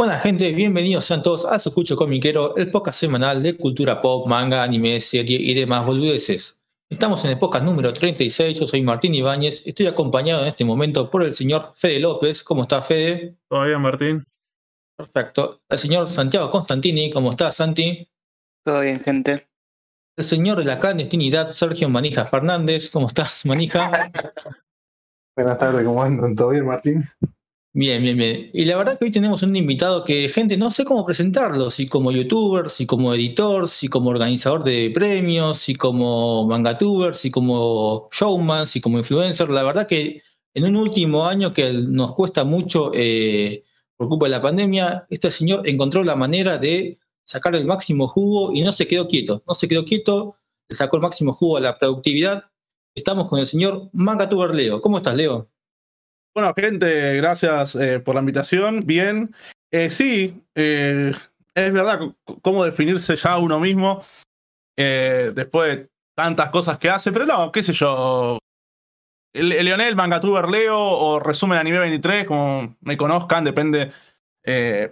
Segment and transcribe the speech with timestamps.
[0.00, 4.28] Hola gente, bienvenidos sean todos a su escucho comiquero, el podcast semanal de cultura pop,
[4.28, 6.62] manga, anime, serie y demás boludeces.
[6.88, 11.10] Estamos en el podcast número 36, yo soy Martín Ibáñez, estoy acompañado en este momento
[11.10, 12.44] por el señor Fede López.
[12.44, 13.38] ¿Cómo está Fede?
[13.48, 14.24] Todo bien, Martín.
[14.96, 15.62] Perfecto.
[15.68, 18.08] El señor Santiago Constantini, ¿cómo está Santi?
[18.64, 19.48] Todo bien, gente.
[20.16, 24.12] El señor de la clandestinidad, Sergio Manija Fernández, ¿cómo estás, Manija?
[25.36, 26.36] Buenas tardes, ¿cómo andan?
[26.36, 27.04] ¿Todo bien, Martín?
[27.74, 28.50] Bien, bien, bien.
[28.54, 31.86] Y la verdad que hoy tenemos un invitado que, gente, no sé cómo presentarlo, si
[31.86, 38.06] como youtuber, si como editor, si como organizador de premios, si como mangatuber, si como
[38.10, 39.50] showman, si como influencer.
[39.50, 40.22] La verdad que
[40.54, 43.64] en un último año que nos cuesta mucho eh,
[43.96, 48.52] por culpa de la pandemia, este señor encontró la manera de sacar el máximo jugo
[48.54, 49.42] y no se quedó quieto.
[49.46, 50.34] No se quedó quieto,
[50.68, 52.44] le sacó el máximo jugo a la productividad.
[52.94, 54.80] Estamos con el señor Mangatuber Leo.
[54.80, 55.48] ¿Cómo estás, Leo?
[56.38, 58.86] Bueno, gente, gracias eh, por la invitación.
[58.86, 59.34] Bien.
[59.72, 61.12] Eh, sí, eh,
[61.52, 61.98] es verdad
[62.42, 64.04] cómo definirse ya uno mismo
[64.76, 68.38] después de tantas cosas que hace, pero no, qué sé yo.
[69.32, 73.90] El, Leonel, Mangatuber Leo o Resumen Anime 23, como me conozcan, depende.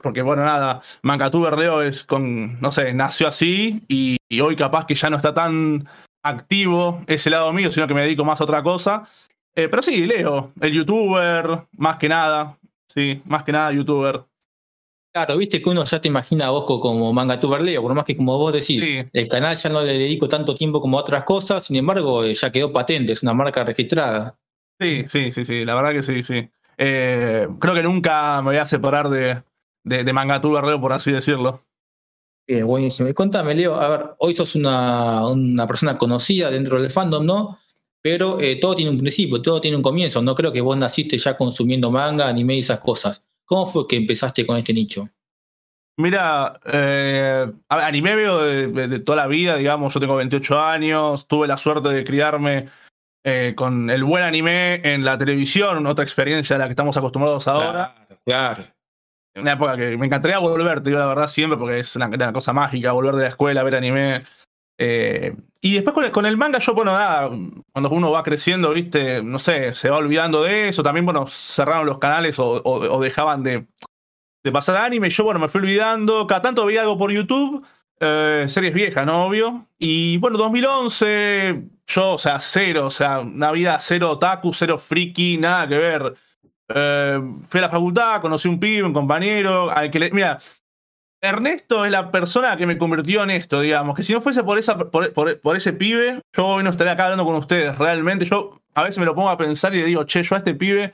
[0.03, 4.97] porque bueno, nada, Mangatuber Leo es con, no sé, nació así y hoy capaz que
[4.97, 5.89] ya no está tan
[6.25, 9.09] activo ese lado mío, sino que me dedico más a otra cosa.
[9.57, 12.59] Eh, pero sí, Leo, el youtuber, más que nada.
[12.89, 14.23] Sí, más que nada youtuber.
[15.15, 18.15] Claro, viste que uno ya te imagina a vos como mangatuber Leo, por más que
[18.15, 21.65] como vos decís, el canal ya no le dedico tanto tiempo como a otras cosas,
[21.65, 24.39] sin embargo, eh, ya quedó patente, es una marca registrada.
[24.79, 26.51] Sí, sí, sí, sí, la verdad que sí, sí.
[26.77, 29.43] Eh, creo que nunca me voy a separar de,
[29.85, 31.65] de, de mangatuber Leo, por así decirlo.
[32.47, 33.09] Bien, buenísimo.
[33.09, 37.59] Y contame, Leo, a ver, hoy sos una, una persona conocida dentro del fandom, ¿no?
[38.07, 40.23] Pero eh, todo tiene un principio, todo tiene un comienzo.
[40.23, 43.27] No creo que vos naciste ya consumiendo manga, anime y esas cosas.
[43.45, 45.09] ¿Cómo fue que empezaste con este nicho?
[45.99, 51.57] Mira, eh, anime veo de, toda la vida, digamos, yo tengo 28 años, tuve la
[51.57, 52.67] suerte de criarme
[53.25, 57.49] eh, con el buen anime en la televisión, otra experiencia a la que estamos acostumbrados
[57.49, 57.93] ahora.
[58.07, 58.63] Claro, claro.
[59.35, 62.33] Una época que me encantaría volver, te digo la verdad siempre, porque es una, una
[62.33, 64.23] cosa mágica, volver de la escuela, ver anime.
[64.79, 67.29] Eh, y después con el, manga, yo, bueno, nada,
[67.73, 70.83] cuando uno va creciendo, viste, no sé, se va olvidando de eso.
[70.83, 73.67] También, bueno, cerraron los canales o, dejaban de,
[74.53, 75.11] pasar anime.
[75.11, 76.27] Yo, bueno, me fui olvidando.
[76.27, 77.67] Cada tanto veía algo por YouTube,
[77.99, 79.27] eh, series viejas, ¿no?
[79.27, 79.67] Obvio.
[79.79, 85.39] Y bueno, 2011, yo, o sea, cero, o sea, una vida cero otaku, cero friki,
[85.39, 86.15] nada que ver.
[86.69, 90.39] Eh, fui a la facultad, conocí un pibe, un compañero, al que le, mira,
[91.21, 93.97] Ernesto es la persona que me convirtió en esto, digamos.
[93.97, 97.25] Que si no fuese por, esa, por, ese pibe, yo hoy no estaría acá hablando
[97.25, 97.77] con ustedes.
[97.79, 100.39] Realmente, yo a veces me lo pongo a pensar y le digo, che, yo a
[100.39, 100.93] este pibe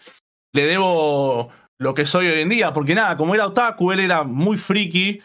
[0.53, 2.73] le debo lo que soy hoy en día.
[2.73, 5.21] Porque nada, como era otaku, él era muy friki.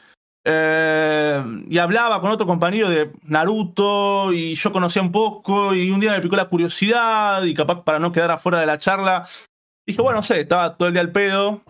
[0.50, 6.00] Eh, y hablaba con otro compañero de Naruto y yo conocía un poco y un
[6.00, 9.28] día me picó la curiosidad y capaz para no quedar afuera de la charla,
[9.85, 11.64] dije, bueno, no sé, estaba todo el día al pedo,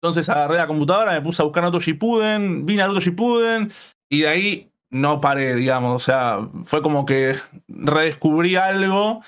[0.00, 3.72] entonces agarré la computadora, me puse a buscar Naruto Shippuden, vi Naruto Shippuden
[4.08, 5.94] y de ahí no paré, digamos.
[5.94, 7.36] O sea, fue como que
[7.68, 9.22] redescubrí algo.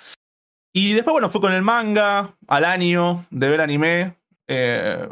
[0.73, 4.17] Y después, bueno, fue con el manga, al año de ver anime.
[4.49, 5.09] Eh,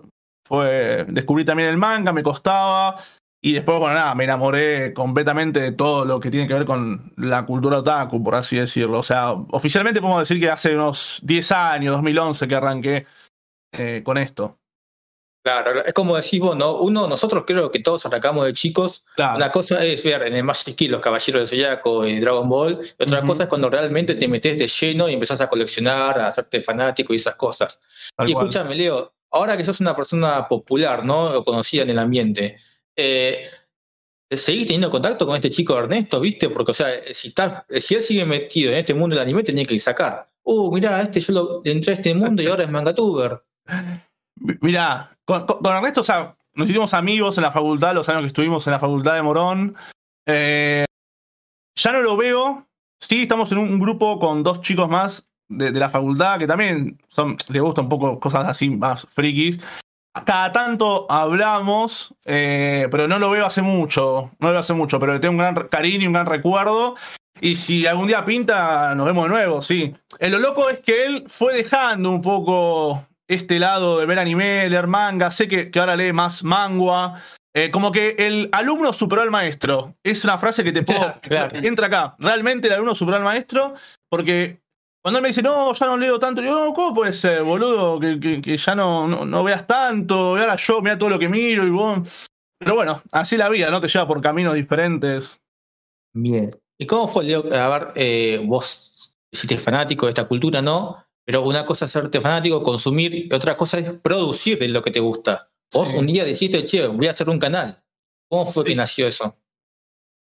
[0.47, 2.97] fue, descubrí también el manga, me costaba.
[3.41, 7.13] Y después, bueno, nada, me enamoré completamente de todo lo que tiene que ver con
[7.17, 8.99] la cultura otaku, por así decirlo.
[8.99, 13.07] O sea, oficialmente podemos decir que hace unos 10 años, 2011, que arranqué
[13.73, 14.59] eh, con esto.
[15.49, 16.77] Claro, es como decís vos, ¿no?
[16.77, 19.05] Uno, nosotros creo que todos atacamos de chicos.
[19.17, 22.79] La cosa es ver en el Magic Key los Caballeros del Zodiaco y Dragon Ball.
[22.99, 26.29] Y otra cosa es cuando realmente te metes de lleno y empezás a coleccionar, a
[26.29, 27.81] hacerte fanático y esas cosas.
[28.27, 31.39] y escúchame, Leo, ahora que sos una persona popular, ¿no?
[31.39, 32.59] O conocida en el ambiente,
[32.95, 33.49] eh,
[34.31, 36.51] ¿seguís teniendo contacto con este chico Ernesto, viste?
[36.51, 39.65] Porque, o sea, si, está, si él sigue metido en este mundo del anime, tenía
[39.65, 40.29] que sacar.
[40.43, 43.43] Uh, mirá, este yo lo, entré a este mundo y ahora es mangatuber.
[44.61, 48.67] Mirá, con, Ernesto, o sea, nos hicimos amigos en la facultad, los años que estuvimos
[48.67, 49.77] en la facultad de Morón.
[50.27, 50.87] Eh,
[51.77, 52.67] ya no lo veo.
[52.99, 57.37] Sí, estamos en un grupo con dos chicos más de, la facultad que también son,
[57.49, 59.61] les gustan un poco cosas así más frikis.
[60.25, 64.31] Cada tanto hablamos, eh, pero no lo veo hace mucho.
[64.39, 66.97] No lo veo hace mucho, pero le tengo un gran cariño y un gran recuerdo.
[67.41, 69.95] Y si algún día pinta, nos vemos de nuevo, sí.
[70.19, 74.69] Eh, lo loco es que él fue dejando un poco este lado de ver anime,
[74.69, 77.21] leer manga, sé que, que ahora lee más mangua.
[77.55, 79.97] Eh, como que el alumno superó al maestro.
[80.03, 81.15] Es una frase que te puedo.
[81.63, 82.17] Entra acá.
[82.19, 83.75] Realmente el alumno superó al maestro
[84.11, 84.61] porque
[85.03, 87.99] cuando él me dice, no, ya no leo tanto, yo, no, ¿cómo puede ser, boludo?
[88.01, 91.67] Que, que, ya no, no, veas tanto, y ahora yo, mira todo lo que miro
[91.67, 92.27] y vos.
[92.59, 93.81] Pero bueno, así la vida, ¿no?
[93.81, 95.41] Te lleva por caminos diferentes.
[96.15, 96.51] Bien.
[96.79, 97.45] ¿Y cómo fue, Leo?
[97.55, 101.05] A ver, eh, vos hiciste fanático de esta cultura, ¿no?
[101.29, 104.91] Pero una cosa es serte fanático, consumir, y otra cosa es producir de lo que
[104.91, 105.51] te gusta.
[105.75, 107.83] Vos un día dijiste, che, voy a hacer un canal.
[108.31, 109.37] ¿Cómo fue que nació eso?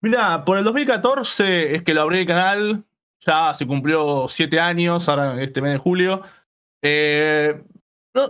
[0.01, 2.83] Mira, por el 2014 es que lo abrí el canal,
[3.23, 6.23] ya se cumplió siete años, ahora este mes de julio.
[6.81, 7.61] Eh,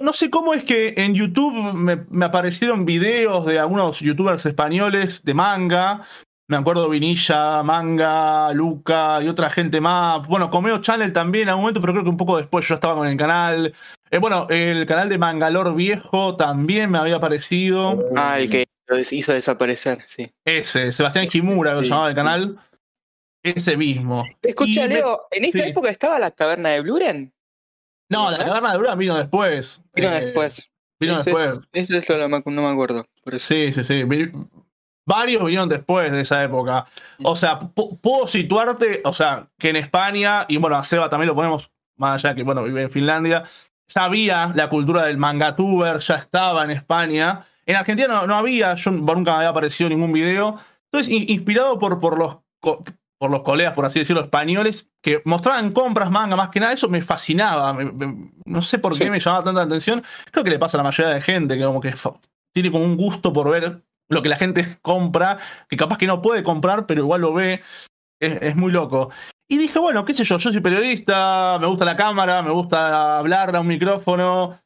[0.02, 5.34] no, sé cómo es que en YouTube me, aparecieron videos de algunos youtubers españoles de
[5.34, 6.04] manga.
[6.48, 10.28] Me acuerdo Vinilla, Manga, Luca y otra gente más.
[10.28, 12.96] Bueno, Comeo Channel también en algún momento, pero creo que un poco después yo estaba
[12.96, 13.74] con el canal.
[14.12, 18.06] Eh, bueno, el canal de Mangalor Viejo también me había aparecido.
[18.16, 20.26] Ah, el que lo hizo desaparecer, sí.
[20.46, 22.60] Ese, Sebastián Jimura, lo llamaba el canal.
[23.42, 24.24] Ese mismo.
[24.42, 27.34] Escucha, Leo, ¿en esta época estaba la caverna de Bluren?
[28.10, 29.82] No, la caverna de Bluren vino después.
[29.96, 30.70] Vino eh, después.
[31.00, 31.60] Vino después.
[31.74, 33.06] Eso, eso no, me, acuerdo.
[33.40, 34.04] Sí, sí, sí.
[35.06, 36.86] Varios vinieron después de esa época.
[37.24, 41.36] O sea, puedo situarte, o sea, que en España, y bueno, a Seba también lo
[41.36, 43.44] ponemos, más allá que, bueno, vive en Finlandia,
[43.88, 47.46] ya había la cultura del mangatuber, ya estaba en España.
[47.68, 50.60] En Argentina no, había, yo nunca me había aparecido ningún video.
[50.92, 56.10] Entonces, inspirado por, por, los, por los colegas, por así decirlo, españoles, que mostraban compras
[56.10, 57.78] manga más que nada, eso me fascinaba.
[58.46, 60.04] no sé por qué me llamaba tanta atención.
[60.32, 61.94] Creo que le pasa a la mayoría de gente, que como que
[62.54, 65.38] tiene como un gusto por ver lo que la gente compra,
[65.70, 67.62] que capaz que no puede comprar, pero igual lo ve.
[68.20, 69.12] es muy loco.
[69.48, 73.20] Y dije, bueno, qué sé yo, yo soy periodista, me gusta la cámara, me gusta
[73.20, 74.60] hablar a un micrófono.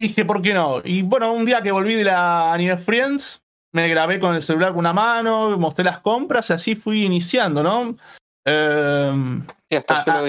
[0.00, 0.82] Dije, ¿por qué no?
[0.84, 3.40] Y bueno, un día que volví de la Anime Friends,
[3.72, 7.62] me grabé con el celular con una mano, mostré las compras y así fui iniciando,
[7.62, 7.96] ¿no?
[8.44, 9.42] Eh,
[9.76, 10.24] hasta ah,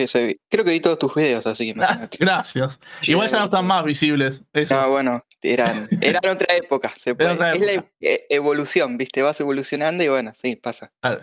[0.49, 1.79] Creo que vi todos tus videos, así que
[2.19, 2.79] Gracias.
[3.01, 4.43] Igual ya no están más visibles.
[4.69, 6.93] Ah, bueno, eran, eran otra época.
[6.95, 7.33] Se puede.
[7.33, 9.21] Es la e, evolución, ¿viste?
[9.21, 10.91] Vas evolucionando y bueno, sí, pasa.
[11.01, 11.21] Claro,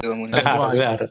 [0.72, 1.06] claro.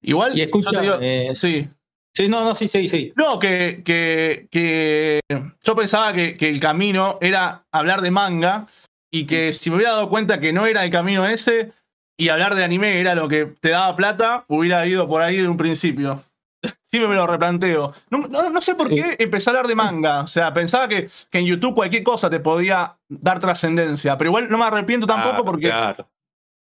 [0.00, 1.68] Igual, y escucha, eh, sí.
[2.14, 3.12] Sí, no, no, sí, sí, sí.
[3.16, 5.20] No, que, que, que
[5.62, 8.66] yo pensaba que, que, el camino era hablar de manga
[9.10, 11.72] y que si me hubiera dado cuenta que no era el camino ese
[12.18, 15.48] y hablar de anime era lo que te daba plata, hubiera ido por ahí de
[15.48, 16.22] un principio.
[16.90, 17.92] Sí me lo replanteo.
[18.10, 20.22] No, no, sé por qué empecé a hablar de manga.
[20.22, 24.16] O sea, pensaba que, que en YouTube cualquier cosa te podía dar trascendencia.
[24.16, 25.70] Pero igual no me arrepiento tampoco porque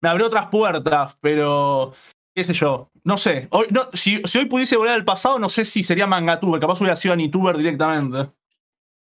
[0.01, 1.15] me abrió otras puertas.
[1.21, 1.93] Pero
[2.35, 3.47] qué sé yo, no sé.
[3.51, 6.81] Hoy, no, si, si, hoy pudiese volver al pasado, no sé si sería mangatuber, capaz
[6.81, 8.29] hubiera sido Anituber directamente.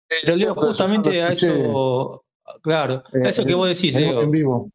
[0.07, 2.23] Pero Leo, justamente a eso,
[2.61, 4.23] claro, a eso que vos decís, Leo.
[4.23, 4.71] En vivo.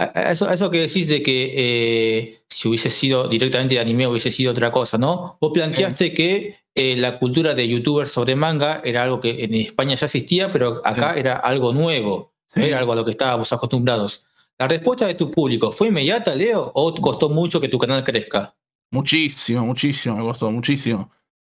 [0.00, 4.30] A eso, eso que decís de que eh, si hubiese sido directamente de anime hubiese
[4.30, 5.36] sido otra cosa, ¿no?
[5.42, 9.94] Vos planteaste que eh, la cultura de youtubers sobre manga era algo que en España
[9.96, 14.26] ya existía, pero acá era algo nuevo, era algo a lo que estábamos acostumbrados.
[14.58, 18.54] ¿La respuesta de tu público fue inmediata, Leo, o costó mucho que tu canal crezca?
[18.90, 21.10] Muchísimo, muchísimo, me costó, muchísimo.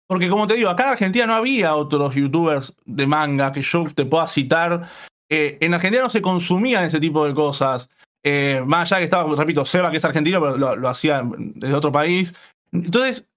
[0.07, 3.85] Porque como te digo, acá en Argentina no había otros youtubers de manga que yo
[3.95, 4.87] te pueda citar.
[5.29, 7.89] Eh, en Argentina no se consumían ese tipo de cosas.
[8.27, 11.91] Eh, más allá que estaba, repito, Seba, que es argentino, pero lo, hacía desde otro
[11.91, 12.33] país.
[12.71, 13.27] Entonces,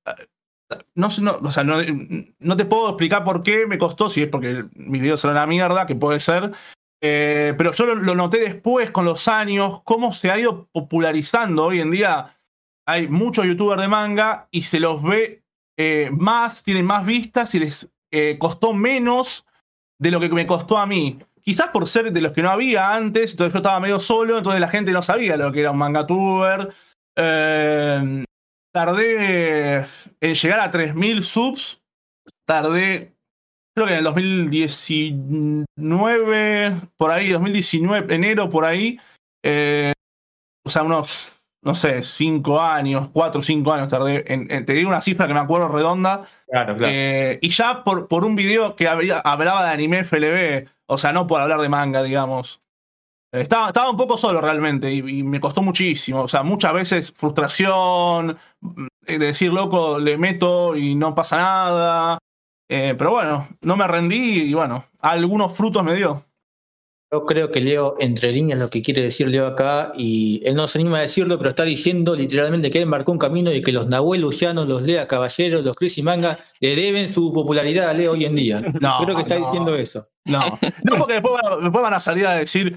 [0.94, 1.76] no, no, o sea, no,
[2.38, 5.44] no, te puedo explicar por qué me costó, si es porque mis videos son una
[5.44, 6.52] mierda, que puede ser,
[7.02, 11.66] eh, pero yo lo, noté después con los años, cómo se ha ido popularizando.
[11.66, 12.38] Hoy en día
[12.86, 15.42] hay muchos youtubers de manga y se los ve
[15.76, 17.90] eh, más, tienen más vistas y les
[18.38, 19.44] costó menos
[19.98, 21.18] de lo que me costó a mí.
[21.42, 24.60] Quizás por ser de los que no había antes, entonces yo estaba medio solo, entonces
[24.60, 26.68] la gente no sabía lo que era un mangatuber.
[28.72, 29.84] tardé
[30.20, 31.80] en llegar a 3.000 subs,
[32.46, 33.18] tardé
[33.78, 38.98] creo que en el 2019, por ahí, 2019, enero, por ahí,
[39.44, 39.92] eh,
[40.66, 44.88] o sea, unos, no sé, cinco años, cuatro o cinco años tardé, en, te digo
[44.88, 46.92] una cifra que me acuerdo redonda, claro, claro.
[46.92, 51.26] Eh, y ya por, por un video que hablaba de anime FLB, o sea, no
[51.26, 52.62] por hablar de manga, digamos.
[53.30, 56.22] Estaba, estaba un poco solo realmente y, me costó muchísimo.
[56.22, 62.18] O sea, muchas veces frustración, mm, de decir, loco, le meto y no pasa nada.
[62.70, 66.24] Eh, pero bueno, no me rendí y bueno, algunos frutos me dio.
[67.10, 70.68] Yo creo que Leo entre líneas lo que quiere decir Leo acá, y él no
[70.68, 73.72] se anima a decirlo, pero está diciendo literalmente que él marcó un camino y que
[73.72, 77.94] los Nahuel Luciano, los Lea Caballeros, los Chris y Manga le deben su popularidad a
[77.94, 78.60] Leo hoy en día.
[78.80, 80.06] No, creo que está diciendo eso.
[80.26, 81.40] No, no porque después,
[81.72, 82.76] van a salir a decir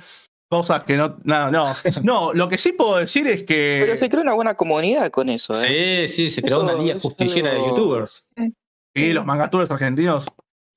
[0.49, 1.65] cosas que no, no, no.
[2.03, 3.81] No, lo que sí puedo decir es que.
[3.83, 6.07] Pero se creó una buena comunidad con eso, ¿eh?
[6.07, 8.31] Sí, sí, se creó una liga justiciera de youtubers.
[8.93, 10.27] Y los mangatubers argentinos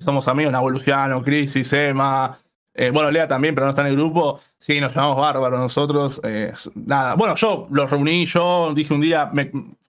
[0.01, 2.41] somos amigos, Navoluciano, Crisis, Emma.
[2.75, 4.41] Eh, bueno, Lea también, pero no está en el grupo.
[4.59, 6.21] Sí, nos llamamos bárbaros nosotros.
[6.25, 7.15] Eh, nada.
[7.15, 9.31] Bueno, yo los reuní, yo dije un día,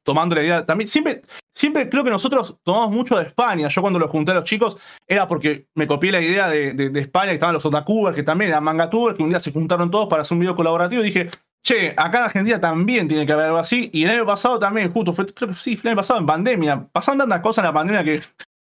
[0.03, 0.65] tomando la idea.
[0.65, 1.23] También siempre,
[1.53, 3.67] siempre creo que nosotros tomamos mucho de España.
[3.67, 4.77] Yo cuando los junté a los chicos
[5.07, 8.63] era porque me copié la idea de, España, que estaban los otakubers, que también eran
[8.63, 11.01] mangatubers, que un día se juntaron todos para hacer un video colaborativo.
[11.01, 11.29] Y dije,
[11.63, 13.89] che, acá en Argentina también tiene que haber algo así.
[13.91, 15.25] Y el año pasado también, justo, fue,
[15.55, 16.87] sí, el año pasado en pandemia.
[16.91, 18.21] Pasaron tantas cosas en la pandemia que,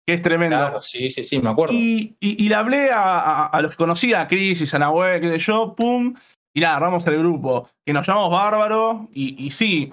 [0.07, 0.81] es tremendo.
[0.81, 1.73] sí, sí, sí, me acuerdo.
[1.73, 5.75] Y, y, le hablé a, los que conocía, a Crisis, a Nahuel, qué sé yo,
[5.75, 6.13] pum.
[6.53, 9.09] Y nada, agarramos el grupo, que nos llamamos Bárbaro.
[9.13, 9.91] Y, y sí,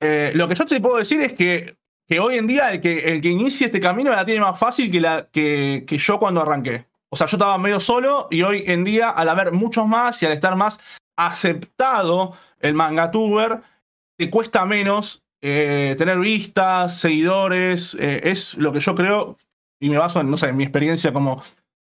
[0.00, 1.76] eh, lo que yo te puedo decir es que,
[2.08, 4.90] que hoy en día el que, el que inicie este camino la tiene más fácil
[4.90, 6.86] que, la, que, que yo cuando arranqué.
[7.10, 10.26] O sea, yo estaba medio solo y hoy en día, al haber muchos más y
[10.26, 10.80] al estar más
[11.16, 13.60] aceptado el mangatuber,
[14.16, 17.96] te cuesta menos eh, tener vistas, seguidores.
[18.00, 19.38] Eh, es lo que yo creo,
[19.80, 21.42] y me baso en, no sé, en mi experiencia como,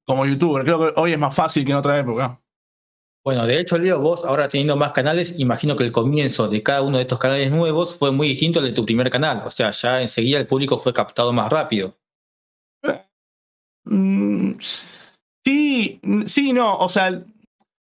[0.07, 0.63] como youtuber.
[0.63, 2.41] Creo que hoy es más fácil que en otra época.
[3.25, 6.83] Bueno, de hecho, Leo, vos ahora teniendo más canales, imagino que el comienzo de cada
[6.83, 9.43] uno de estos canales nuevos fue muy distinto al de tu primer canal.
[9.45, 11.97] O sea, ya enseguida el público fue captado más rápido.
[13.85, 16.77] Mm, sí, sí, no.
[16.79, 17.25] O sea,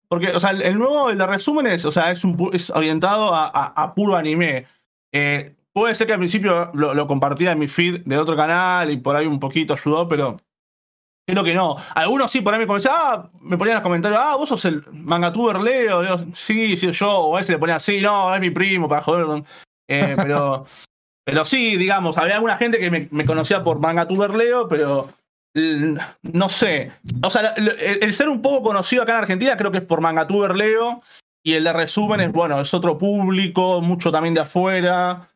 [0.09, 3.92] porque, o sea, el, nuevo, el de resúmenes, o sea, es, un, es orientado a,
[3.95, 4.66] puro anime.
[5.12, 8.97] Eh, puede ser que al principio lo, compartía en mi feed de otro canal y
[8.97, 10.40] por ahí un poquito ayudó, pero
[11.28, 11.76] creo que no.
[11.95, 14.83] Algunos sí por ahí me comenzaban, ah, me ponían los comentarios, ah, vos sos el
[14.90, 16.02] mangatuber Leo.
[16.02, 17.11] Leo sí, sí, yo.
[17.11, 19.45] O a veces le ponían, sí, no, es mi primo, para joder.
[19.87, 20.64] Eh, pero,
[21.25, 25.11] pero sí, digamos, había alguna gente que me, me conocía por mangatuber Leo, pero
[26.23, 26.90] no sé.
[27.23, 30.56] O sea, el, ser un poco conocido acá en Argentina creo que es por Mangatuber
[30.56, 31.02] Leo.
[31.42, 35.28] Y el de resumen es, bueno, es otro público, mucho también de afuera.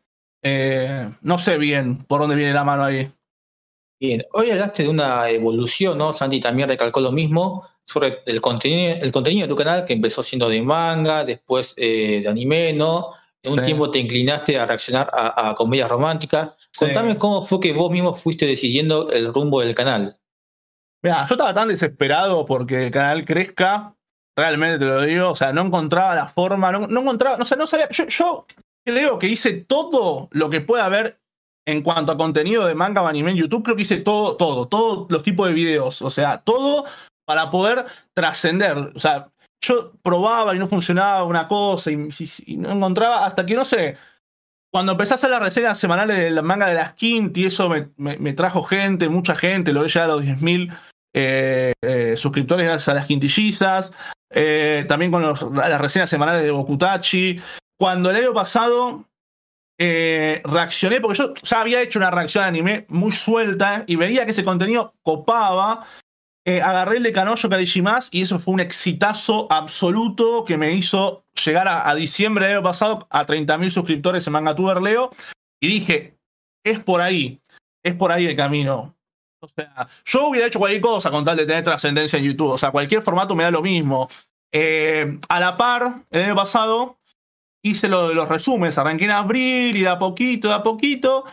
[0.42, 3.10] Eh, no sé bien por dónde viene la mano ahí.
[4.00, 6.14] Bien, hoy hablaste de una evolución, ¿no?
[6.14, 10.22] Santi también recalcó lo mismo sobre el contenido, el contenido de tu canal, que empezó
[10.22, 13.12] siendo de manga, después eh, de anime, ¿no?
[13.42, 16.50] En un tiempo te inclinaste a reaccionar a, comedias románticas.
[16.78, 20.16] Contame cómo fue que vos mismo fuiste decidiendo el rumbo del canal.
[21.02, 23.96] Mira, yo estaba tan desesperado porque el canal crezca,
[24.36, 27.66] realmente te lo digo, o sea, no encontraba la forma, no, encontraba, no sé, no
[27.66, 28.46] sabía, yo,
[28.84, 31.20] creo que hice todo lo que pueda haber
[31.66, 34.66] en cuanto a contenido de manga o anime en YouTube, creo que hice todo, todo,
[34.66, 36.84] todos los tipos de videos, o sea, todo
[37.26, 39.30] para poder trascender, o sea,
[39.62, 41.96] yo probaba y no funcionaba una cosa y,
[42.56, 43.96] no encontraba, hasta que no sé,
[44.72, 48.32] cuando empecé a hacer las reseñas semanales de la manga de las Quinti, eso me,
[48.32, 50.76] trajo gente, mucha gente, logré llegar a los 10.000
[51.14, 53.92] eh, eh, suscriptores gracias a las quintillizas,
[54.32, 57.40] eh, también con las reseñas semanales de Bokutachi.
[57.80, 59.06] Cuando el año pasado
[60.44, 64.44] reaccioné, porque yo ya había hecho una reacción anime muy suelta y veía que ese
[64.44, 65.86] contenido copaba,
[66.44, 71.24] eh, agarré el de Kanojo Karishimas y eso fue un exitazo absoluto que me hizo
[71.42, 75.08] llegar a, diciembre del año pasado a 30.000 suscriptores en MangaTuber Leo
[75.58, 76.18] y dije,
[76.62, 77.40] es por ahí,
[77.82, 78.94] es por ahí el camino.
[79.42, 82.58] O sea, yo hubiera hecho cualquier cosa con tal de tener trascendencia en YouTube, o
[82.58, 84.06] sea, cualquier formato me da lo mismo.
[84.52, 86.99] Eh, a la par, el año pasado
[87.62, 91.24] hice lo los resúmenes, arranqué en abril y de a poquito, de a poquito,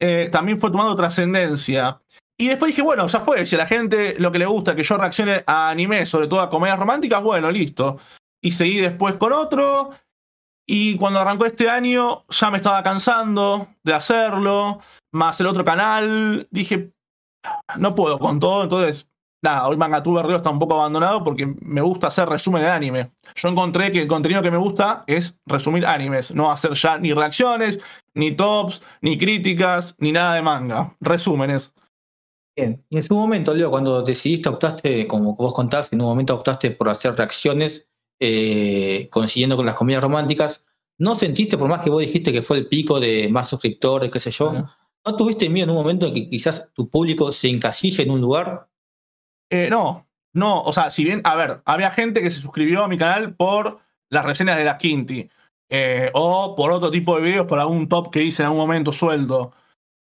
[0.00, 2.00] eh, también fue tomando trascendencia.
[2.38, 4.82] Y después dije, bueno, ya fue, si a la gente lo que le gusta que
[4.82, 7.98] yo reaccione a anime, sobre todo a comedias románticas, bueno, listo.
[8.42, 9.90] Y seguí después con otro.
[10.66, 14.80] Y cuando arrancó este año ya me estaba cansando de hacerlo,
[15.12, 16.92] más el otro canal, dije,
[17.78, 19.08] no puedo con todo, entonces,
[19.42, 23.12] nada, hoy MangaTuber Río está un poco abandonado porque me gusta hacer resumen de anime.
[23.34, 27.12] Yo encontré que el contenido que me gusta es resumir animes, no hacer ya ni
[27.12, 27.80] reacciones,
[28.14, 31.72] ni tops, ni críticas, ni nada de manga, resúmenes.
[32.56, 36.34] Bien, y en su momento, Leo, cuando decidiste, optaste, como vos contaste, en un momento
[36.34, 37.88] optaste por hacer reacciones
[38.20, 40.68] eh, consiguiendo con las comedias románticas,
[40.98, 44.20] ¿no sentiste, por más que vos dijiste que fue el pico de más suscriptores, qué
[44.20, 48.02] sé yo, ¿no tuviste miedo en un momento en que quizás tu público se encasille
[48.02, 48.68] en un lugar?
[49.52, 52.88] Eh, no, no, o sea, si bien, a ver, había gente que se suscribió a
[52.88, 55.28] mi canal por las reseñas de la Quinti,
[55.68, 58.92] eh, o por otro tipo de videos, por algún top que hice en algún momento
[58.92, 59.52] sueldo.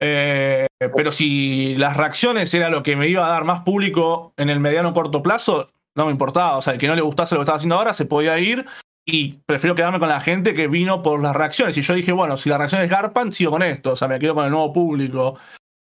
[0.00, 4.50] Eh, pero si las reacciones era lo que me iba a dar más público en
[4.50, 6.59] el mediano corto plazo, no me importaba.
[6.59, 8.67] O sea, el que no le gustase lo que estaba haciendo ahora se podía ir
[9.07, 11.76] y prefiero quedarme con la gente que vino por las reacciones.
[11.78, 13.93] Y yo dije, bueno, si las reacciones garpan, sigo con esto.
[13.93, 15.38] O sea, me quedo con el nuevo público.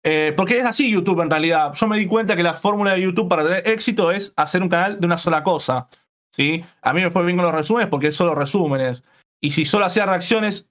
[0.03, 1.74] Eh, porque es así YouTube en realidad.
[1.74, 4.70] Yo me di cuenta que la fórmula de YouTube para tener éxito es hacer un
[4.70, 5.88] canal de una sola cosa.
[6.31, 6.63] ¿sí?
[6.81, 9.03] A mí me fue bien con los resúmenes porque es solo resúmenes.
[9.41, 10.70] Y si solo hacía reacciones,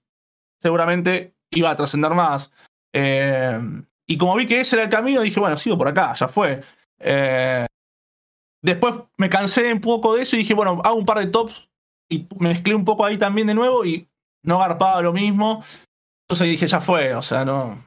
[0.60, 2.52] seguramente iba a trascender más.
[2.92, 3.60] Eh,
[4.06, 6.60] Y como vi que ese era el camino, dije, bueno, sigo por acá, ya fue.
[6.98, 7.66] Eh,
[8.60, 11.70] después me cansé un poco de eso y dije, bueno, hago un par de tops
[12.10, 14.08] y mezclé un poco ahí también de nuevo y
[14.42, 15.62] no garpaba lo mismo.
[16.24, 17.78] Entonces dije, ya fue, o sea, no.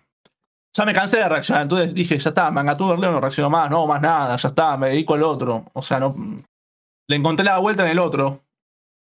[0.76, 3.86] Ya me cansé de reaccionar, entonces dije, ya está, Mangatúber Leo no reacciono más, no,
[3.86, 5.66] más nada, ya está, me dedico al otro.
[5.74, 6.16] O sea, no.
[7.08, 8.42] Le encontré la vuelta en el otro.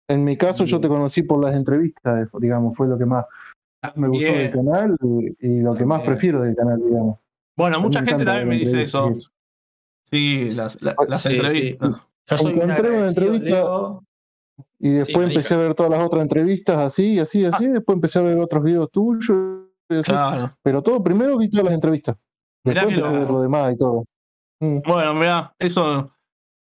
[0.09, 3.25] En mi caso, yo te conocí por las entrevistas, digamos, fue lo que más
[3.95, 4.97] me gustó del canal
[5.39, 7.19] y, lo que más prefiero del canal, digamos.
[7.55, 9.12] Bueno, mucha gente también me dice eso.
[10.09, 12.01] Sí, las, las entrevistas.
[12.29, 14.00] Encontré una entrevista
[14.79, 17.65] y después empecé a ver todas las otras entrevistas así, así, así.
[17.65, 17.74] Ah.
[17.74, 19.64] Después empecé a ver otros videos tuyos.
[19.88, 22.15] Pero todo, primero vi todas las entrevistas.
[22.63, 24.06] Después ver lo demás y todo.
[24.60, 24.80] Mm.
[24.86, 26.12] Bueno, mira, eso.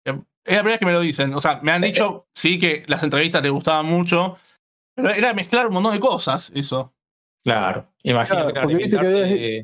[0.05, 1.35] Eh, es la primera que me lo dicen.
[1.35, 4.37] O sea, me han dicho, sí, que las entrevistas te gustaban mucho.
[4.95, 6.93] Pero era mezclar un montón de cosas, eso.
[7.45, 9.63] Claro, imagino que,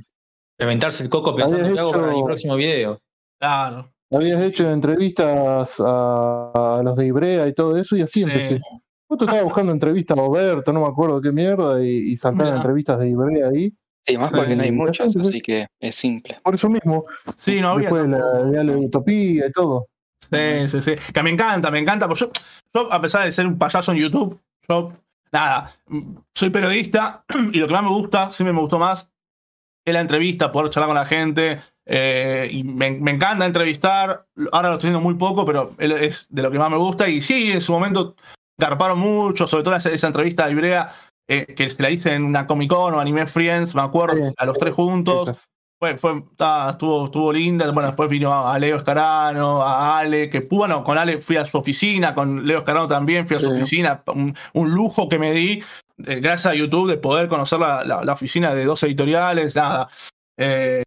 [0.58, 3.00] reventarse el coco pensando que hago para mi próximo video.
[3.40, 3.92] Claro.
[4.12, 8.60] Habías hecho entrevistas a, los de Ibrea y todo eso, y así empecé.
[9.06, 12.98] Justo estaba buscando entrevistas a Roberto, no me acuerdo qué mierda, y, y saltaron entrevistas
[12.98, 13.72] de Ibrea ahí.
[14.06, 16.38] Sí, más porque no hay muchas, así que es simple.
[16.42, 17.06] Por eso mismo.
[17.36, 17.90] Sí, no había.
[17.90, 19.88] Después la, la, Utopía y todo.
[20.20, 20.94] Sí, sí, sí.
[21.12, 22.06] Que me encanta, me encanta.
[22.06, 22.30] Porque yo,
[22.74, 24.92] yo, a pesar de ser un payaso en YouTube, yo
[25.32, 25.70] nada,
[26.34, 29.10] soy periodista y lo que más me gusta, siempre me gustó más,
[29.84, 31.60] es la entrevista, poder charlar con la gente.
[31.86, 34.26] Eh, y me, encanta entrevistar.
[34.52, 37.08] Ahora lo estoy haciendo muy poco, pero es de lo que más me gusta.
[37.08, 38.16] Y sí, en su momento
[38.58, 40.92] garparon mucho, sobre todo esa, entrevista de Ibrea,
[41.28, 44.46] eh, que se la hice en una Comic Con o Anime Friends, me acuerdo, a
[44.46, 45.32] los tres juntos.
[45.80, 46.22] Fue, fue,
[46.70, 47.70] estuvo, estuvo linda.
[47.72, 51.58] Bueno, después vino a Leo Escarano, a Ale, que bueno, con Ale fui a su
[51.58, 54.02] oficina, con Leo Escarano también fui a su oficina.
[54.06, 54.34] Un,
[54.70, 55.62] lujo que me di,
[56.06, 59.88] eh, gracias a YouTube, de poder conocer la, la, oficina de dos editoriales, nada.
[60.38, 60.83] Eh,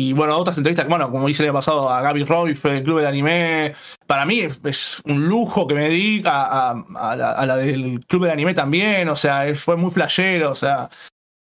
[0.00, 2.82] y bueno, otras entrevistas, bueno, como hice el año pasado a Gaby Roy, fue el
[2.82, 3.74] Club del Anime.
[4.06, 8.22] Para mí es, un lujo que me di a, a, la, a, la, del Club
[8.22, 10.88] del Anime también, o sea, fue muy flashero, o sea,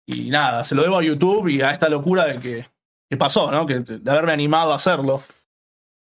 [0.07, 2.67] y nada, se lo debo a YouTube y a esta locura de que,
[3.11, 3.67] que pasó, ¿no?
[3.67, 5.23] Que, de haberme animado a hacerlo.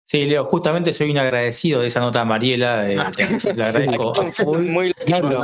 [0.07, 2.89] Sí, Leo, justamente soy un agradecido de esa nota Mariela.
[2.89, 2.97] Eh,
[3.57, 4.15] le agradezco.
[4.59, 5.43] Muy claro,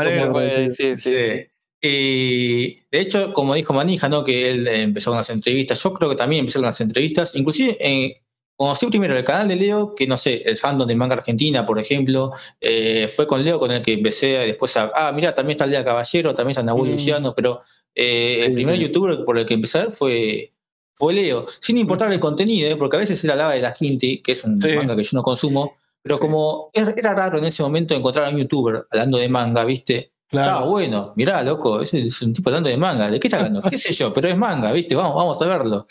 [0.76, 1.49] sí, sí.
[1.88, 4.24] De hecho, como dijo Manija, ¿no?
[4.24, 7.76] que él empezó con las entrevistas, yo creo que también empecé con las entrevistas, inclusive
[7.80, 8.20] eh,
[8.60, 11.78] conocí primero el canal de Leo, que no sé, el fandom de manga argentina, por
[11.78, 15.64] ejemplo, eh, fue con Leo con el que empecé después a, ah, mira, también está
[15.64, 16.92] el Día Caballero, también está Nahuel mm.
[16.92, 17.62] Luciano, pero
[17.94, 20.52] eh, el primer youtuber por el que empecé fue,
[20.92, 24.18] fue Leo, sin importar el contenido, eh, porque a veces era lava de la Quinti,
[24.18, 27.94] que es un manga que yo no consumo, pero como era raro en ese momento
[27.94, 30.12] encontrar a un youtuber hablando de manga, ¿viste?
[30.30, 33.62] Estaba bueno, mirá, loco, ese es un tipo hablando de manga, ¿de qué está hablando?
[33.62, 34.12] ¿Qué sé yo?
[34.12, 34.94] Pero es manga, ¿viste?
[34.94, 35.86] Vamos, vamos a verlo.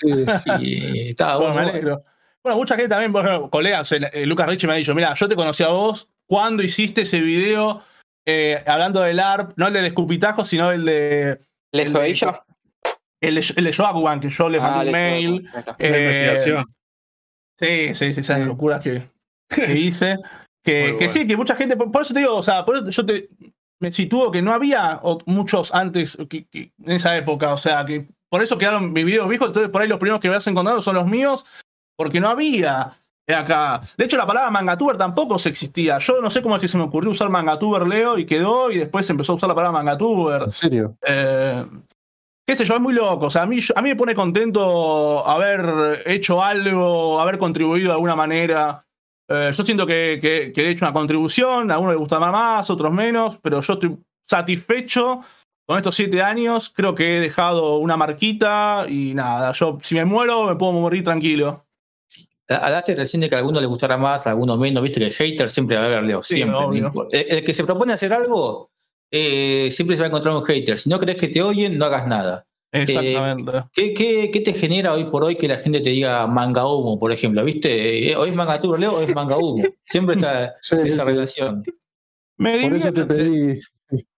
[0.61, 2.01] Y estaba bueno.
[2.41, 5.27] Bueno, mucha gente también, por ejemplo, colegas, eh, Lucas Richie me ha dicho, mira, yo
[5.27, 7.83] te conocí a vos cuando hiciste ese video
[8.25, 11.39] eh, hablando del ARP, no el del escupitajo, sino el de...
[11.71, 12.37] ¿El de?
[13.21, 15.49] El, de, el de Joaquin, que yo le mandé ah, un mail.
[15.79, 19.09] Eh, sí, sí, sí, esas locuras que,
[19.49, 20.15] que hice.
[20.63, 23.05] Que, que sí, que mucha gente, por, eso te digo, o sea, por eso yo
[23.05, 23.29] te,
[23.79, 28.43] me sitúo que no había muchos antes que, en esa época, o sea, que por
[28.43, 31.07] eso quedaron mis videos viejos, entonces por ahí los primeros que vas encontrado son los
[31.07, 31.45] míos,
[31.95, 32.93] porque no había
[33.27, 33.81] acá.
[33.97, 35.99] De hecho, la palabra mangatuber tampoco se existía.
[35.99, 38.77] Yo no sé cómo es que se me ocurrió usar mangatuber Leo y quedó, y
[38.77, 40.43] después empezó a usar la palabra mangatuber.
[40.43, 40.97] ¿En serio?
[41.05, 41.65] Eh,
[42.47, 43.27] qué sé yo, es muy loco.
[43.27, 47.93] O sea, a mí, a mí me pone contento haber hecho algo, haber contribuido de
[47.93, 48.85] alguna manera.
[49.29, 52.91] Eh, yo siento que, que, he hecho una contribución, a algunos les gusta más, otros
[52.91, 53.95] menos, pero yo estoy
[54.27, 55.21] satisfecho
[55.67, 56.71] con estos siete años.
[56.75, 61.03] Creo que he dejado una marquita y nada, yo si me muero me puedo morir
[61.03, 61.65] tranquilo.
[62.49, 65.13] Hablaste recién de que a alguno le gustara más, a alguno menos, viste que el
[65.13, 66.81] hater siempre va a haber, Leo, siempre.
[67.11, 68.71] el, que se propone hacer algo,
[69.11, 70.75] eh, siempre se va a encontrar un hater.
[70.75, 72.47] Si no crees que te oyen, no hagas nada.
[72.71, 73.57] Exactamente.
[73.77, 76.99] Eh, ¿qué, qué, te genera hoy por hoy que la gente te diga manga humo,
[76.99, 77.43] por ejemplo?
[77.43, 78.11] ¿Viste?
[78.11, 79.63] Eh, hoy es manga tour, Leo, hoy es manga humo.
[79.83, 80.55] Siempre está
[80.85, 81.63] esa relación.
[82.37, 83.59] Me por eso te pedí.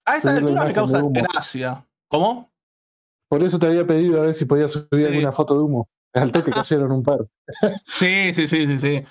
[0.05, 1.85] A esta altura me causa gracia.
[2.09, 2.51] ¿Cómo?
[3.29, 5.89] Por eso te había pedido a ver si podías subir alguna foto de humo.
[6.13, 7.19] Al toque cayeron un par.
[7.87, 9.03] sí, sí, sí, sí, sí.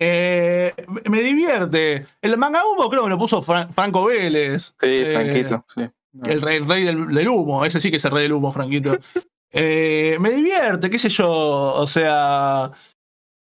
[0.00, 0.74] Eh,
[1.08, 2.06] me divierte.
[2.20, 4.74] El manga humo creo que lo puso Franco Vélez.
[4.80, 5.88] Sí, eh, Franquito, sí.
[6.24, 8.98] El rey, del, humo, ese sí que es el rey del humo, Franquito.
[9.52, 12.70] Eh, me divierte, qué sé yo, o sea,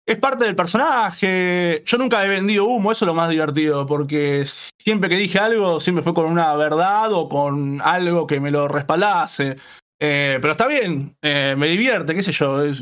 [0.06, 1.84] es parte del personaje.
[1.86, 4.46] Yo nunca he vendido humo, eso es lo más divertido, porque
[4.82, 8.68] siempre que dije algo, siempre fue con una verdad o con algo que me lo
[8.68, 9.58] respaldase.
[10.00, 12.64] Eh, pero está bien, eh, me divierte, qué sé yo.
[12.64, 12.82] Es,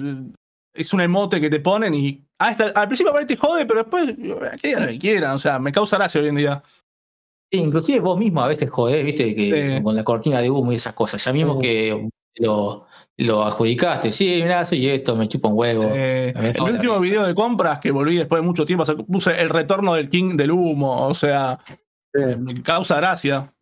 [0.73, 2.25] es un emote que te ponen y.
[2.39, 4.15] Ah, al principio te jode, pero después
[4.61, 5.35] que lo que quieran.
[5.35, 6.63] O sea, me causa gracia hoy en día.
[7.51, 10.93] Inclusive vos mismo a veces jodés, viste, que con la cortina de humo y esas
[10.93, 11.23] cosas.
[11.23, 14.11] Ya mismo que lo, lo adjudicaste.
[14.11, 15.91] Sí, mirá, soy esto, me chupo un huevo.
[15.93, 19.93] Eh, el último video de compras que volví después de mucho tiempo, puse el retorno
[19.93, 21.07] del King del humo.
[21.07, 21.59] O sea,
[22.13, 23.53] me causa gracia.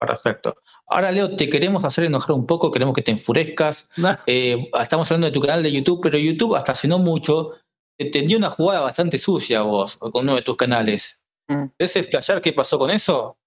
[0.00, 0.54] Perfecto.
[0.88, 3.90] Ahora, Leo, te queremos hacer enojar un poco, queremos que te enfurezcas.
[4.26, 7.52] Eh, estamos hablando de tu canal de YouTube, pero YouTube hasta hace no mucho
[8.10, 11.21] te dio una jugada bastante sucia vos con uno de tus canales.
[11.52, 11.72] Mm.
[11.78, 13.38] ¿Es explayar qué pasó con eso?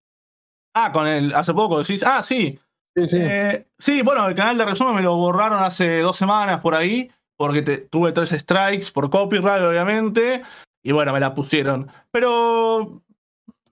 [0.74, 1.34] Ah, con el.
[1.34, 2.04] Hace poco decís.
[2.04, 2.60] Ah, sí.
[2.96, 3.18] Sí, sí.
[3.22, 7.12] Eh, sí, bueno, el canal de resumen me lo borraron hace dos semanas por ahí,
[7.38, 10.44] porque tuve tres strikes por copyright, obviamente.
[10.84, 11.92] Y bueno, me la pusieron.
[12.12, 13.02] Pero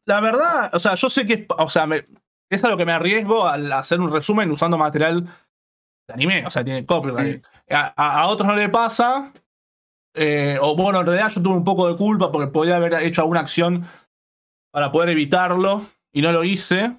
[0.06, 2.06] la verdad, o sea, yo sé que, o sea, me,
[2.50, 5.24] es a lo que me arriesgo al hacer un resumen usando material
[6.08, 7.44] de anime, o sea, tiene copyright.
[7.70, 9.32] A, otros no le pasa,
[10.14, 13.22] eh, o bueno, en realidad yo tuve un poco de culpa porque podía haber hecho
[13.22, 13.86] alguna acción
[14.74, 16.98] para poder evitarlo y no lo hice.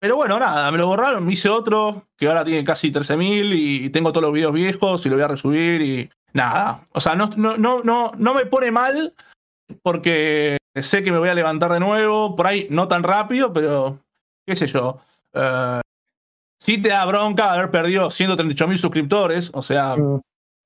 [0.00, 3.90] Pero bueno, nada, me lo borraron, me hice otro que ahora tiene casi 13.000 y
[3.90, 6.88] tengo todos los videos viejos y lo voy a resubir y nada.
[6.92, 9.14] O sea, no, no, no, no, no me pone mal
[9.82, 14.00] porque sé que me voy a levantar de nuevo, por ahí no tan rápido, pero
[14.46, 15.00] qué sé yo.
[15.32, 15.80] Uh,
[16.58, 20.20] sí te da bronca haber perdido 138 mil suscriptores, o sea, mm.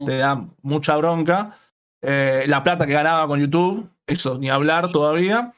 [0.06, 1.58] te da mucha bronca.
[2.02, 5.52] Eh, la plata que ganaba con YouTube, eso ni hablar todavía.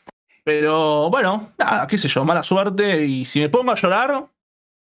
[0.46, 3.04] Pero bueno, nada, qué sé yo, mala suerte.
[3.04, 4.28] Y si me pongo a llorar,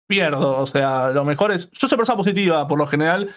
[0.07, 0.59] pierdo.
[0.59, 1.71] O sea, lo mejor es.
[1.71, 3.33] Yo soy persona positiva por lo general.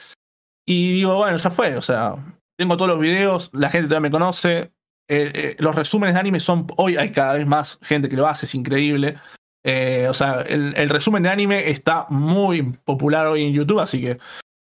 [0.66, 1.74] Y digo, bueno, ya fue.
[1.78, 2.16] O sea,
[2.58, 4.74] tengo todos los videos, la gente también me conoce.
[5.10, 6.66] Eh, eh, los resúmenes de anime son.
[6.76, 9.16] Hoy hay cada vez más gente que lo hace, es increíble.
[9.64, 14.18] Eh, o sea, el, resumen de anime está muy popular hoy en YouTube, así que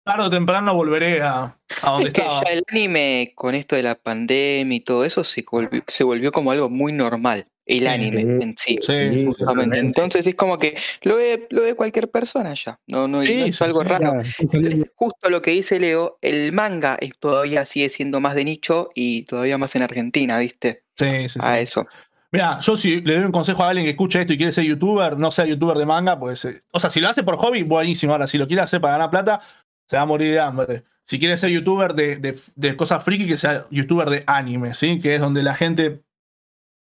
[0.04, 3.84] tarde o temprano volveré a, a donde es que Ya el anime, con esto de
[3.84, 7.48] la pandemia y todo eso, se volvió, se volvió como algo muy normal.
[7.66, 8.80] El anime en sí,
[9.26, 9.80] justamente.
[9.80, 12.80] Entonces es como que lo ve, lo ve cualquier persona ya.
[12.88, 14.22] No, no, es algo raro.
[14.96, 19.58] Justo lo que dice Leo, el manga todavía sigue siendo más de nicho y todavía
[19.58, 20.84] más en Argentina, ¿viste?
[20.98, 21.88] Sí, sí, A eso.
[22.34, 24.64] Mira, yo si le doy un consejo a alguien que escuche esto y quiere ser
[24.64, 26.48] youtuber, no sea youtuber de manga, pues.
[26.72, 28.14] o sea, si lo hace por hobby, buenísimo.
[28.14, 29.42] Ahora, si lo quiere hacer para ganar plata,
[29.92, 30.86] se va a morir de hambre.
[31.06, 35.02] Si quiere ser youtuber de, cosas friki, que sea youtuber de anime, ¿sí?
[35.02, 36.02] Que es donde la gente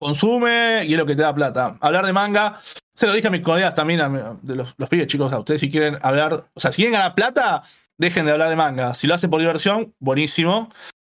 [0.00, 1.78] consume y es lo que te da plata.
[1.80, 2.58] Hablar de manga,
[2.96, 4.00] se lo dije a mis colegas también,
[4.42, 7.14] de los, los pibes chicos, a ustedes si quieren hablar, o sea, si quieren ganar
[7.14, 7.62] plata,
[7.96, 8.92] dejen de hablar de manga.
[8.92, 10.68] Si lo hacen por diversión, buenísimo.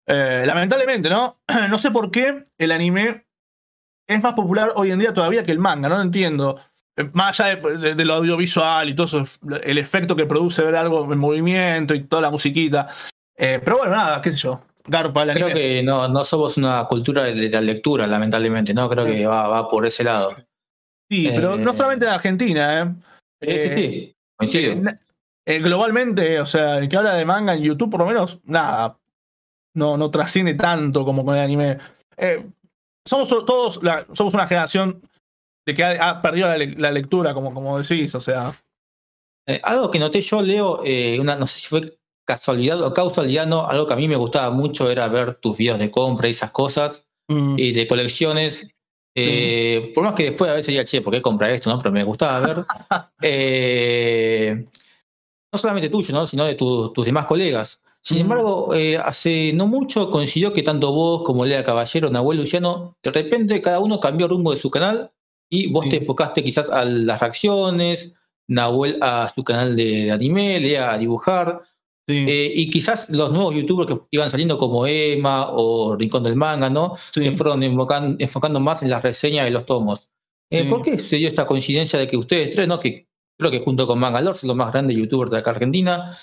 [0.08, 1.38] Eh, lamentablemente, ¿no?
[1.70, 3.24] no sé por qué el anime
[4.08, 6.58] es más popular hoy en día todavía que el manga, no lo entiendo.
[6.96, 9.24] Eh, más allá de, lo audiovisual y todo eso,
[9.62, 12.88] el efecto que produce ver algo en movimiento y toda la musiquita.
[13.36, 14.62] Eh, pero bueno, nada, qué sé yo.
[14.86, 18.88] Garpa, Creo que no, no somos una cultura de la lectura, lamentablemente, ¿no?
[18.88, 20.36] Creo que va, va por ese lado.
[21.10, 22.94] Sí, pero no eh, solamente en Argentina, ¿eh?
[23.40, 24.16] Sí, sí, sí.
[24.36, 24.92] Coincido.
[25.46, 28.98] globalmente, o sea, el que habla de manga en YouTube, por lo menos, nada.
[29.72, 31.78] No, no trasciende tanto como con el anime.
[33.06, 33.80] Somos todos,
[34.12, 35.00] somos una generación
[35.66, 38.58] de que ha, perdido la, lectura, como, como decís, o sea.
[39.46, 41.80] Eh, algo que noté yo, Leo, eh, una, no sé si fue
[42.26, 45.78] casualidad o causalidad, no, algo que a mí me gustaba mucho era ver tus videos
[45.78, 47.56] de compra y esas cosas, mm.
[47.58, 48.68] y de colecciones.
[49.16, 51.70] Eh, por más que después a veces ya, che, ¿por qué comprar esto?
[51.70, 51.78] No?
[51.78, 52.66] Pero me gustaba ver.
[55.52, 56.26] no solamente tuyo, ¿no?
[56.26, 57.80] sino de tus demás colegas.
[58.02, 62.96] Sin embargo, eh, hace no mucho coincidió que tanto vos como Lea Caballero, Nahuel Luciano,
[63.02, 65.12] de repente cada uno cambió el rumbo de su canal
[65.50, 68.14] y vos te enfocaste quizás a las reacciones,
[68.48, 71.62] Nahuel a su canal de, anime, Lea a dibujar.
[72.06, 76.68] Eh, y quizás los nuevos youtubers que iban saliendo como Emma o Rincón del Manga,
[76.68, 76.94] ¿no?
[76.96, 80.10] Se fueron enfocando, más en las reseñas de los tomos.
[80.50, 82.78] Eh, ¿Por qué se dio esta coincidencia de que ustedes tres, ¿no?
[82.78, 86.16] Que creo que junto con Mangalore son los más grandes youtubers de acá Argentina,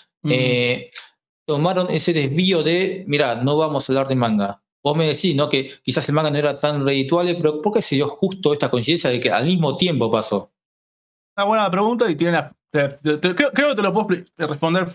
[1.47, 4.60] tomaron ese desvío de, mira, no vamos a hablar de manga.
[4.83, 5.47] Vos me decís, ¿no?
[5.49, 8.71] Que quizás el manga no era tan redituable, pero ¿por qué se dio justo esta
[8.71, 10.51] coincidencia de que al mismo tiempo pasó?
[11.37, 14.87] Una buena pregunta y tiene creo, que te lo puedo responder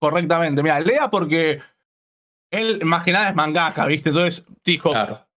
[0.00, 0.62] correctamente.
[0.62, 1.60] Mira, lea porque
[2.50, 4.10] él más que nada es mangaka, ¿viste?
[4.10, 4.92] Entonces dijo,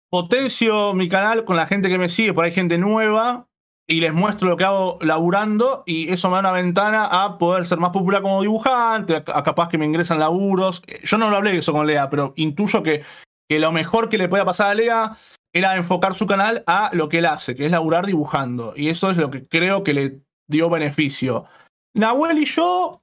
[0.09, 3.49] potencio mi canal con la gente que me sigue, por ahí gente nueva,
[3.91, 7.67] y les muestro lo que hago laburando y eso me da una ventana a poder
[7.67, 10.83] ser más popular como dibujante, a, capaz que me ingresan laburos.
[11.03, 13.03] Yo no lo hablé de eso con Lea, pero intuyo que,
[13.51, 15.17] que lo mejor que le podía pasar a Lea
[15.53, 18.75] era enfocar su canal a lo que él hace, que es laburar dibujando.
[18.77, 21.47] Y eso es lo que creo que le dio beneficio.
[21.93, 23.03] Nahuel y yo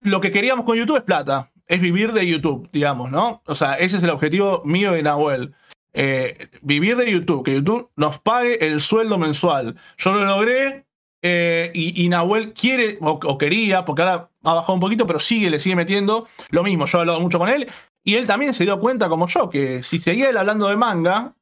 [0.00, 3.42] lo que queríamos con YouTube es plata, es vivir de YouTube, digamos, ¿no?
[3.46, 5.54] O sea, ese es el objetivo mío de Nahuel.
[5.92, 9.76] Eh, vivir de YouTube, que YouTube nos pague el sueldo mensual.
[9.98, 10.84] Yo lo logré
[11.22, 15.60] eh, y, Nahuel quiere o, quería, porque ahora ha bajado un poquito, pero sigue, le
[15.60, 16.86] sigue metiendo lo mismo.
[16.86, 17.68] Yo he hablado mucho con él
[18.04, 21.34] y él también se dio cuenta, como yo, que si seguía él hablando de manga,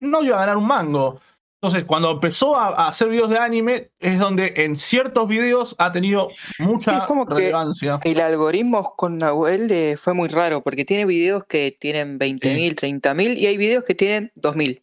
[0.00, 1.20] no iba a ganar un mango.
[1.60, 6.28] Entonces, cuando empezó a, hacer videos de anime, es donde en ciertos videos ha tenido
[6.58, 7.98] mucha relevancia.
[8.04, 13.38] el algoritmo con Nahuel eh, fue muy raro, porque tiene videos que tienen 20.000, 30.000
[13.38, 14.82] y hay videos que tienen 2.000.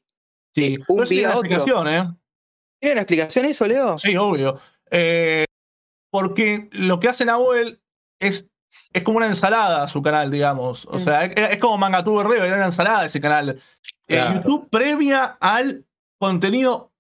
[0.56, 2.10] Sí, eh, un tiene una explicación, ¿eh?
[2.82, 3.98] ¿Tiene una explicación eso, Leo?
[3.98, 4.60] Sí, obvio.
[4.90, 5.46] Eh,
[6.12, 7.82] porque lo que hace Nahuel
[8.20, 8.50] es,
[8.92, 10.86] es como una ensalada su canal, digamos.
[10.88, 11.04] O mm.
[11.04, 13.60] sea, es, como Mangatuber Reo, era una ensalada ese canal.
[14.08, 15.86] YouTube premia al
[16.20, 16.94] contenido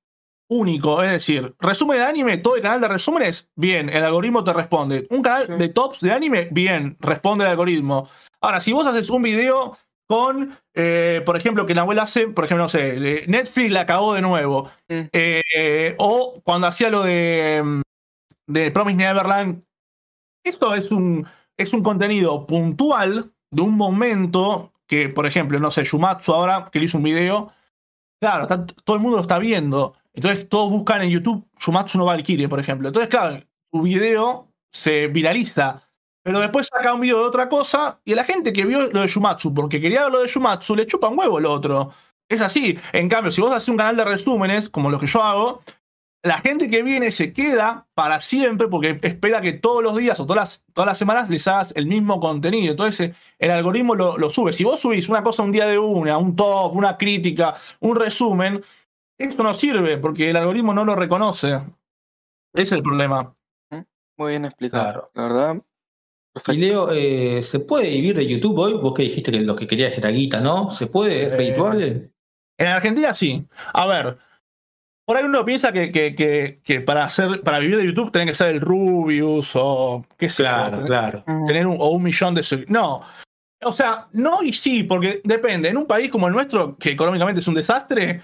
[0.50, 4.54] único, es decir, resumen de anime, todo el canal de resúmenes, bien, el algoritmo te
[4.54, 5.08] responde.
[5.10, 8.10] Un canal de tops de anime, bien, responde el algoritmo.
[8.42, 12.46] Ahora, si vos haces un video con, eh, por ejemplo, que la abuela hace, por
[12.46, 17.82] ejemplo, no sé, Netflix la cagó de nuevo, eh, o cuando hacía lo de, mm,
[18.48, 19.64] de Promise Neverland,
[20.44, 21.26] esto es un,
[21.58, 26.80] es un contenido puntual de un momento que, por ejemplo, no sé, Shumatsu ahora, que
[26.80, 27.52] le hizo un video,
[28.24, 29.98] Claro, todo el mundo lo está viendo.
[30.14, 32.88] Entonces todos buscan en YouTube Shumatsu no Valkyrie, por ejemplo.
[32.88, 35.82] Entonces, claro, su video se viraliza.
[36.24, 39.10] Pero después saca un video de otra cosa y la gente que vio lo de
[39.10, 41.92] Shumatsu, porque quería lo de Shumatsu, le chupa un huevo lo otro.
[42.30, 42.80] Es así.
[42.94, 45.62] En cambio, si vos haces un canal de resúmenes, como lo que yo hago,
[46.24, 50.26] la gente que viene se queda para siempre porque espera que todos los días o
[50.26, 52.72] todas las, todas las semanas les hagas el mismo contenido.
[52.72, 54.54] Entonces el algoritmo lo, sube.
[54.54, 58.64] Si vos subís una cosa un día de una, un top, una crítica, un resumen,
[59.18, 61.56] esto no sirve porque el algoritmo no lo reconoce.
[62.54, 63.36] Ese es el problema.
[64.18, 65.12] Muy bien explicado.
[65.16, 65.62] La verdad.
[66.48, 68.74] Y Leo, eh, ¿se puede vivir de YouTube hoy?
[68.74, 70.72] Vos que dijiste que lo que querías era guita, ¿no?
[70.72, 71.26] ¿Se puede?
[71.26, 72.12] ¿Es eh,
[72.58, 73.46] En Argentina sí.
[73.74, 74.18] A ver,
[75.06, 78.36] por ahí uno piensa que, que, que, para hacer, para vivir de YouTube tiene que
[78.36, 81.24] ser el Rubius o qué sé Claro, claro.
[81.46, 83.02] Tener un, o un millón de No.
[83.66, 85.70] O sea, no y sí, porque depende.
[85.70, 88.22] En un país como el nuestro, que económicamente es un desastre,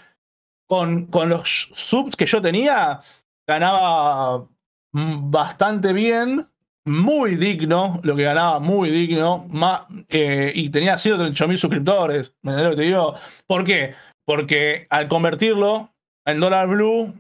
[0.68, 3.02] con, con los subs que yo tenía,
[3.48, 4.48] ganaba
[4.94, 6.48] bastante bien,
[6.86, 12.36] muy digno, lo que ganaba muy digno, más, eh, y tenía 138 mil suscriptores.
[12.42, 13.15] ¿Me entiendes lo que te digo?
[13.48, 13.96] ¿Por qué?
[14.26, 15.94] Porque al convertirlo
[16.26, 17.14] en dólar blue,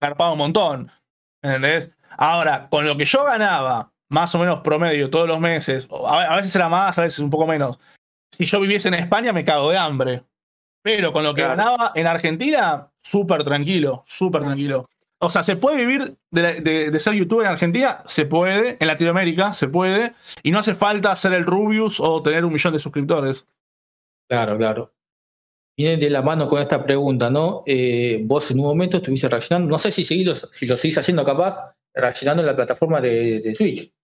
[0.00, 0.90] carpaba un montón.
[1.42, 1.90] ¿Entendés?
[2.16, 6.54] Ahora, con lo que yo ganaba, más o menos promedio todos los meses, a veces
[6.54, 7.78] era más, a veces un poco menos.
[8.32, 10.24] Si yo viviese en España, me cago de hambre.
[10.82, 14.88] Pero con lo que ganaba en Argentina, súper tranquilo, súper tranquilo.
[15.20, 18.02] O sea, ¿se puede vivir de, de, ser youtuber en Argentina?
[18.06, 18.76] Se puede.
[18.78, 20.14] En Latinoamérica se puede.
[20.44, 23.46] Y no hace falta ser el Rubius o tener un millón de suscriptores.
[24.28, 24.92] Claro, claro
[25.78, 27.62] viene de la mano con esta pregunta, ¿no?
[27.64, 31.72] Eh, vos en un momento estuviste reaccionando, no sé si, si lo seguís haciendo capaz,
[31.94, 33.94] reaccionando en la plataforma de, de Twitch.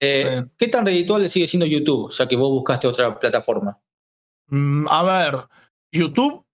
[0.00, 3.80] Eh, ¿Qué tan redituable sigue siendo YouTube, ya que vos buscaste otra plataforma?
[4.46, 5.48] Mm, a ver,
[5.90, 6.46] YouTube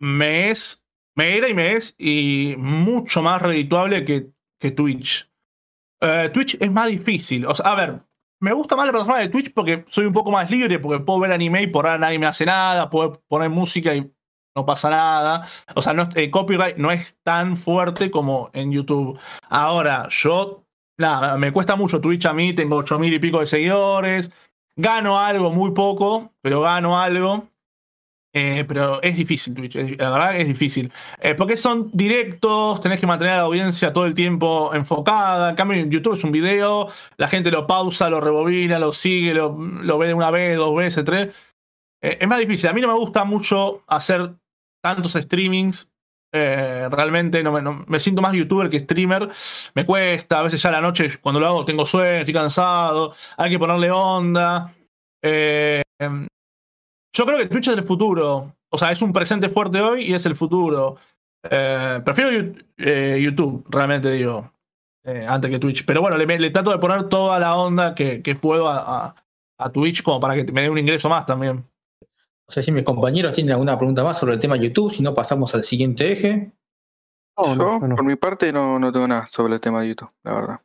[0.00, 5.30] me es, me era y me es y mucho más redituable que, que Twitch.
[6.00, 7.46] Eh, Twitch es más difícil.
[7.46, 8.02] O sea, a ver,
[8.42, 11.20] me gusta más la plataforma de Twitch porque soy un poco más libre, porque puedo
[11.20, 14.12] ver anime y por ahora nadie me hace nada, puedo poner música y
[14.56, 15.46] no pasa nada.
[15.76, 19.16] O sea, no, el copyright no es tan fuerte como en YouTube.
[19.48, 20.66] Ahora, yo,
[20.98, 24.32] nada, me cuesta mucho Twitch a mí, tengo ocho mil y pico de seguidores,
[24.74, 27.46] gano algo, muy poco, pero gano algo.
[28.34, 30.90] Eh, pero es difícil Twitch, la verdad es difícil.
[31.20, 35.50] Eh, porque son directos, tenés que mantener a la audiencia todo el tiempo enfocada.
[35.50, 39.54] En cambio, YouTube es un video, la gente lo pausa, lo rebobina, lo sigue, lo,
[39.58, 41.34] lo ve una vez, dos veces, tres.
[42.02, 42.68] Eh, es más difícil.
[42.68, 44.34] A mí no me gusta mucho hacer
[44.82, 45.90] tantos streamings.
[46.32, 49.28] realmente no me, me, siento más youtuber que streamer.
[49.74, 53.14] Me cuesta, a veces ya a la noche cuando lo hago tengo sueño, estoy cansado,
[53.36, 54.72] hay que ponerle onda.
[57.12, 58.56] Yo creo que Twitch es el futuro.
[58.70, 60.96] O sea, es un presente fuerte hoy y es el futuro.
[61.42, 64.50] Eh, prefiero eh, YouTube, realmente digo,
[65.04, 65.84] eh, antes que Twitch.
[65.84, 69.14] Pero bueno, le, trato de poner toda la onda que, puedo a,
[69.72, 71.56] Twitch como para que me dé un ingreso más también.
[71.56, 75.14] No sé si mis compañeros tienen alguna pregunta más sobre el tema YouTube, si no
[75.14, 76.52] pasamos al siguiente eje.
[77.38, 80.60] Yo, por mi parte, no, no tengo nada sobre el tema de YouTube, la verdad.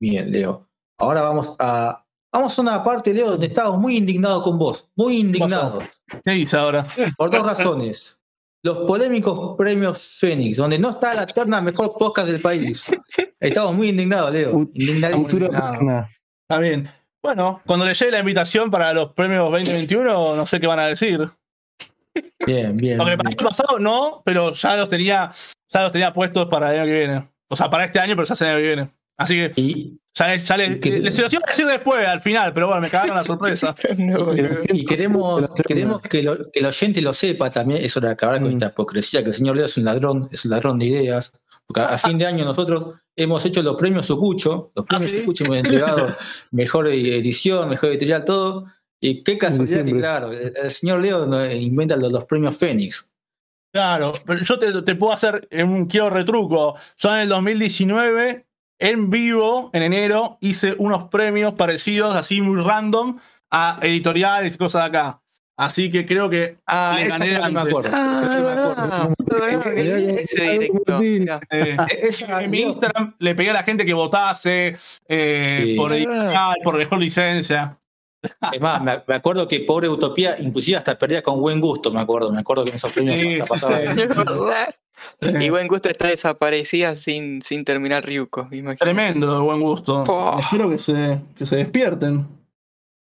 [0.00, 0.68] Bien, Leo.
[0.98, 2.03] Ahora vamos a
[2.34, 4.90] Vamos a una parte, Leo, donde estamos muy indignados con vos.
[4.96, 5.84] Muy indignados.
[6.24, 6.84] ¿Qué dice ahora?
[7.16, 8.20] Por dos razones.
[8.64, 12.90] Los polémicos premios Fénix, donde no está la terna mejor podcast del país.
[13.38, 14.68] Estamos muy indignados, Leo.
[14.74, 15.32] Indignados.
[15.32, 16.88] Está bien.
[17.22, 20.86] Bueno, cuando le llegue la invitación para los premios 2021, no sé qué van a
[20.86, 21.30] decir.
[22.44, 22.98] Bien, bien.
[22.98, 25.30] Lo que para el año pasado no, pero ya los tenía,
[25.68, 27.28] ya los tenía puestos para el año que viene.
[27.48, 28.90] O sea, para este año, pero ya se el año que viene.
[29.16, 29.52] Así que.
[29.54, 30.00] ¿Y?
[30.16, 33.24] Sale, sale, la situación va a decir después, al final, pero bueno, me cagaron la
[33.24, 33.74] sorpresa.
[34.72, 38.50] y queremos, queremos que, lo, que, el oyente lo sepa también, eso de acabar con
[38.50, 38.52] mm.
[38.52, 41.32] esta hipocresía, que el señor Leo es un ladrón, es un ladrón de ideas.
[41.66, 45.44] Porque a, fin de año nosotros hemos hecho los premios Sucucho, los premios ¿Ah, Sucucho
[45.46, 46.14] hemos entregado
[46.52, 48.66] mejor edición, mejor editorial, todo.
[49.00, 53.10] Y qué casualidad que, claro, el, señor Leo inventa los, los premios Fénix.
[53.72, 56.76] Claro, pero yo te, te, puedo hacer un quiero retruco.
[56.98, 58.43] Yo en el 2019
[58.78, 63.18] en vivo, en enero, hice unos premios parecidos, así muy random,
[63.50, 65.20] a editoriales y cosas de acá.
[65.56, 67.90] Así que creo que ah, le gané no me acuerdo.
[67.92, 69.08] Ah,
[72.40, 74.76] en mi Instagram le pegué a la gente que votase
[75.08, 77.78] eh, por editorial, por mejor licencia.
[78.52, 82.32] Es más, me, acuerdo que pobre Utopía, inclusive hasta perdía con buen gusto, me acuerdo,
[82.32, 83.78] me acuerdo que en esos premios sí, pasaba.
[85.20, 88.48] Y buen gusto está desaparecida sin, sin terminar Ryuko.
[88.78, 90.04] Tremendo de buen gusto.
[90.38, 92.26] Espero que se, que se despierten.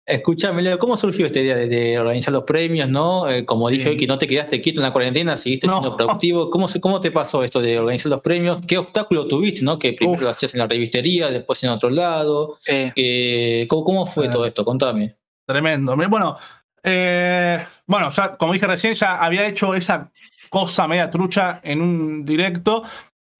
[0.04, 3.30] Escúchame, Leo, ¿cómo surgió esta idea de, organizar los premios, no?
[3.30, 6.50] Eh, como dije hoy, que no te quedaste quieto en la cuarentena, seguiste siendo productivo.
[6.50, 8.58] ¿Cómo, ¿Cómo te pasó esto de organizar los premios?
[8.66, 9.78] ¿Qué obstáculo tuviste, no?
[9.78, 12.58] Que primero lo hacías en la revistería, después en otro lado.
[13.68, 14.64] ¿cómo, fue todo esto?
[14.64, 15.14] Contame.
[15.46, 15.96] Tremendo.
[15.96, 16.36] Bueno,
[16.82, 20.10] eh, bueno, ya, como dije recién, ya había hecho esa
[20.52, 22.84] cosa media trucha en un directo.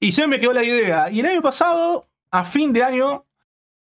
[0.00, 1.10] Y se me quedó la idea.
[1.10, 3.26] Y el año pasado, a fin de año,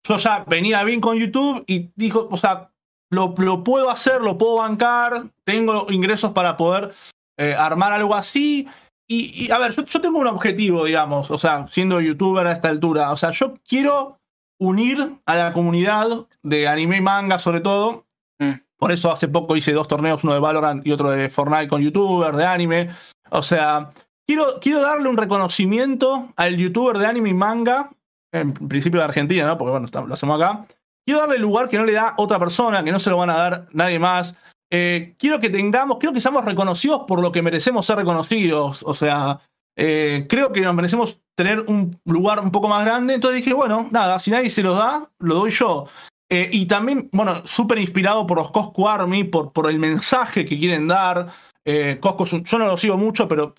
[0.07, 2.71] yo ya venía bien con YouTube y dijo, o sea,
[3.11, 6.95] lo, lo puedo hacer, lo puedo bancar, tengo ingresos para poder
[7.37, 8.69] eh, armar algo así.
[9.09, 12.69] Y, a ver, yo, yo, tengo un objetivo, digamos, o sea, siendo youtuber a esta
[12.69, 13.11] altura.
[13.11, 14.21] O sea, yo quiero
[14.59, 18.07] unir a la comunidad de anime y manga, sobre todo,
[18.39, 18.53] mm.
[18.79, 21.81] Por eso hace poco hice dos torneos, uno de Valorant y otro de Fortnite con
[21.81, 22.91] youtubers de anime.
[23.31, 23.91] O sea,
[24.27, 27.91] quiero, quiero darle un reconocimiento al youtuber de anime y manga,
[28.33, 29.57] en principio de Argentina, ¿no?
[29.57, 30.67] Porque bueno, lo hacemos acá.
[31.07, 33.31] Quiero darle el lugar que no le da otra persona, que no se lo van
[33.31, 34.35] a dar nadie más.
[34.71, 38.83] Eh, quiero que tengamos, quiero que seamos reconocidos por lo que merecemos ser reconocidos.
[38.83, 39.39] O sea,
[39.77, 43.15] eh, creo que nos merecemos tener un lugar un poco más grande.
[43.15, 45.87] Entonces dije, bueno, nada, si nadie se lo da, lo doy yo.
[46.29, 50.59] Eh, y también, bueno, súper inspirado por los Cosco Army, por, por el mensaje que
[50.59, 51.29] quieren dar.
[51.65, 53.55] Eh, Cosco, yo no lo sigo mucho, pero,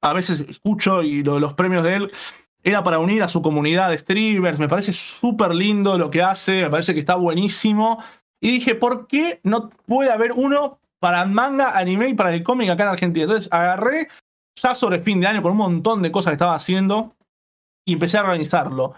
[0.00, 2.12] a veces escucho y los premios de él
[2.62, 4.58] era para unir a su comunidad de streamers.
[4.58, 8.02] Me parece súper lindo lo que hace, me parece que está buenísimo.
[8.40, 12.68] Y dije, ¿por qué no puede haber uno para manga, anime y para el cómic
[12.68, 13.24] acá en Argentina?
[13.24, 14.08] Entonces agarré
[14.60, 17.14] ya sobre fin de año por un montón de cosas que estaba haciendo
[17.86, 18.94] y empecé a organizarlo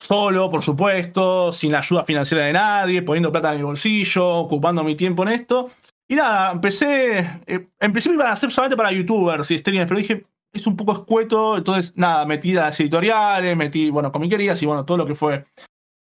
[0.00, 4.84] solo, por supuesto, sin la ayuda financiera de nadie, poniendo plata en mi bolsillo, ocupando
[4.84, 5.70] mi tiempo en esto.
[6.08, 10.26] Y nada, empecé, eh, principio iba a ser solamente para youtubers y streamers, pero dije,
[10.52, 14.98] es un poco escueto, entonces nada, metí las editoriales, metí, bueno, comiquerías y bueno, todo
[14.98, 15.44] lo que fue.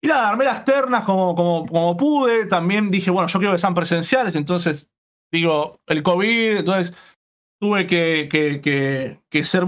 [0.03, 3.59] Y nada, armé las ternas como, como, como pude, también dije, bueno, yo quiero que
[3.59, 4.89] sean presenciales, entonces,
[5.33, 6.95] digo, el COVID, entonces
[7.61, 9.67] tuve que, que, que, que ser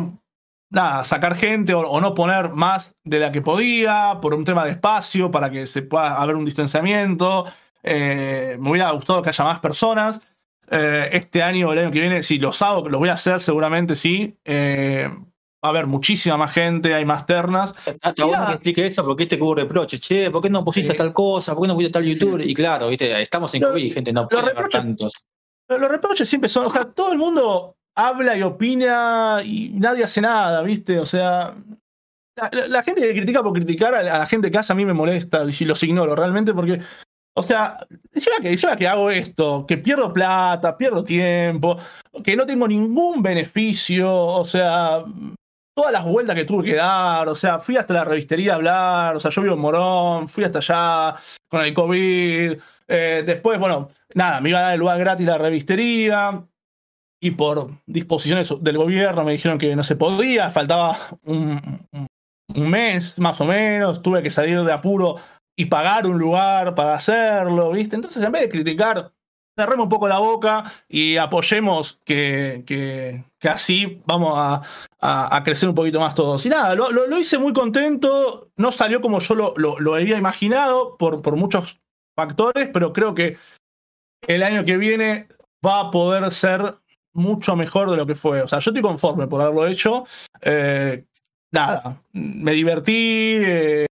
[0.73, 4.73] nada, sacar gente o, no poner más de la que podía por un tema de
[4.73, 7.45] espacio para que se pueda haber un distanciamiento.
[7.83, 10.21] Eh, me hubiera gustado que haya más personas.
[10.71, 13.41] Eh, este año o el año que viene, si los hago, los voy a hacer
[13.41, 14.39] seguramente sí.
[14.45, 17.75] Eh, va a haber muchísima más gente, hay más ternas.
[18.01, 21.13] Hasta vos que explique eso, porque te hubo reproches, che, ¿por qué no pusiste tal
[21.13, 21.55] cosa?
[21.55, 22.49] ¿Por qué no pusiste tal youtuber?
[22.49, 25.13] Y claro, viste, estamos en COVID, gente, no puede haber tantos.
[25.69, 30.21] Los reproches siempre son, o sea, todo el mundo habla y opina y nadie hace
[30.21, 30.99] nada, ¿viste?
[30.99, 31.55] O sea,
[32.37, 35.45] la, gente que critica por criticar a la, gente que hace a mí me molesta
[35.45, 36.81] y los ignoro realmente porque,
[37.35, 41.79] o sea, encima que, hago esto, que pierdo plata, pierdo tiempo,
[42.25, 45.05] que no tengo ningún beneficio, o sea,
[45.75, 49.17] todas las vueltas que tuve que dar, o sea, fui hasta la revistería a hablar,
[49.17, 51.17] o sea, yo vivo en Morón, fui hasta allá
[51.49, 52.59] con el COVID,
[52.89, 56.47] eh, después, bueno, nada, me iba a dar el lugar gratis la revistería,
[57.23, 61.61] y por disposiciones del gobierno me dijeron que no se podía, faltaba un,
[62.49, 65.17] mes más o menos, tuve que salir de apuro
[65.57, 67.95] y pagar un lugar para hacerlo, ¿viste?
[67.95, 69.13] Entonces, en vez de criticar,
[69.57, 74.63] cerremos un poco la boca y apoyemos que, que, así vamos a,
[75.01, 76.45] a, crecer un poquito más todos.
[76.45, 80.97] Y nada, lo, lo, hice muy contento, no salió como yo lo, lo, había imaginado
[80.97, 81.81] por, por muchos
[82.17, 83.37] factores, pero creo que
[84.27, 85.29] el año que viene
[85.65, 86.82] va a poder ser
[87.13, 88.43] mucho mejor de lo que fue.
[88.43, 90.05] O sea, yo estoy conforme por haberlo hecho.
[90.41, 91.05] Eh,
[91.51, 93.87] nada, me divertí eh,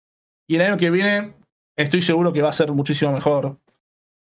[0.48, 1.34] y el año que viene
[1.76, 3.58] estoy seguro que va a ser muchísimo mejor.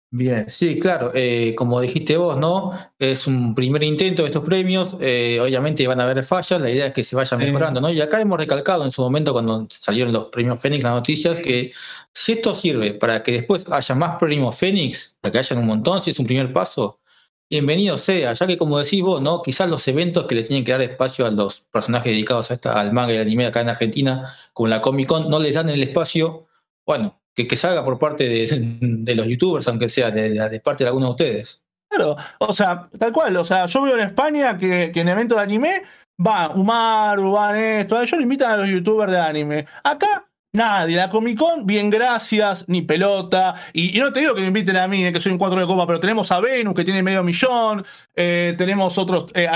[0.10, 2.72] Bien, sí, claro, eh, como dijiste vos, ¿no?
[2.98, 6.88] Es un primer intento de estos premios, eh, obviamente van a haber fallas, la idea
[6.88, 7.90] es que se vaya mejorando, ¿no?
[7.90, 11.74] Y acá hemos recalcado en su momento cuando salieron los premios Fénix, las noticias, que
[12.14, 16.00] si esto sirve para que después haya más premios Fénix, para que haya un montón,
[16.00, 17.02] si es un primer paso,
[17.50, 19.42] bienvenido sea, ya que como decís vos, ¿no?
[19.42, 22.80] Quizás los eventos que le tienen que dar espacio a los personajes dedicados a esta,
[22.80, 25.70] al manga y al anime acá en Argentina, como la Comic Con, no les dan
[25.70, 26.48] el espacio,
[26.86, 31.10] bueno, que, que salga por parte de, los youtubers, aunque sea de, parte de algunos
[31.10, 31.64] de ustedes.
[31.90, 35.44] Claro, o sea, tal cual, o sea, yo veo en España que, en eventos de
[35.44, 35.84] anime
[36.26, 39.66] va Umar, van esto, ellos invitan a los youtubers de anime.
[39.84, 40.27] Acá
[40.58, 43.54] Nadie, la Comic Con, bien gracias, ni pelota.
[43.74, 45.68] Y, no te digo que me inviten a mí, eh, que soy un 4 de
[45.68, 47.86] copa, pero tenemos a Venus, que tiene medio millón,
[48.16, 49.48] eh, tenemos otros, eh,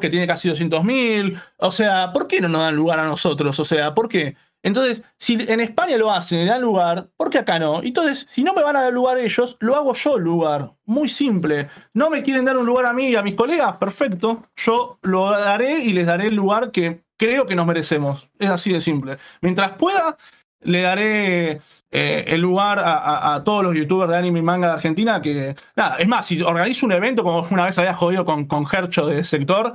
[0.00, 1.36] que tiene casi 200 mil.
[1.56, 3.58] O sea, ¿por qué no nos dan lugar a nosotros?
[3.58, 4.36] O sea, ¿por qué?
[4.62, 7.82] Entonces, si en España lo hacen y dan lugar, ¿por qué acá no?
[7.82, 10.72] Entonces, si no me van a dar lugar ellos, lo hago yo lugar.
[10.84, 11.68] Muy simple.
[11.94, 14.46] No me quieren dar un lugar a mí y a mis colegas, perfecto.
[14.56, 18.30] Yo lo daré y les daré el lugar que creo que nos merecemos.
[18.38, 19.18] Es así de simple.
[19.42, 20.16] Mientras pueda,
[20.60, 21.60] le daré
[21.90, 25.96] eh, el lugar a, todos los youtubers de anime y manga de Argentina que, nada,
[25.96, 29.24] es más, si organizo un evento, como una vez había jodido con, con Hercho de
[29.24, 29.72] sector,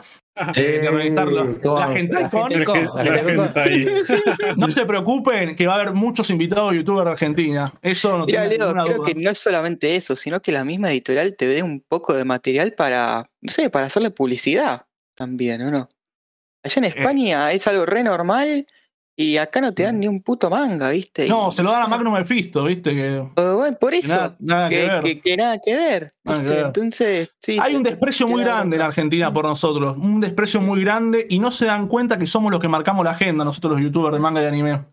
[0.55, 2.15] eh, de organizarlo, la gente,
[4.57, 7.73] no se preocupen que va a haber muchos invitados youtubers de Argentina.
[7.81, 11.35] Eso no tiene Leo, creo que no es solamente eso, sino que la misma editorial
[11.35, 14.85] te dé un poco de material para, no sé, para hacerle publicidad
[15.15, 15.89] también, ¿o no?
[16.63, 16.93] Allá en eh.
[16.95, 18.65] España es algo re normal
[19.15, 21.27] y acá no te dan ni un puto manga, ¿viste?
[21.27, 22.95] No, se lo dan a Magnum Mephisto, ¿viste?
[22.95, 23.23] Que,
[23.79, 24.69] por eso, que nada
[25.59, 26.13] que, ver.
[26.25, 27.57] Entonces, sí.
[27.61, 31.51] Hay un desprecio muy grande en Argentina por nosotros, un desprecio muy grande y no
[31.51, 34.41] se dan cuenta que somos los que marcamos la agenda, nosotros los youtubers de manga
[34.41, 34.85] y anime.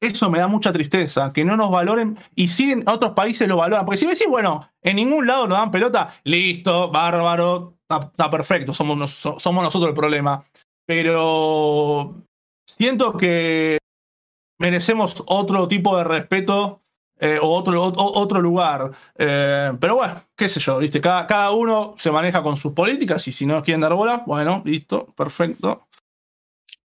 [0.00, 3.84] Eso me da mucha tristeza, que no nos valoren y siguen otros países lo valoran.
[3.84, 8.72] Porque si me decís, bueno, en ningún lado nos dan pelota, listo, bárbaro, está, perfecto,
[8.72, 10.42] somos, somos nosotros el problema
[10.86, 12.24] pero
[12.66, 13.78] siento que
[14.58, 16.82] merecemos otro tipo de respeto
[17.18, 18.90] eh, o otro, otro lugar.
[19.16, 21.00] Eh, pero bueno, qué sé yo, ¿viste?
[21.00, 24.62] Cada, cada, uno se maneja con sus políticas y si no quieren dar bola, bueno,
[24.64, 25.86] listo, perfecto.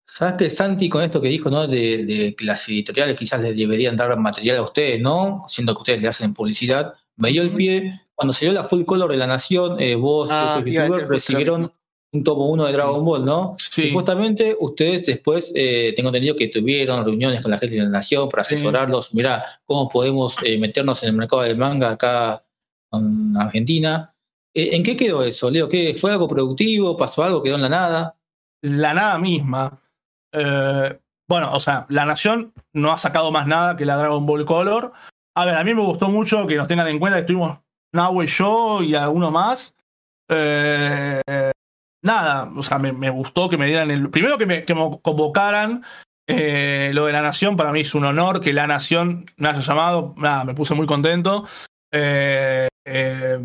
[0.03, 1.67] ¿Sabes que Santi con esto que dijo, ¿no?
[1.67, 5.43] De, que las editoriales quizás les deberían dar material a ustedes, ¿no?
[5.47, 6.93] Siendo que ustedes le hacen publicidad.
[7.15, 10.61] Me dio el pie, cuando salió la full color de la nación, eh, vos, ah,
[10.65, 11.73] youtubers, recibieron
[12.13, 13.55] un tomo uno de Dragon Ball, ¿no?
[13.57, 13.87] Sí.
[13.87, 18.27] Supuestamente ustedes después, eh, tengo entendido que tuvieron reuniones con la gente de la nación
[18.29, 22.43] para asesorarlos, mirá, cómo podemos eh, meternos en el mercado del manga acá
[22.91, 24.13] en Argentina.
[24.53, 25.69] Eh, ¿En qué quedó eso, Leo?
[25.69, 26.97] ¿Qué, ¿Fue algo productivo?
[26.97, 27.41] ¿Pasó algo?
[27.41, 28.15] ¿Quedó en la nada?
[28.61, 29.79] La nada misma.
[30.33, 34.91] bueno, o sea, la nación no ha sacado más nada que la Dragon Ball Color.
[35.33, 37.57] A ver, a mí me gustó mucho que nos tengan en cuenta que estuvimos
[37.93, 39.73] Nahue y yo y alguno más.
[40.29, 41.21] Eh,
[42.01, 44.09] nada, o sea, me, gustó que me dieran el.
[44.09, 45.83] Primero que me, convocaran.
[46.27, 49.59] Eh, lo de la Nación, para mí es un honor que la Nación me haya
[49.59, 50.13] llamado.
[50.17, 51.45] Nada, me puse muy contento.
[51.91, 53.39] Eh, eh,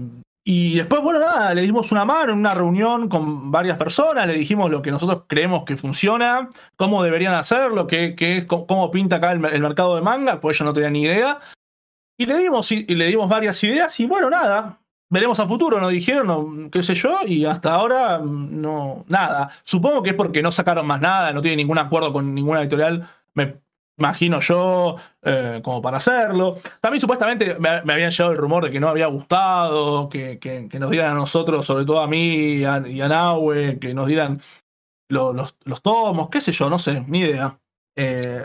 [0.49, 4.35] y después, bueno, nada, le dimos una mano en una reunión con varias personas, le
[4.35, 9.33] dijimos lo que nosotros creemos que funciona, cómo deberían hacerlo, qué, qué, cómo pinta acá
[9.33, 11.41] el, mercado de manga, pues ellos no tenían ni idea.
[12.17, 14.79] Y le dimos, y le dimos varias ideas, y bueno, nada,
[15.09, 19.51] Veremos a futuro, nos dijeron, qué sé yo, y hasta ahora no, nada.
[19.63, 23.09] Supongo que es porque no sacaron más nada, no tienen ningún acuerdo con ninguna editorial,
[23.35, 23.61] me
[23.99, 26.59] imagino yo, eh, como para hacerlo.
[26.81, 30.91] También supuestamente me, habían llegado el rumor de que no había gustado, que, que, nos
[30.91, 34.41] dieran a nosotros, sobre todo a mí y a, Nahue, que nos dieran
[35.09, 37.59] los, los, tomos, qué sé yo, no sé, ni idea.
[37.97, 38.45] Eh,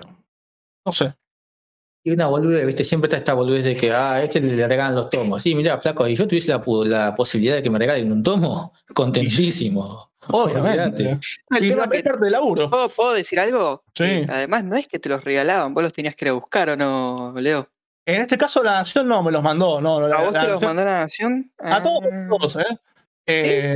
[0.86, 1.16] no sé.
[2.04, 2.84] Y una boludez, ¿viste?
[2.84, 5.44] Siempre está esta boludez de que, ah, a este le regalan los tomos.
[5.44, 8.74] Sí, mira, flaco, y yo tuviese la, la posibilidad de que me regalen un tomo,
[8.96, 10.12] contentísimo.
[10.30, 11.20] Obviamente.
[11.50, 12.70] El tema que de laburo.
[12.70, 13.84] ¿Puedo, ¿Puedo decir algo?
[13.94, 14.24] Sí.
[14.30, 16.78] Además, no es que te los regalaban, vos los tenías que ir a buscar o
[16.78, 17.68] no, Leo.
[18.06, 19.98] En este caso, la Nación no me los mandó, ¿no?
[19.98, 21.52] ¿A vos te los mandó la Nación?
[21.60, 22.28] A todos, ah.
[22.30, 22.78] todos ¿eh?
[23.28, 23.76] eh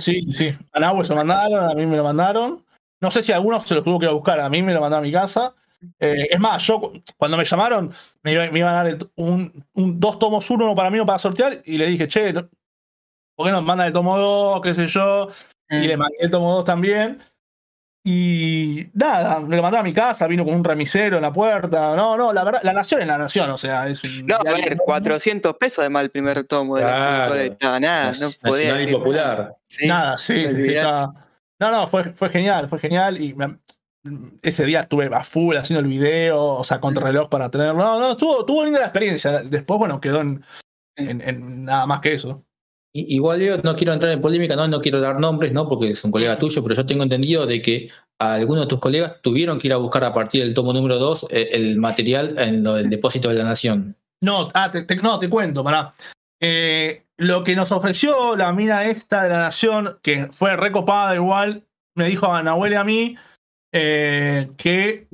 [0.00, 0.22] ¿Sí?
[0.22, 0.52] sí, sí.
[0.72, 2.64] A Nahue se lo mandaron, a mí me lo mandaron.
[3.00, 4.80] No sé si algunos se los tuvo que ir a buscar, a mí me lo
[4.80, 5.54] mandaron a mi casa.
[5.98, 10.74] Eh, es más, yo cuando me llamaron, me, iban a dar un, dos tomos, uno
[10.74, 14.16] para mí, uno para sortear, y le dije, che, ¿por qué no mandan el tomo
[14.16, 14.60] dos?
[14.62, 15.28] ¿Qué sé yo?
[15.68, 16.00] Y le mm.
[16.00, 17.22] mandé el tomo dos también.
[18.04, 21.94] Y nada, me lo mandé a mi casa, vino con un remisero en la puerta.
[21.94, 24.26] No, no, la verdad, la nación es la nación, o sea, es un.
[24.26, 28.90] No, a ver, 400 pesos además el primer tomo de la Nada, no podía.
[28.90, 29.56] popular.
[29.84, 30.44] Nada, sí.
[31.60, 33.22] no, no, fue, fue genial, fue genial.
[33.22, 33.36] Y
[34.42, 37.82] ese día estuve a full haciendo el video, o sea, contra reloj para tenerlo.
[37.82, 39.42] No, no, estuvo, estuvo linda la experiencia.
[39.42, 40.44] Después, bueno, quedó en,
[40.96, 42.44] en, nada más que eso.
[42.94, 45.66] Igual yo no quiero entrar en polémica, no, no quiero dar nombres, ¿no?
[45.66, 49.20] Porque es un colega tuyo, pero yo tengo entendido de que algunos de tus colegas
[49.22, 52.66] tuvieron que ir a buscar a partir del tomo número 2 eh, el material en
[52.66, 53.96] el depósito de la nación.
[54.20, 55.94] No, ah, te, no, te cuento, para.
[56.40, 61.64] Eh, lo que nos ofreció la mina esta de la nación, que fue recopada igual,
[61.94, 63.16] me dijo a Nahuel y a mí
[63.72, 65.08] eh, que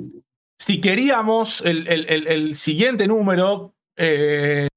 [0.58, 4.68] si queríamos el, siguiente número, que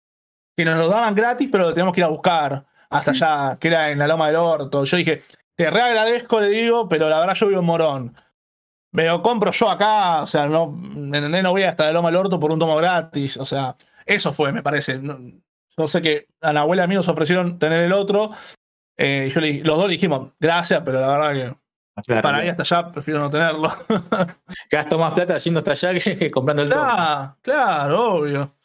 [0.66, 3.90] nos lo daban gratis, pero lo teníamos que ir a buscar hasta allá, que era
[3.90, 4.84] en la Loma del Orto.
[4.84, 5.22] Yo dije,
[5.56, 8.16] te reagradezco, le digo, pero la verdad yo vivo en Morón.
[8.94, 12.40] Me lo compro yo acá, o sea, no, no voy hasta la Loma del Orto
[12.40, 13.76] por un tomo gratis, o sea,
[14.06, 15.00] eso fue, me parece.
[15.00, 18.32] No, sé que a la abuela mía nos ofrecieron tener el otro.
[18.98, 21.61] Eh, yo los dos le dijimos, gracias, pero la verdad que
[22.22, 23.72] para ir hasta allá prefiero no tenerlo.
[24.72, 28.56] Gasto más plata haciendo hasta allá que, comprando el claro, Claro, obvio.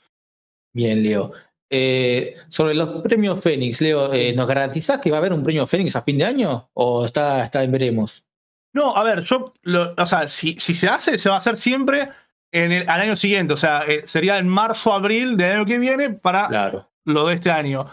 [0.72, 1.32] Bien, Leo.
[1.68, 5.66] Eh, sobre los premios Fénix, Leo, eh, ¿nos garantizás que va a haber un premio
[5.66, 8.24] Fénix a fin de año o está, está en veremos?
[8.72, 9.52] No, a ver, yo,
[9.96, 12.10] o sea, si, si, se hace, se va a hacer siempre
[12.52, 15.78] en el, al año siguiente, o sea, eh, sería en marzo, abril del año que
[15.78, 16.70] viene para
[17.04, 17.86] lo de este año.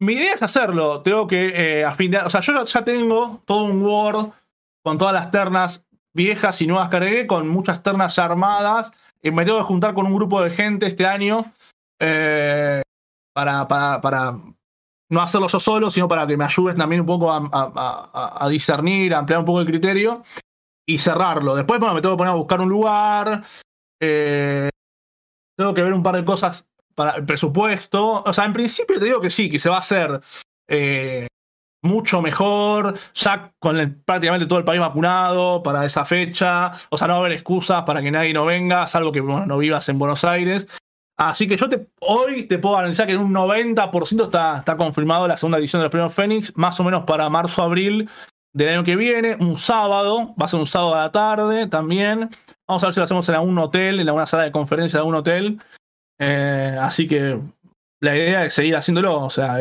[0.00, 3.64] Mi idea es hacerlo, tengo que a fin de o sea, yo ya tengo todo
[3.64, 4.32] un Word
[4.82, 8.90] con todas las ternas viejas y nuevas que agregué, con muchas ternas armadas,
[9.22, 11.52] y me tengo que juntar con un grupo de gente este año.
[12.00, 12.82] Eh,
[13.34, 14.34] para, para, para
[15.10, 19.18] no hacerlo yo solo, sino para que me ayudes también un poco a, discernir, a
[19.18, 20.22] ampliar un poco el criterio
[20.86, 21.54] y cerrarlo.
[21.54, 23.42] Después, bueno, me tengo que poner a buscar un lugar.
[24.00, 24.70] Eh,
[25.56, 28.22] tengo que ver un par de cosas para el presupuesto.
[28.22, 30.20] O sea, en principio te digo que sí, que se va a hacer
[30.68, 31.26] eh,
[31.82, 36.72] mucho mejor, ya con prácticamente todo el país vacunado para esa fecha.
[36.90, 39.58] O sea, no va a haber excusas para que nadie no venga, salvo que no
[39.58, 40.66] vivas en Buenos Aires.
[41.20, 45.28] Así que yo te, hoy te puedo garantizar que en un 90% está, está confirmado
[45.28, 48.08] la segunda edición de los premios Fénix, más o menos para marzo-abril
[48.54, 52.30] del año que viene, un sábado, va a ser un sábado a la tarde también.
[52.66, 55.00] Vamos a ver si lo hacemos en algún hotel, en alguna sala de conferencia de
[55.00, 55.60] algún hotel.
[56.18, 57.38] Eh, así que
[58.00, 59.20] la idea es seguir haciéndolo.
[59.20, 59.58] O sea,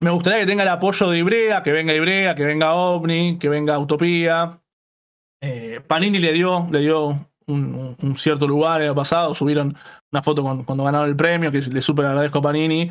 [0.00, 3.48] me gustaría que tenga el apoyo de Ibrea, que venga Ibrea, que venga OVNI, que
[3.48, 4.60] venga Utopía.
[5.40, 9.76] Eh, Panini le dio, le dio un, cierto lugar el pasado, subieron
[10.12, 12.90] una foto cuando ganaron el premio, que le súper agradezco a Panini.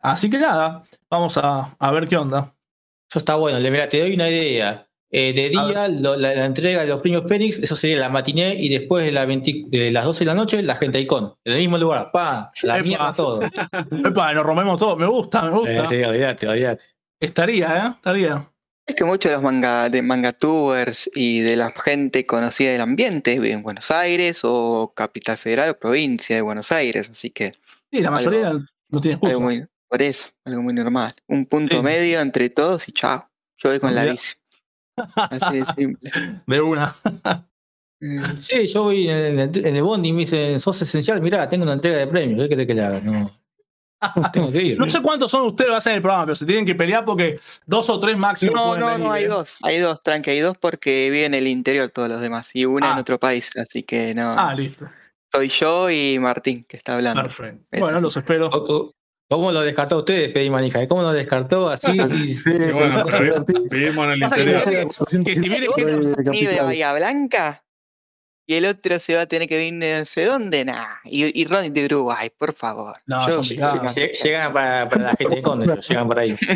[0.00, 2.54] Así que nada, vamos a, ver qué onda.
[3.08, 4.86] Eso está bueno, te doy una idea.
[5.10, 9.04] Eh, de día, la, entrega de los premios Fénix, eso sería la matiné y después
[9.04, 11.34] de, la de las 12 de la noche, la gente Icon.
[11.44, 13.40] En el mismo lugar, pa, la mierda todo.
[14.04, 15.86] Epa, nos romemos todo, me gusta, me gusta.
[15.86, 16.84] Sí, sí, olvídate, olvídate.
[17.20, 17.90] Estaría, ¿eh?
[17.94, 18.50] Estaría.
[18.86, 22.82] Es que muchos de los manga, de manga tours y de la gente conocida del
[22.82, 27.52] ambiente viven en Buenos Aires o Capital Federal o provincia de Buenos Aires, así que.
[27.90, 28.52] Sí, la mayoría
[28.88, 29.68] no tiene excusa.
[29.88, 31.14] por eso, algo muy normal.
[31.28, 33.30] Un punto medio entre todos y chao.
[33.56, 34.34] Yo voy con la bici.
[34.96, 36.10] Así de simple.
[36.46, 36.94] De una.
[38.00, 38.36] Mm.
[38.36, 41.62] sí, yo voy en el, en el bondi y me dicen, sos esencial, mirá, tengo
[41.62, 43.00] una entrega de premios, ¿qué querés que le haga?
[43.00, 43.22] No.
[44.78, 47.04] no sé cuántos son ustedes lo hacen en el programa, pero se tienen que pelear
[47.04, 48.52] porque dos o tres máximo.
[48.54, 49.28] No, no, no, hay ¿eh?
[49.28, 49.56] dos.
[49.62, 52.50] Hay dos, tranqui, hay dos porque viven en el interior todos los demás.
[52.54, 53.00] Y una en ah.
[53.00, 54.34] otro país, así que no.
[54.36, 54.88] Ah, listo.
[55.32, 57.22] Soy yo y Martín que está hablando.
[57.22, 57.64] Perfecto.
[57.78, 58.50] Bueno, los espero.
[59.34, 60.86] ¿Cómo lo descartó ustedes, Fede Manija?
[60.86, 61.68] ¿Cómo lo descartó?
[61.68, 62.52] Así, sí, sí.
[62.72, 63.02] bueno,
[63.68, 64.62] vivimos en el interior.
[64.64, 64.86] Que
[65.34, 67.64] si viene de Bahía Blanca,
[68.46, 70.98] y el otro se va a tener que venir no sé dónde, nah.
[71.04, 72.96] Y, y Ronnie de Uruguay, por favor.
[73.06, 76.36] No, son llegan para, para, la gente de Conde, llegan por ahí.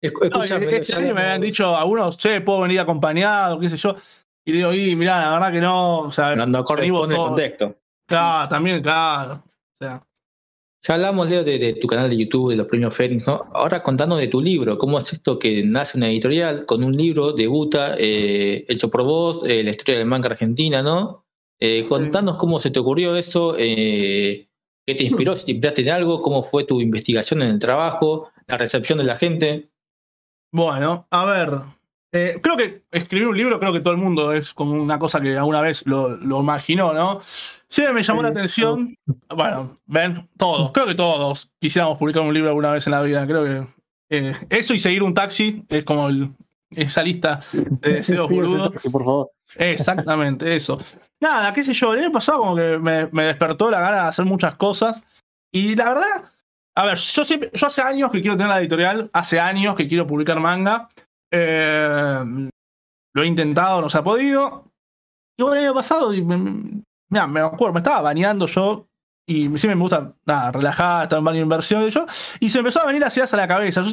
[0.00, 3.96] Escúchame, este me habían dicho algunos, che, puedo venir acompañado, qué sé yo.
[4.44, 6.02] Y digo, y mirá, la verdad que no.
[6.02, 7.76] O sea, no, no corresponde el contexto.
[8.06, 9.42] Claro, también, claro.
[9.80, 10.00] O sea,
[10.82, 13.44] ya hablamos, Leo, de, tu canal de YouTube, de los premios Fénix, ¿no?
[13.52, 17.32] Ahora contanos de tu libro, ¿cómo es esto que nace una editorial con un libro,
[17.32, 21.26] debuta, eh, hecho por vos, eh, la historia del manga argentina, ¿no?
[21.58, 24.48] Eh, contanos cómo se te ocurrió eso, qué
[24.86, 28.56] te inspiró, si te inspiraste en algo, cómo fue tu investigación en el trabajo, la
[28.56, 29.70] recepción de la gente.
[30.50, 31.60] Bueno, a ver,
[32.12, 35.20] eh, creo que escribir un libro, creo que todo el mundo es como una cosa
[35.20, 37.20] que alguna vez lo, imaginó, ¿no?
[37.22, 38.96] Sí, me llamó la atención.
[39.28, 43.26] Bueno, ven, todos, creo que todos quisiéramos publicar un libro alguna vez en la vida.
[43.26, 43.66] Creo que
[44.10, 46.08] eh, eso y seguir un taxi es como
[46.70, 48.72] esa lista de deseos boludos.
[48.90, 49.30] por favor.
[49.56, 50.80] Exactamente, eso.
[51.20, 54.08] Nada, qué sé yo, el año pasado como que me, me, despertó la gana de
[54.08, 55.00] hacer muchas cosas.
[55.52, 56.24] Y la verdad,
[56.74, 59.86] a ver, yo, siempre, yo hace años que quiero tener la editorial, hace años que
[59.86, 60.88] quiero publicar manga.
[61.30, 62.48] Eh,
[63.14, 64.64] lo he intentado, no se ha podido.
[65.36, 68.86] Y bueno, el año pasado, me, acuerdo, me estaba bañando yo
[69.26, 72.04] y siempre me gusta nada, relajar, estar en baño de inversión y yo,
[72.40, 73.84] y se empezó a venir así a la cabeza.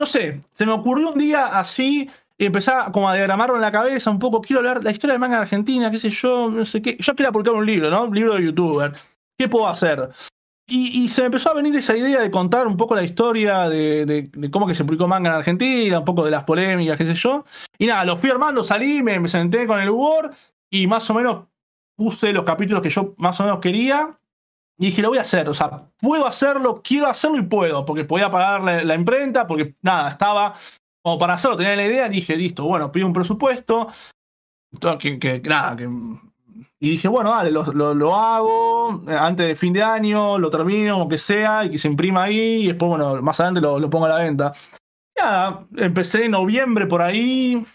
[0.00, 3.72] no sé, se me ocurrió un día así y empecé como a diagramarlo en la
[3.72, 4.40] cabeza un poco.
[4.40, 6.96] Quiero hablar de la historia del manga de Argentina, qué sé yo, no sé qué.
[6.98, 8.04] Yo quería publicar un libro, ¿no?
[8.04, 8.92] Un libro de youtuber.
[9.36, 10.08] ¿Qué puedo hacer?
[10.70, 14.30] Y, se me empezó a venir esa idea de contar un poco la historia de,
[14.52, 17.46] cómo que se publicó manga en Argentina, un poco de las polémicas, qué sé yo.
[17.78, 20.34] Y nada, lo fui armando, salí, me, me senté con el Word
[20.70, 21.46] y más o menos
[21.96, 24.18] puse los capítulos que yo más o menos quería.
[24.78, 25.48] Y dije, lo voy a hacer.
[25.48, 27.86] O sea, puedo hacerlo, quiero hacerlo y puedo.
[27.86, 30.54] Porque podía pagar la, imprenta, porque nada, estaba
[31.02, 32.08] como para hacerlo, tenía la idea.
[32.10, 33.88] Dije, listo, bueno, pido un presupuesto.
[35.00, 35.88] Que, que nada, que
[36.80, 41.08] y dije, bueno, dale, lo, hago eh, antes de fin de año, lo termino, como
[41.08, 44.10] que sea, y que se imprima ahí, y después, bueno, más adelante lo, pongo a
[44.10, 44.52] la venta.
[45.16, 47.66] Ya, empecé en noviembre por ahí.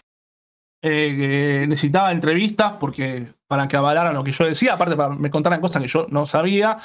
[0.86, 5.30] Eh, necesitaba entrevistas porque para que avalaran lo que yo decía, aparte para que me
[5.30, 6.78] contaran cosas que yo no sabía.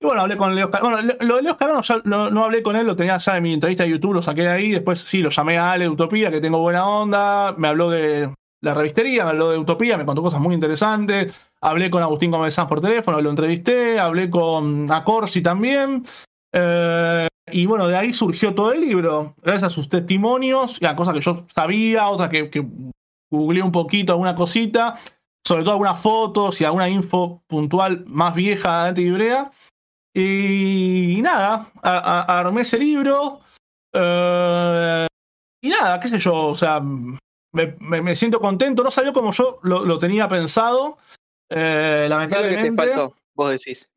[0.00, 2.86] Y bueno, hablé con Leo Bueno, lo de Leo Carano no, no, hablé con él,
[2.86, 4.70] lo tenía ya en mi entrevista de YouTube, lo saqué de ahí.
[4.70, 7.54] Después sí, lo llamé a Ale de Utopía, que tengo buena onda.
[7.58, 11.49] Me habló de la revistería, me habló de Utopía, me contó cosas muy interesantes.
[11.62, 16.04] Hablé con Agustín Gómez Sanz por teléfono, lo entrevisté, hablé con Acorsi también.
[16.52, 20.96] Eh, y bueno, de ahí surgió todo el libro, gracias a sus testimonios, y a
[20.96, 22.66] cosas que yo sabía, otras que, que
[23.30, 24.94] googleé un poquito, alguna cosita,
[25.46, 29.50] sobre todo algunas fotos y alguna info puntual más vieja de Ibrea.
[30.14, 33.40] Y, nada, armé ese libro.
[33.92, 35.06] Eh,
[35.62, 38.82] y nada, qué sé yo, o sea, me, siento contento.
[38.82, 40.98] No salió como yo lo, tenía pensado.
[41.50, 42.62] Eh, lamentablemente.
[42.62, 43.16] ¿Qué te faltó?
[43.34, 43.90] Vos decís.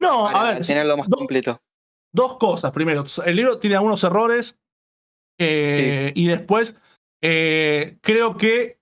[0.00, 0.66] No, a ver.
[0.66, 1.60] Tenerlo más completo.
[2.12, 2.72] Dos cosas.
[2.72, 4.58] Primero, el libro tiene algunos errores.
[5.38, 6.74] Eh, y después,
[7.20, 8.80] eh, creo que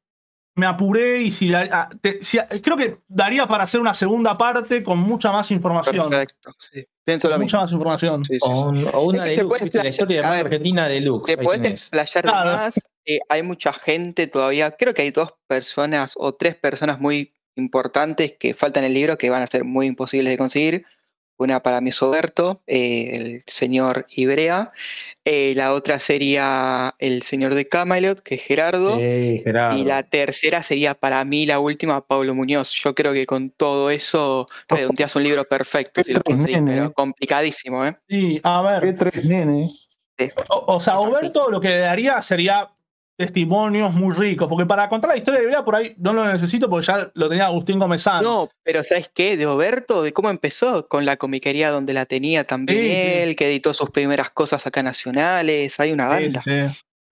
[0.57, 5.33] me apuré y si, ah, creo que daría para hacer una segunda parte con mucha
[5.33, 6.11] más información.
[6.11, 6.87] Perfecto, sí.
[7.05, 8.23] Pienso lo mucha más información.
[8.43, 11.27] o, una de la historia de Argentina de Lux.
[11.27, 16.35] Te puedes explayar más eh, hay mucha gente todavía, creo que hay dos personas o
[16.35, 20.31] tres personas muy importantes que faltan en el libro que van a ser muy imposibles
[20.31, 20.87] de conseguir.
[21.37, 24.71] Una para mi Soberto, eh, el señor Ibrea.
[25.25, 29.01] Eh, la otra sería el señor de Camelot, que es Gerardo.
[29.01, 32.71] Y la tercera sería para mí la última, Pablo Muñoz.
[32.73, 37.97] Yo creo que con todo eso redondeas un libro perfecto, si lo pero complicadísimo, ¿eh?
[38.09, 38.95] Sí, a ver.
[38.95, 39.89] tres nenes?
[40.51, 42.71] O, o, sea, Oberto lo que le daría sería
[43.17, 46.69] testimonios muy ricos, porque para contar la historia de vida por ahí no lo necesito
[46.69, 49.37] porque ya lo tenía Agustín Gómez No, pero ¿sabes qué?
[49.37, 53.73] De Oberto, de cómo empezó con la comiquería donde la tenía también él, que editó
[53.73, 56.41] sus primeras cosas acá nacionales, hay una banda.
[56.41, 56.51] Sí,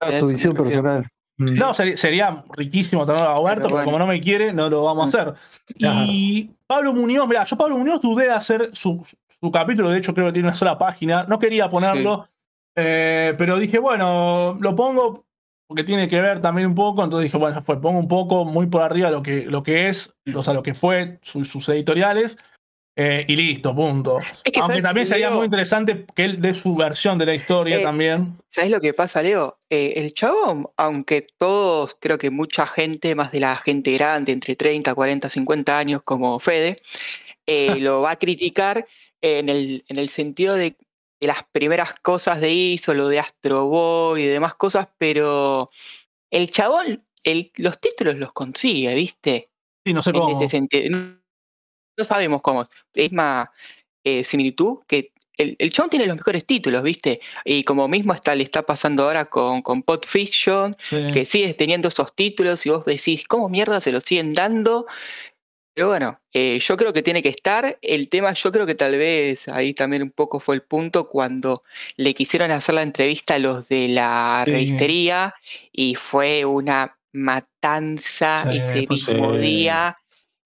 [0.00, 1.06] ah, su visión personal.
[1.38, 1.54] Mm.
[1.54, 5.20] No, sería, riquísimo tenerlo a Oberto, pero, como no me quiere, no lo vamos a
[5.20, 5.34] hacer.
[5.76, 9.04] Y Pablo Muñoz, mira, yo Pablo Muñoz dudé de hacer su,
[9.52, 12.28] capítulo, de hecho creo que tiene una sola página, no quería ponerlo,
[12.74, 15.24] eh, pero dije, bueno, lo pongo
[15.74, 18.66] que tiene que ver también un poco, entonces dije, bueno, pues pongo un poco muy
[18.66, 22.38] por arriba lo que, lo que es, o sea, lo que fue sus editoriales,
[22.94, 24.18] eh, y listo, punto.
[24.60, 28.36] Aunque también sería muy interesante que él dé su versión de la historia eh, también.
[28.50, 29.56] ¿Sabes lo que pasa, Leo?
[29.70, 34.56] Eh, el chavo, aunque todos, creo que mucha gente, más de la gente grande, entre
[34.56, 36.82] 30, 40, 50 años, como Fede,
[37.80, 38.86] lo va a criticar
[39.22, 40.76] en el, en el sentido de
[41.22, 45.70] de las primeras cosas de ISO, lo de Astro Boy y demás cosas, pero
[46.32, 47.04] el chabón,
[47.58, 49.48] los títulos los consigue, ¿viste?
[49.86, 50.40] Sí, no sé cómo.
[51.96, 52.66] No, sabemos cómo.
[52.92, 53.48] Es más
[54.02, 57.20] eh, similitud que el, el, chabón tiene los mejores títulos, ¿viste?
[57.44, 61.86] Y como mismo está, le está pasando ahora con, con Pod Fiction, que sigue teniendo
[61.86, 64.86] esos títulos y vos decís, ¿cómo mierda se los siguen dando?
[65.74, 67.78] Pero bueno, eh, yo creo que tiene que estar.
[67.80, 71.62] El tema, yo creo que tal vez ahí también un poco fue el punto cuando
[71.96, 75.34] le quisieron hacer la entrevista a los de la revistería
[75.72, 79.96] y fue una matanza ese mismo día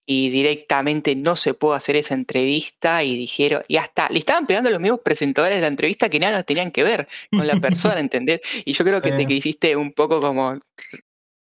[0.08, 4.70] y directamente no se pudo hacer esa entrevista y dijeron, y hasta le estaban pegando
[4.70, 8.40] los mismos presentadores de la entrevista que nada tenían que ver con la persona, ¿entendés?
[8.64, 10.56] Y yo creo que te hiciste un poco como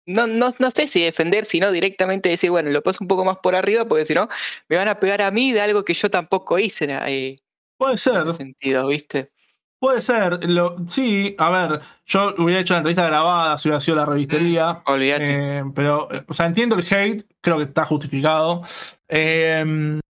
[0.06, 3.38] no, no, no sé si defender, sino directamente decir, bueno, lo paso un poco más
[3.38, 4.28] por arriba, porque si no,
[4.68, 6.86] me van a pegar a mí de algo que yo tampoco hice.
[7.06, 7.36] Eh,
[7.76, 8.16] Puede ser.
[8.18, 9.32] En ese sentido, ¿viste?
[9.78, 10.48] Puede ser.
[10.48, 14.72] Lo, sí, a ver, yo hubiera hecho la entrevista grabada si hubiera sido la revistería.
[14.72, 15.58] Mm, olvídate.
[15.58, 18.62] Eh, pero, o sea, entiendo el hate, creo que está justificado.
[19.08, 20.00] Em,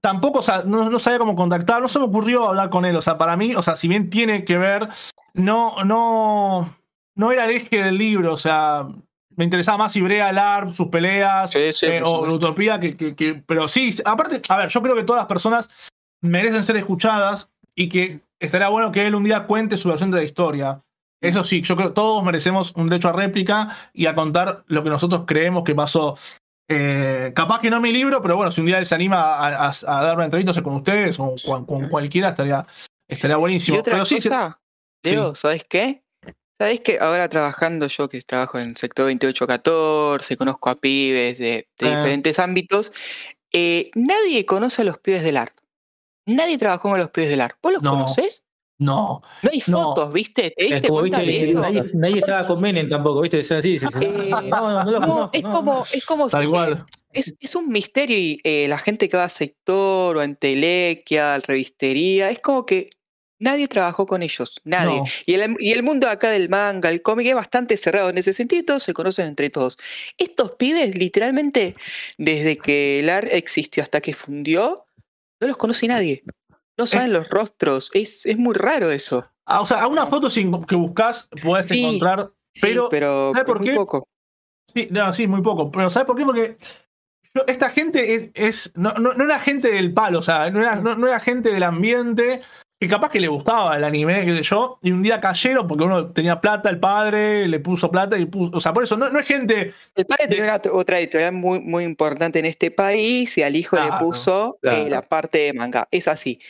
[0.00, 2.94] tampoco, o sea, no, no, sabía cómo contactar, no se me ocurrió hablar con él.
[2.94, 4.88] O sea, para mí, o sea, si bien tiene que ver,
[5.34, 6.76] no, no,
[7.16, 8.86] no era el eje del libro, o sea,
[9.38, 14.42] me interesaba más Ibrea, LARP, sus peleas, eh, o Utopía, que, que, pero sí, aparte,
[14.48, 15.70] a ver, yo creo que todas las personas
[16.20, 20.16] merecen ser escuchadas y que estaría bueno que él un día cuente su versión de
[20.16, 20.82] la historia.
[21.22, 24.82] Eso sí, yo creo que todos merecemos un derecho a réplica y a contar lo
[24.82, 26.18] que nosotros creemos que pasó.
[26.68, 29.72] Eh, capaz que no mi libro, pero bueno, si un día él se anima a,
[29.84, 32.66] dar una entrevista con ustedes o con, cualquiera, estaría,
[33.06, 33.84] estaría buenísimo.
[33.84, 34.18] pero sí,
[35.04, 36.02] Leo, ¿sabes qué?
[36.58, 41.68] ¿Sabes que ahora trabajando yo, que trabajo en el sector 2814, conozco a pibes de,
[41.82, 41.84] ah.
[41.84, 42.92] diferentes ámbitos,
[43.52, 45.56] eh, nadie conoce a los pibes del ARP.
[46.26, 47.58] Nadie trabajó con los pibes del ARP.
[47.62, 48.44] ¿Vos los conoces?
[48.78, 49.22] No.
[49.42, 50.54] No hay fotos, ¿viste?
[51.10, 53.40] nadie, estaba con Menem tampoco, ¿viste?
[53.40, 53.76] Es así.
[54.00, 56.86] Eh, no, no, no, no, es como, es como Tal igual.
[57.12, 61.34] Es, es, un misterio y eh, la gente que va a sector o a entelequia,
[61.34, 62.86] a revistería, es como que
[63.40, 65.00] Nadie trabajó con ellos, nadie.
[65.24, 68.32] Y, el, y, el, mundo acá del manga, el cómic es bastante cerrado en ese
[68.32, 69.78] sentido, todos se conocen entre todos.
[70.16, 71.76] Estos pibes, literalmente,
[72.16, 74.86] desde que el AR existió hasta que fundió,
[75.40, 76.22] no los conoce nadie.
[76.76, 79.28] No saben los rostros, es, es, muy raro eso.
[79.46, 82.30] Ah, o sea, a una foto sin, que buscas puedes encontrar,
[82.60, 83.74] pero, pero ¿sabes por muy qué?
[83.74, 84.08] poco.
[84.72, 85.70] Sí, no, sí, muy poco.
[85.72, 86.24] Pero ¿sabes por qué?
[86.24, 86.56] Porque
[87.46, 91.06] esta gente es, no, no, no, era gente del palo, o sea, no era, no
[91.06, 92.40] era gente del ambiente
[92.80, 95.84] que capaz que le gustaba el anime, qué sé yo, y un día cayeron porque
[95.84, 98.52] uno tenía plata, el padre le puso plata y puso.
[98.56, 99.72] O sea, por eso no, no es gente.
[99.96, 103.90] El padre tenía otra editorial muy, muy importante en este país y al hijo le
[103.98, 105.88] puso eh, la parte de manga.
[105.90, 106.40] Es así.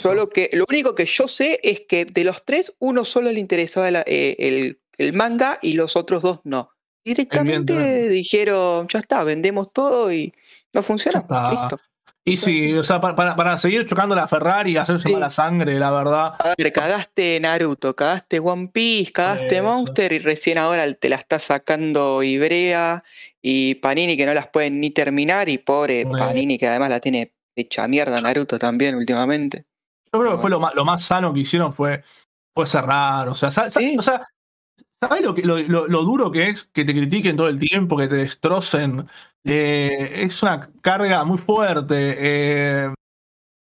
[0.00, 3.40] Solo que lo único que yo sé es que de los tres, uno solo le
[3.40, 6.70] interesaba eh, el, el, manga y los otros dos no.
[7.04, 10.34] Directamente dijeron, ya está, vendemos todo y
[10.74, 11.20] no funciona.
[11.50, 11.78] Listo.
[12.28, 16.34] Y sí, o sea, para, seguir chocando la Ferrari y hacerse mala sangre, la verdad.
[16.74, 23.02] Cagaste Naruto, cagaste One Piece, cagaste Monster y recién ahora te la está sacando Ibrea
[23.40, 27.32] y Panini que no las pueden ni terminar y pobre Panini que además la tiene
[27.56, 29.64] hecha mierda Naruto también últimamente.
[30.12, 32.02] Yo creo que fue lo más, lo más sano que hicieron fue,
[32.54, 34.28] fue cerrar, o sea, o sea
[35.00, 39.06] ¿Sabes lo, lo, duro que es que te critiquen todo el tiempo, que te destrocen?
[39.44, 42.16] Eh, es una carga muy fuerte.
[42.18, 42.94] Eh,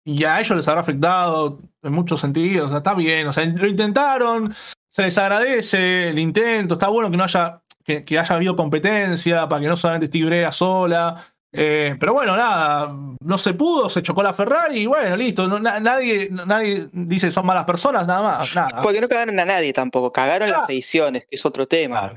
[0.03, 2.73] y a ellos les habrá afectado en muchos sentidos.
[2.73, 3.27] Está bien.
[3.27, 4.53] O sea, lo intentaron,
[4.89, 6.73] se les agradece el intento.
[6.73, 10.17] Está bueno que no haya, que, que haya habido competencia para que no solamente esté
[10.17, 11.30] Ibrea sola.
[11.53, 15.47] Eh, pero bueno, nada, no se pudo, se chocó la Ferrari y bueno, listo.
[15.59, 18.55] nadie, nadie dice son malas personas, nada más.
[18.55, 18.81] Nada.
[18.81, 22.11] Porque no cagaron a nadie tampoco, cagaron las ediciones, que es otro tema.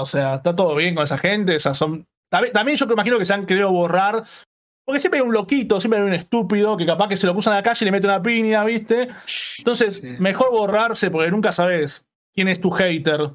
[0.00, 1.58] o sea, está todo bien con esa gente.
[1.58, 4.24] son, también, yo me imagino que se han querido borrar.
[4.84, 7.50] Porque siempre hay un loquito, siempre hay un estúpido que capaz que se lo puso
[7.50, 9.08] en la calle y le mete una piña, ¿viste?
[9.58, 12.04] Entonces, mejor borrarse porque nunca sabes
[12.34, 13.30] quién es tu hater.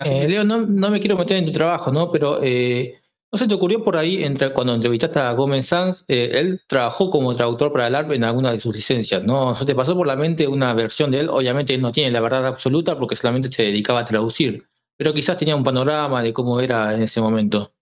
[0.00, 2.10] Eh, Leo, no, no, me quiero meter en tu trabajo, ¿no?
[2.10, 3.00] Pero eh,
[3.30, 7.10] ¿No se te ocurrió por ahí, entre, cuando entrevistaste a Gómez Sanz, eh, él trabajó
[7.10, 9.54] como traductor para el ARP en alguna de sus licencias, ¿no?
[9.54, 11.28] ¿Se te pasó por la mente una versión de él?
[11.28, 14.66] Obviamente él no tiene la verdad absoluta porque solamente se dedicaba a traducir,
[14.96, 17.74] pero quizás tenía un panorama de cómo era en ese momento.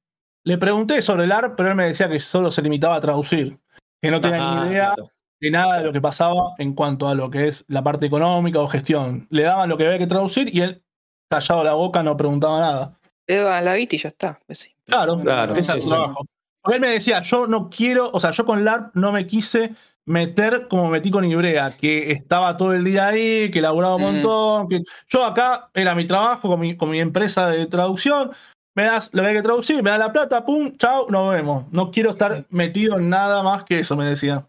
[0.42, 3.60] Le pregunté sobre el ARP, pero él me decía que solo se limitaba a traducir,
[4.02, 4.94] que no tenía ni ah, idea
[5.40, 8.60] de nada de lo que pasaba en cuanto a lo que es la parte económica
[8.60, 9.28] o gestión.
[9.30, 10.84] Le daban lo que había que traducir y él,
[11.30, 12.98] callado la boca, no preguntaba nada.
[13.28, 14.40] Le daban la guita y ya está.
[14.46, 14.75] Pues sí.
[14.86, 15.54] Claro, claro.
[15.54, 16.26] trabajo.
[16.64, 19.74] Él me decía, yo no quiero, o sea, yo con LARP no me quise
[20.04, 24.68] meter como metí con Ibrea, que estaba todo el día ahí, que laburaba un montón.
[24.68, 28.30] Que yo acá era mi trabajo con mi, con mi empresa de traducción.
[28.74, 31.64] Me das lo que hay que traducir, me da la plata, pum, chao, nos vemos.
[31.72, 34.48] No quiero estar metido en nada más que eso, me decía.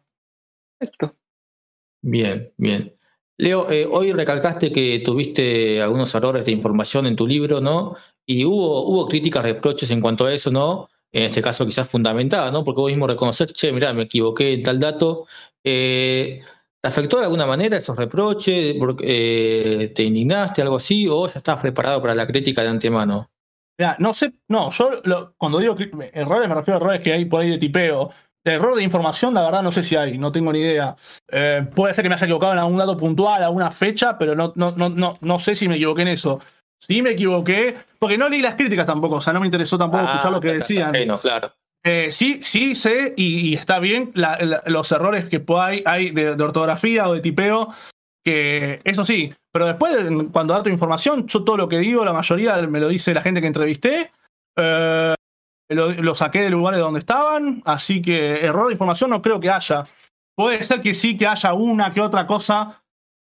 [2.02, 2.94] Bien, bien.
[3.38, 7.96] Leo, eh, hoy recalcaste que tuviste algunos errores de información en tu libro, ¿no?
[8.30, 10.90] Y hubo, hubo críticas, reproches en cuanto a eso, ¿no?
[11.14, 12.66] En este caso quizás fundamentada, ¿no?
[12.66, 15.26] Porque vos mismo reconoces, che, mirá, me equivoqué en tal dato.
[15.64, 16.42] Eh,
[16.82, 18.76] ¿Te afectó de alguna manera esos reproches?
[19.02, 21.08] Eh, ¿Te indignaste, algo así?
[21.08, 23.32] ¿O ya estabas preparado para la crítica de antemano?
[23.80, 24.90] Mira, no sé, no, yo
[25.38, 25.76] cuando digo
[26.12, 28.10] errores me refiero a errores que hay por ahí de tipeo
[28.54, 30.96] error de información, la verdad, no sé si hay, no tengo ni idea.
[31.30, 34.54] Eh, puede ser que me haya equivocado en algún dato puntual, alguna fecha, pero no,
[34.56, 36.40] no, no, no, no sé si me equivoqué en eso.
[36.80, 40.04] Sí me equivoqué, porque no leí las críticas tampoco, o sea, no me interesó tampoco
[40.08, 40.94] ah, escuchar lo que decían.
[41.22, 41.52] claro.
[41.84, 47.14] Eh, sí, sí sé, y, está bien los errores que hay, hay de, ortografía o
[47.14, 47.74] de tipeo,
[48.26, 49.96] que eso sí, pero después,
[50.32, 53.42] cuando dato información, yo todo lo que digo, la mayoría me lo dice la gente
[53.42, 54.12] que entrevisté.
[54.58, 55.16] Eh,
[55.70, 59.84] lo, saqué de lugares donde estaban, así que error de información no creo que haya.
[60.36, 62.84] Puede ser que sí que haya una que otra cosa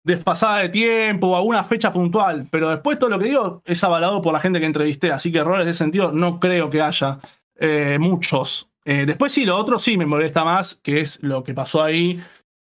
[0.04, 4.22] desfasada de tiempo o alguna fecha puntual, pero después todo lo que digo es avalado
[4.22, 7.20] por la gente que entrevisté, así que errores de ese sentido no creo que haya
[7.56, 8.70] eh, muchos.
[8.86, 12.22] Eh, después sí, lo otro sí me molesta más, que es lo que pasó ahí,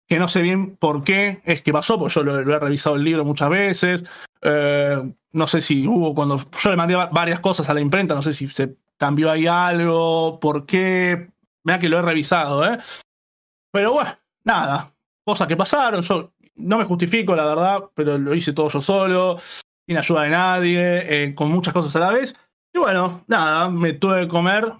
[0.08, 3.04] que no sé bien por qué es que pasó, porque yo lo, he revisado el
[3.04, 4.04] libro muchas veces.
[4.42, 5.00] Eh,
[5.32, 6.42] no sé si hubo cuando.
[6.58, 10.40] Yo le mandé varias cosas a la imprenta, no sé si se cambió ahí algo,
[10.40, 11.30] por qué.
[11.62, 12.78] Mira que lo he revisado, ¿eh?
[13.70, 14.10] Pero bueno,
[14.44, 14.92] nada.
[15.24, 16.00] Cosas que pasaron.
[16.00, 19.38] Yo no me justifico, la verdad, pero lo hice todo yo solo,
[19.86, 22.34] sin ayuda de nadie, eh, con muchas cosas a la vez.
[22.74, 24.72] Y bueno, nada, me tuve que comer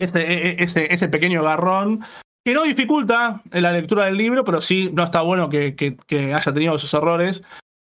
[0.00, 2.04] ese, e, e, ese, ese pequeño garrón
[2.44, 6.76] que no dificulta la lectura del libro, pero sí no está bueno que, haya tenido
[6.76, 7.44] esos errores.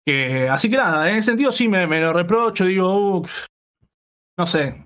[0.06, 3.26] Que, así que nada, en ese sentido sí me, lo reprocho, digo,
[4.38, 4.86] no sé,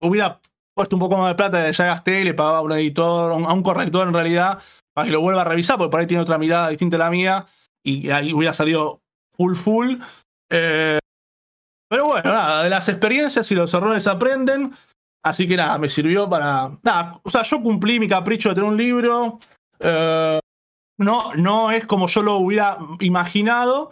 [0.00, 0.40] hubiera
[0.74, 3.52] puesto un poco más de plata, ya gasté y le pagaba a un editor, a
[3.52, 4.58] un corrector en realidad,
[4.92, 7.10] para que lo vuelva a revisar, porque por ahí tiene otra mirada distinta a la
[7.10, 7.46] mía,
[7.82, 9.00] y ahí hubiera salido
[9.30, 9.96] full full.
[10.50, 10.98] Eh,
[11.88, 14.72] pero bueno, nada, de las experiencias y los errores aprenden.
[15.22, 16.70] Así que nada, me sirvió para.
[16.82, 19.38] Nada, o sea, yo cumplí mi capricho de tener un libro.
[19.78, 20.38] Eh,
[20.98, 23.90] no, no es como yo lo hubiera imaginado,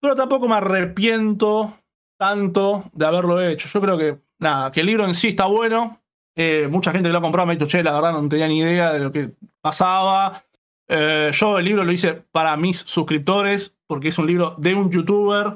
[0.00, 1.74] pero tampoco me arrepiento
[2.18, 3.68] tanto de haberlo hecho.
[3.68, 6.00] Yo creo que, nada, que el libro en sí está bueno.
[6.36, 8.48] Eh, mucha gente que lo ha comprado me ha dicho, che, la verdad no tenía
[8.48, 10.42] ni idea de lo que pasaba.
[10.88, 14.90] Eh, yo el libro lo hice para mis suscriptores, porque es un libro de un
[14.90, 15.54] youtuber.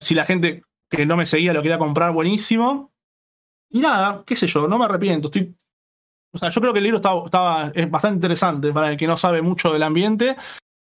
[0.00, 2.92] si la gente que no me seguía lo quería comprar, buenísimo.
[3.70, 5.30] Y nada, qué sé yo, no me arrepiento.
[6.32, 9.16] O sea, yo creo que el libro estaba, es bastante interesante para el que no
[9.16, 10.36] sabe mucho del ambiente.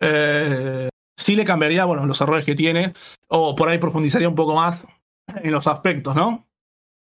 [0.01, 2.93] Eh, sí le cambiaría, bueno, los errores que tiene,
[3.29, 4.87] o por ahí profundizaría un poco más
[5.35, 6.50] en los aspectos, ¿no?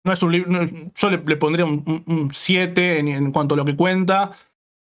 [0.08, 4.30] No es un libro, yo le, pondría un 7 en, cuanto a lo que cuenta,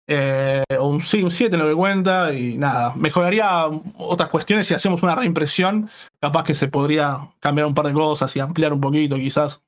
[0.06, 3.64] eh, o un 7 en lo que cuenta, y nada, mejoraría
[3.98, 5.90] otras cuestiones si hacemos una reimpresión,
[6.20, 9.64] capaz que se podría cambiar un par de cosas y ampliar un poquito quizás.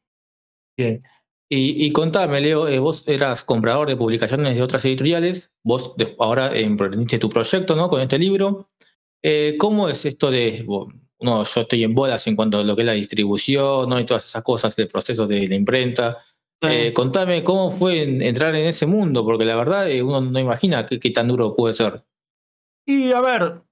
[0.76, 1.00] Bien.
[1.48, 7.18] Y, contame, Leo, eh, vos eras comprador de publicaciones de otras editoriales, vos ahora emprendiste
[7.18, 7.90] tu proyecto ¿no?
[7.90, 8.68] con este libro.
[9.24, 10.64] Eh, ¿Cómo es esto de,
[11.22, 13.98] no, yo estoy en bolas en cuanto a lo que es la distribución ¿no?
[13.98, 16.22] y todas esas cosas, el proceso de la imprenta?
[16.62, 21.10] Eh, contame cómo fue entrar en ese mundo, porque la verdad uno no imagina qué,
[21.10, 22.04] tan duro puede ser.
[22.86, 23.62] Y a ver,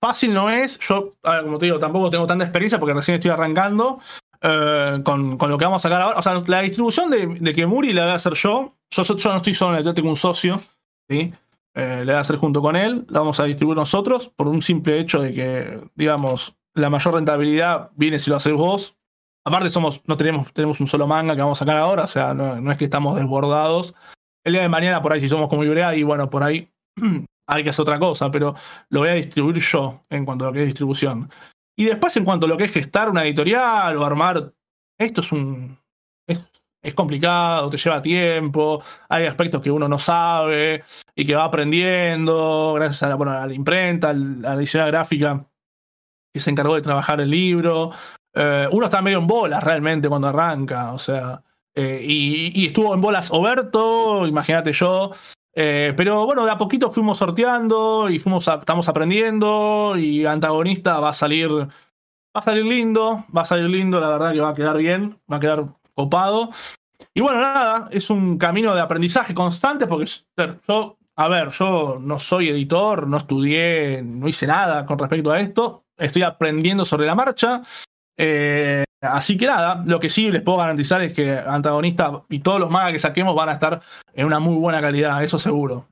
[0.00, 0.78] fácil no es.
[0.80, 4.00] Yo, como te digo, tampoco tengo tanta experiencia porque recién estoy arrancando.
[4.40, 6.18] Eh, con, lo que vamos a sacar ahora.
[6.18, 8.74] O sea, la distribución de, de que Muri la voy a hacer yo.
[8.90, 10.60] Yo, no estoy solo, yo tengo un socio.
[11.08, 11.32] ¿sí?
[11.74, 13.06] Eh, le voy a hacer junto con él.
[13.08, 17.90] La vamos a distribuir nosotros por un simple hecho de que, digamos, la mayor rentabilidad
[17.96, 18.96] viene si lo haces vos.
[19.44, 22.04] Aparte, somos, no tenemos, tenemos un solo manga que vamos a sacar ahora.
[22.04, 23.94] O sea, no, es que estamos desbordados.
[24.44, 26.70] El día de mañana, por ahí, si somos como Ibrea, y bueno, por ahí
[27.46, 28.54] hay que hacer otra cosa, pero
[28.90, 31.30] lo voy a distribuir yo en cuanto a lo que es distribución.
[31.76, 34.52] Y después, en cuanto a lo que es gestar una editorial o armar,
[34.98, 35.78] esto es un.
[36.80, 40.82] Es, complicado, te lleva tiempo, hay aspectos que uno no sabe
[41.14, 45.44] y que va aprendiendo gracias a la, a la imprenta, a la edición gráfica
[46.32, 47.90] que se encargó de trabajar el libro.
[48.34, 51.42] Eh, uno está medio en bolas realmente cuando arranca, o sea,
[51.74, 55.12] eh, y, estuvo en bolas Oberto, imagínate yo,
[55.54, 61.10] eh, pero bueno, de a poquito fuimos sorteando y fuimos estamos aprendiendo y antagonista va
[61.10, 64.54] a salir va a salir lindo, va a salir lindo, la verdad que va a
[64.54, 66.50] quedar bien, va a quedar copado.
[67.14, 70.10] Y bueno, nada, es un camino de aprendizaje constante porque
[70.68, 75.40] yo, a ver, yo no soy editor, no estudié, no hice nada con respecto a
[75.40, 77.62] esto, estoy aprendiendo sobre la marcha.
[78.16, 82.58] Eh, Así que nada, lo que sí les puedo garantizar es que Antagonista y todos
[82.58, 83.80] los magas que saquemos van a estar
[84.12, 85.86] en una muy buena calidad, eso seguro.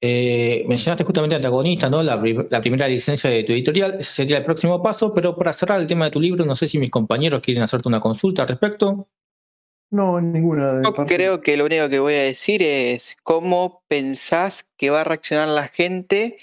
[0.00, 2.02] Eh, mencionaste justamente Antagonista, ¿no?
[2.02, 5.86] La, primera licencia de tu editorial, ese sería el próximo paso, pero para cerrar el
[5.86, 9.08] tema de tu libro, no sé si mis compañeros quieren hacerte una consulta al respecto.
[9.90, 10.82] No, ninguna.
[10.84, 15.04] Yo creo que lo único que voy a decir es cómo pensás que va a
[15.04, 16.36] reaccionar la gente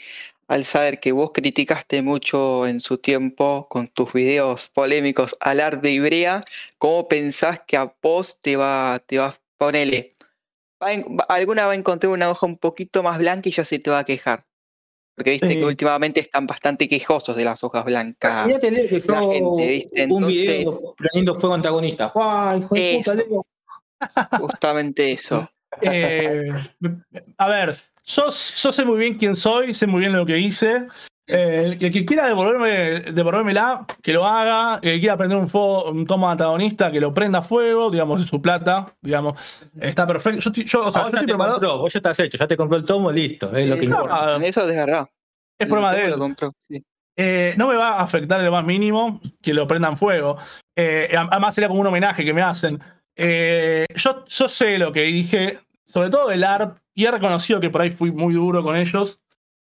[0.48, 5.88] al saber que vos criticaste mucho en su tiempo con tus videos polémicos al arte
[5.88, 6.42] de Ibrea,
[6.78, 10.12] ¿cómo pensás que a vos te va, te va a ponerle?
[11.30, 14.00] alguna va a encontrar una hoja un poquito más blanca y ya se te va
[14.00, 14.46] a quejar.
[15.16, 18.50] Porque viste que últimamente están bastante quejosos de las hojas blancas.
[18.50, 20.08] Ya te leo que la gente, ¿viste?
[20.10, 22.12] un video prendiendo fuego antagonista.
[22.16, 22.62] ¡Ay,
[24.40, 25.50] Justamente eso.
[25.82, 26.54] Eh,
[27.38, 30.88] a ver, yo, sé muy bien quién soy, sé muy bien lo que hice.
[31.28, 34.76] Eh, el, que quiera devolverme, devolvérmela, que lo haga.
[34.76, 38.22] El que quiera prender un, fuego, un tomo antagonista, que lo prenda a fuego, digamos,
[38.22, 39.68] es su plata, digamos.
[39.80, 40.52] Está perfecto.
[40.52, 42.86] Yo, yo, o sea, ya te Compró, vos ya estás hecho, ya te compró el
[42.86, 44.38] tomo, listo, es lo que importa.
[44.44, 45.08] Eso es verdad.
[45.58, 47.58] Es problema de él.
[47.58, 50.38] no me va a afectar lo más mínimo que lo prendan fuego.
[50.76, 52.80] además sería como un homenaje que me hacen.
[53.18, 57.82] yo, yo sé lo que dije, sobre todo del ARP, y he reconocido que por
[57.82, 59.20] ahí fui muy duro con ellos,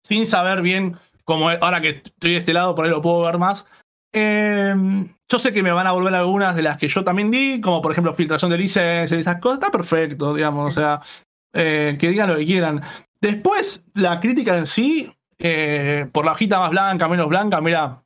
[0.03, 3.37] sin saber bien cómo ahora que estoy de este lado, por ahí lo puedo ver
[3.37, 3.65] más.
[4.11, 7.61] Em, yo sé que me van a volver algunas de las que yo también di,
[7.61, 9.59] como por ejemplo filtración de licencias y esas cosas.
[9.59, 10.99] Está perfecto, digamos, o sea,
[11.53, 12.81] eh, que digan lo que quieran.
[13.21, 18.03] Después, la crítica en sí, eh, por la hojita más blanca, menos blanca, mira,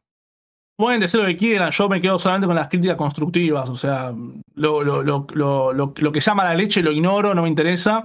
[0.76, 4.14] pueden decir lo que quieran, yo me quedo solamente con las críticas constructivas, o sea,
[4.56, 8.04] lo, lo, lo, lo que llama la leche lo ignoro, no me interesa.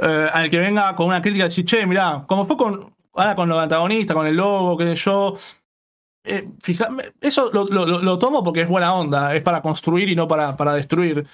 [0.00, 3.48] Eh, al que venga con una crítica decir, che, mirá, como fue con, ahora con
[3.48, 5.36] los antagonistas, con el logo, qué sé yo,
[6.28, 6.46] eh,
[7.20, 11.26] eso lo, tomo porque es buena onda, es para construir y no para, para destruir.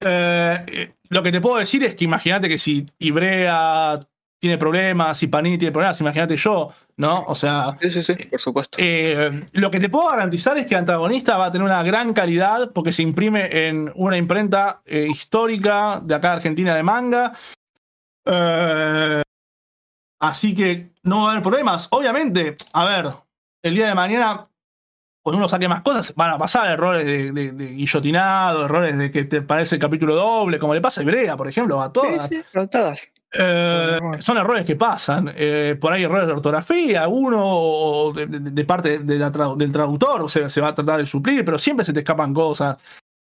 [0.00, 3.98] Eh, lo que te puedo decir es que imagínate que si Ibrea
[4.40, 7.24] tiene problemas, si Panini tiene problemas, imagínate yo, ¿no?
[7.26, 7.76] O sea.
[7.80, 8.78] Sí, sí, sí, por supuesto.
[8.80, 12.70] Eh, lo que te puedo garantizar es que Antagonista va a tener una gran calidad
[12.72, 17.32] porque se imprime en una imprenta histórica de acá de Argentina de manga.
[20.20, 21.88] Así que no va a haber problemas.
[21.90, 23.12] Obviamente, a ver,
[23.62, 24.48] el día de mañana,
[25.22, 29.42] cuando uno saque más cosas, van a pasar errores de, guillotinado, errores de que te
[29.42, 32.28] parece el capítulo doble, como le pasa a Ibrea, por ejemplo, a todas.
[32.28, 33.12] Sí, a todas.
[33.30, 35.32] Eh, son errores que pasan.
[35.36, 40.68] Eh, por ahí errores de ortografía, uno de, parte del traductor, o sea, se va
[40.68, 42.76] a tratar de suplir, pero siempre se te escapan cosas.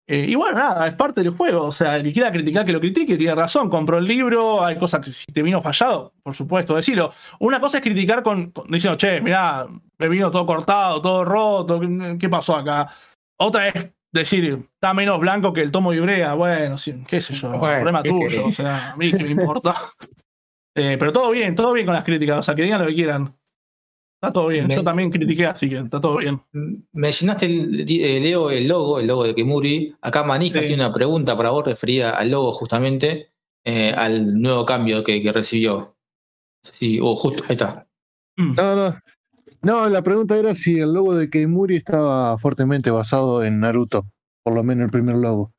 [0.06, 1.64] Eh, y bueno, nada, es parte del juego.
[1.64, 3.70] O sea, el que quiera criticar que lo critique, tiene razón.
[3.70, 7.12] Compró el libro, hay cosas que si te vino fallado, por supuesto, decirlo.
[7.40, 9.66] Una cosa es criticar con, diciendo, che, mirá,
[9.98, 11.80] me vino todo cortado, todo roto,
[12.18, 12.90] ¿qué, pasó acá?
[13.38, 16.34] Otra es decir, está menos blanco que el tomo de Ibrea.
[16.34, 16.76] Bueno,
[17.08, 18.46] qué sé yo, problema tuyo.
[18.46, 19.74] O sea, a mí que me importa.
[20.76, 22.36] Eh, pero todo bien, todo bien con las críticas.
[22.36, 23.32] O sea, que digan lo que quieran.
[24.24, 24.68] Está todo bien.
[24.68, 26.40] Yo también critiqué, así que está todo bien.
[26.92, 29.94] Mencionaste, el, eh, Leo, el logo, el logo de Kimuri.
[30.00, 33.26] Acá Manija tiene una pregunta para vos referida al logo, justamente,
[33.64, 35.96] eh, al nuevo cambio que, recibió.
[36.62, 37.86] Sí, o justo, ahí está.
[38.36, 38.54] Mm.
[38.54, 38.98] No, no.
[39.60, 44.06] No, la pregunta era si el logo de Keimuri estaba fuertemente basado en Naruto.
[44.42, 45.52] Por lo menos el primer logo.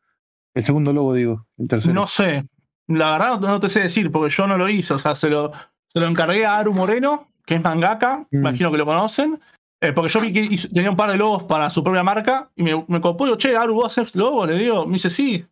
[0.56, 1.46] El segundo logo, digo.
[1.58, 1.94] El tercero.
[1.94, 2.48] No sé.
[2.88, 4.94] La verdad no te sé decir, porque yo no lo hice.
[4.94, 5.52] O sea, se lo,
[5.88, 8.38] se lo encargué a Aru Moreno que es mangaka, mm.
[8.38, 9.40] imagino que lo conocen.
[9.82, 12.64] Eh, porque yo vi que tenía un par de logos para su propia marca y
[12.64, 14.46] me, me copó, che, Aru, ¿vos haces logo?
[14.46, 15.46] Le digo, me dice, sí.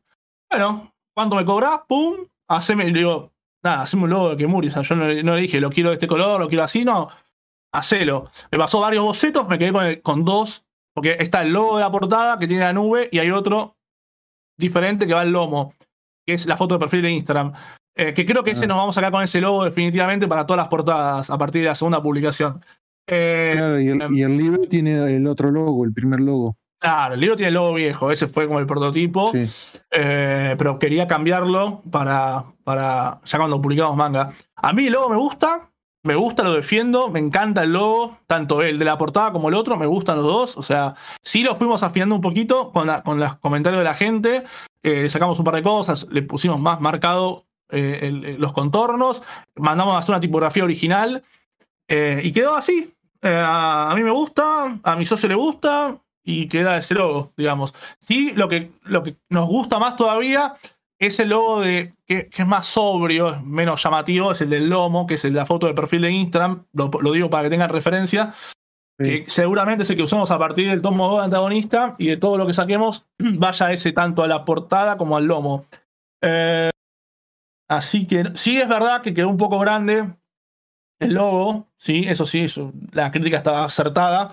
[0.49, 1.81] Bueno, ¿cuánto me cobras?
[1.87, 2.15] ¡Pum!
[2.47, 3.31] Haceme, le digo,
[3.63, 4.69] nada, haceme un logo de Kemuri.
[4.69, 7.09] O sea, yo no, le dije, lo quiero de este color, lo quiero así, no.
[7.73, 8.29] Hacelo.
[8.51, 11.91] Me pasó varios bocetos, me quedé con, con dos, porque está el logo de la
[11.91, 13.75] portada que tiene la nube y hay otro
[14.57, 15.73] diferente que va al lomo,
[16.25, 17.53] que es la foto de perfil de Instagram.
[17.95, 18.67] Eh, que creo que ese ah.
[18.67, 21.67] nos vamos a sacar con ese logo definitivamente para todas las portadas a partir de
[21.67, 22.63] la segunda publicación.
[23.07, 26.57] Eh, y, el, em, y, el, libro tiene el otro logo, el primer logo.
[26.79, 29.31] Claro, el libro tiene el logo viejo, ese fue como el prototipo,
[29.91, 34.31] eh, pero quería cambiarlo para, para ya cuando publicamos manga.
[34.55, 35.69] A mí el logo me gusta,
[36.03, 39.55] me gusta, lo defiendo, me encanta el logo, tanto el de la portada como el
[39.55, 40.57] otro, me gustan los dos.
[40.57, 44.43] O sea, sí lo fuimos afinando un poquito con, con los comentarios de la gente,
[44.81, 49.21] le sacamos un par de cosas, le pusimos más marcado eh, los contornos,
[49.55, 51.23] mandamos a hacer una tipografía original
[51.87, 52.93] eh, y quedó así.
[53.21, 57.73] Eh, a, mí me gusta, a mi socio le gusta y queda ese logo, digamos.
[57.99, 60.53] Sí, lo que, lo que nos gusta más todavía
[60.99, 65.15] es el logo de, que, es más sobrio, menos llamativo, es el del lomo, que
[65.15, 68.33] es el de la foto de perfil de Instagram, lo, digo para que tengan referencia,
[68.97, 72.37] que seguramente es el que usamos a partir del tomo de antagonista y de todo
[72.37, 75.65] lo que saquemos, vaya ese tanto a la portada como al lomo.
[77.77, 80.13] Así que sí es verdad que quedó un poco grande
[80.99, 82.45] el logo, sí, eso sí,
[82.91, 84.31] la crítica estaba acertada.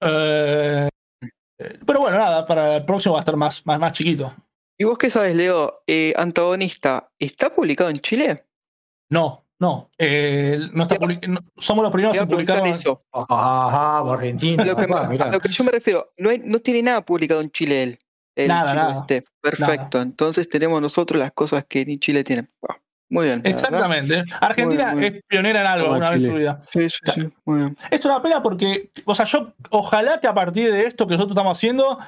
[0.00, 0.88] Eh,
[1.84, 4.32] pero bueno, nada, para el próximo va a estar más, más, más chiquito.
[4.78, 5.82] ¿Y vos qué sabes, Leo?
[5.86, 8.46] Eh, Antagonista, ¿está publicado en Chile?
[9.10, 9.90] No, no.
[9.98, 10.96] Eh, no está
[11.56, 13.04] somos los primeros en publicar eso.
[13.12, 14.62] Ajá, Argentina.
[14.62, 17.98] A lo, que, yo me refiero, no, no tiene nada publicado en Chile él
[18.46, 19.06] nada, nada.
[19.40, 20.00] Perfecto.
[20.00, 22.48] Entonces tenemos nosotros las cosas que ni Chile tiene.
[23.08, 23.40] muy bien.
[23.44, 24.24] Exactamente.
[24.40, 26.62] Argentina es pionera en algo una vez en su vida.
[26.70, 27.28] Sí, sí, sí.
[27.44, 27.76] Muy bien.
[27.90, 31.32] Es una pena porque, o sea, yo ojalá que a partir de esto que nosotros
[31.32, 31.98] estamos haciendo,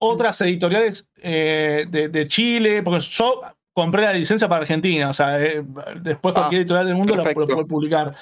[0.00, 3.42] otras editoriales eh, de, Chile, porque yo
[3.74, 5.62] compré la licencia para Argentina, o sea, eh,
[6.00, 8.14] después ah, cualquier editorial del mundo lo, puede publicar.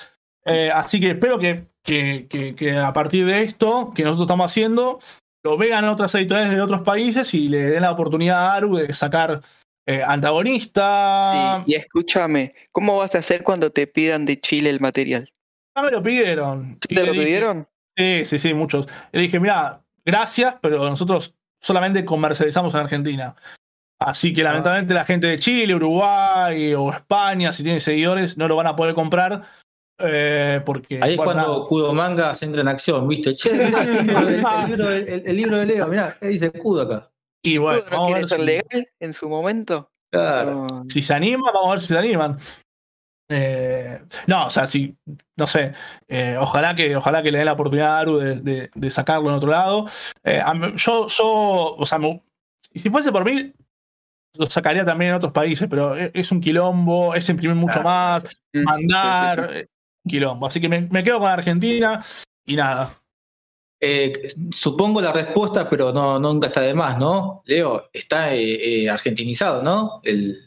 [0.44, 4.98] Eh, así que espero que, que, que, a partir de esto que nosotros estamos haciendo,
[5.44, 8.92] lo vean otras editoriales de otros países y le den la oportunidad a Aru de
[8.94, 9.40] sacar
[9.86, 11.62] eh, antagonista.
[11.64, 15.32] Sí, y escúchame, ¿cómo vas a hacer cuando te pidan de Chile el material?
[15.76, 16.78] Ya me lo pidieron.
[16.80, 17.68] ¿Te lo pidieron?
[17.96, 18.86] Sí, sí, sí, muchos.
[19.12, 23.34] Le dije, mira, gracias, pero nosotros solamente comercializamos en Argentina.
[23.98, 24.44] Así que ah.
[24.44, 28.76] lamentablemente la gente de Chile, Uruguay o España, si tiene seguidores, no lo van a
[28.76, 29.44] poder comprar.
[30.00, 33.34] Eh, porque, Ahí es cuando Kudo Manga se entra en acción, ¿viste?
[33.34, 37.10] Che, el, libro, de Leo, mirá, ahí dice Kudo acá.
[37.42, 39.90] Y bueno, ¿No vamos a ver ser legal en su momento?
[40.10, 40.84] Claro.
[40.88, 42.38] Si se anima, vamos a ver si se animan.
[43.30, 44.96] Eh, no, o sea, si,
[45.36, 45.74] no sé,
[46.08, 49.34] eh, ojalá, que, ojalá que le dé la oportunidad a Aru de, de, sacarlo en
[49.34, 49.86] otro lado.
[50.24, 50.42] Eh,
[50.76, 51.98] yo, yo, o sea,
[52.74, 53.52] si fuese por mí,
[54.38, 58.24] lo sacaría también en otros países, pero e, es un quilombo, es imprimir mucho más,
[58.54, 59.68] mm, mandar,
[60.08, 60.46] quilombo.
[60.46, 62.04] Así que me, quedo con Argentina
[62.44, 63.00] y nada.
[64.50, 67.42] supongo la respuesta, pero no, nunca está de más, ¿no?
[67.46, 68.30] Leo, está
[68.90, 70.00] argentinizado, ¿no?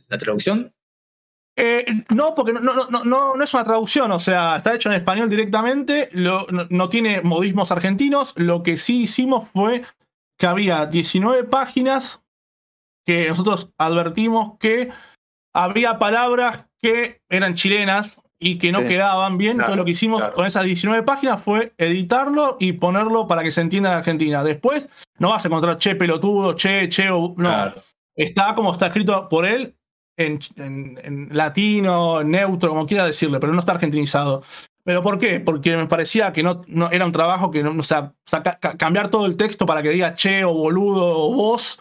[0.09, 0.73] la traducción.
[1.57, 4.95] Eh, no, porque no, no, no, no, es una traducción, o sea, está hecho en
[4.95, 8.33] español directamente, no, tiene modismos argentinos.
[8.37, 9.83] Lo que sí hicimos fue
[10.37, 12.21] que había 19 páginas
[13.05, 14.91] que nosotros advertimos que
[15.53, 19.51] había palabras que eran chilenas y que no quedaban bien.
[19.51, 23.61] Entonces lo que hicimos con esas 19 páginas fue editarlo y ponerlo para que se
[23.61, 24.43] entienda en Argentina.
[24.43, 24.89] Después
[25.19, 27.49] no vas a encontrar che pelotudo, che, che, o no.
[28.15, 29.75] Está como está escrito por él
[30.17, 34.43] en, latino, neutro, como quiera decirle, pero no está argentinizado.
[34.83, 35.39] ¿Pero por qué?
[35.39, 38.15] Porque me parecía que no, no era un trabajo que no, o sea,
[38.79, 41.79] cambiar todo el texto para que diga che o boludo o vos,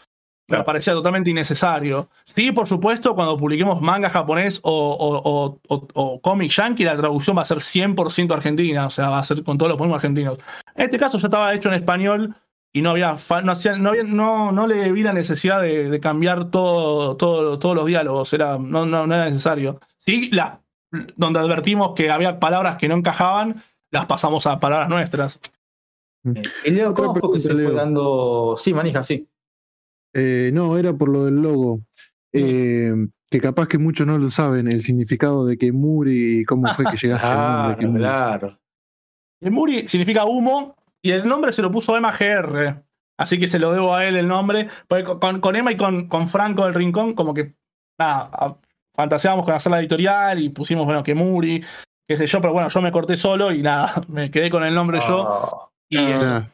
[0.50, 2.08] me parecía totalmente innecesario.
[2.24, 7.42] Sí, por supuesto, cuando publiquemos manga japonés o, o, o, cómic yankee, la traducción va
[7.42, 10.38] a ser 100% argentina, o sea, va a ser con todos los poemas argentinos.
[10.74, 12.34] En este caso ya estaba hecho en español
[12.72, 13.16] y no había,
[13.78, 18.86] no, no, le vi la necesidad de, cambiar todo, todo, todos los diálogos, era, no,
[18.86, 19.80] no, era necesario.
[19.98, 20.60] Sí, la,
[21.16, 25.40] donde advertimos que había palabras que no encajaban, las pasamos a palabras nuestras.
[26.64, 28.56] ¿Y Leo, cómo fue que se fue dando?
[28.58, 29.26] Sí, manija, sí.
[30.14, 31.80] Eh, no, era por lo del logo.
[32.32, 32.92] Eh,
[33.30, 36.96] que capaz que muchos no lo saben, el significado de Kemuri y cómo fue que
[37.02, 38.02] llegaste al nombre.
[38.02, 38.58] Claro.
[39.40, 42.82] Kemuri significa humo y el nombre se lo puso Emma GR.
[43.16, 44.68] Así que se lo debo a él el nombre.
[45.20, 47.54] con, con, Emma y con, con, Franco del Rincón, como que
[47.98, 48.56] nada,
[48.94, 51.62] fantaseábamos con hacer la editorial y pusimos, bueno, que Muri,
[52.08, 54.74] qué sé yo, pero bueno, yo me corté solo y nada, me quedé con el
[54.74, 55.28] nombre yo.
[55.28, 55.70] Ah.
[55.88, 56.48] Y, ah.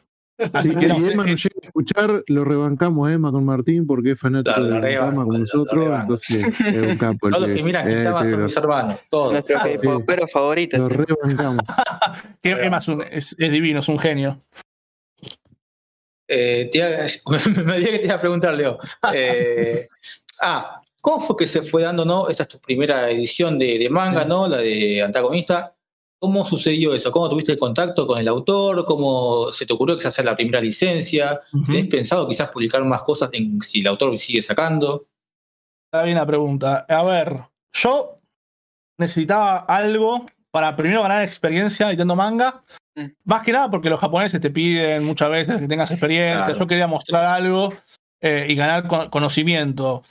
[0.53, 4.11] Así que si Emma nos llega a escuchar, lo rebancamos a Emma con Martín porque
[4.11, 5.99] es fanático de la Emma con nosotros.
[6.01, 7.29] Entonces es un capo.
[7.29, 8.99] Todos los que miran que estaban con mis hermanos.
[9.09, 9.31] Todos.
[9.31, 10.77] Nuestro ah, favorito.
[10.77, 11.63] Lo rebancamos.
[12.41, 14.41] que Emma es, un, es, divino, es un genio.
[16.27, 16.69] Eh,
[17.65, 18.77] me olvidé que te iba a preguntar, Leo.
[19.13, 19.87] Eh,
[20.41, 22.29] ah, ¿cómo fue que se fue dando, no?
[22.29, 24.47] Esta es tu primera edición de, de manga, ¿no?
[24.47, 25.76] La de antagonista.
[26.19, 27.11] ¿Cómo sucedió eso?
[27.11, 28.85] ¿Cómo tuviste el contacto con el autor?
[28.85, 31.41] ¿Cómo se te ocurrió que se hacer la primera licencia?
[31.65, 35.05] ¿Tienes pensado quizás publicar más cosas en, si el autor sigue sacando?
[35.85, 36.85] Está bien la pregunta.
[36.89, 37.41] A ver,
[37.73, 38.19] yo
[38.97, 42.63] necesitaba algo para primero ganar experiencia editando manga.
[42.95, 43.05] Mm.
[43.25, 46.51] Más que nada porque los japoneses te piden muchas veces que tengas experiencia.
[46.51, 47.73] Yo quería mostrar algo
[48.21, 50.03] eh, y ganar conocimiento.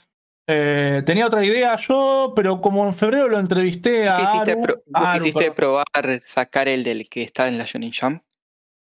[0.49, 4.43] Eh, tenía otra idea yo, pero como en febrero lo entrevisté a.
[5.19, 5.85] ¿Quisiste, probar
[6.25, 8.23] sacar el del que está en la Shonen Jump?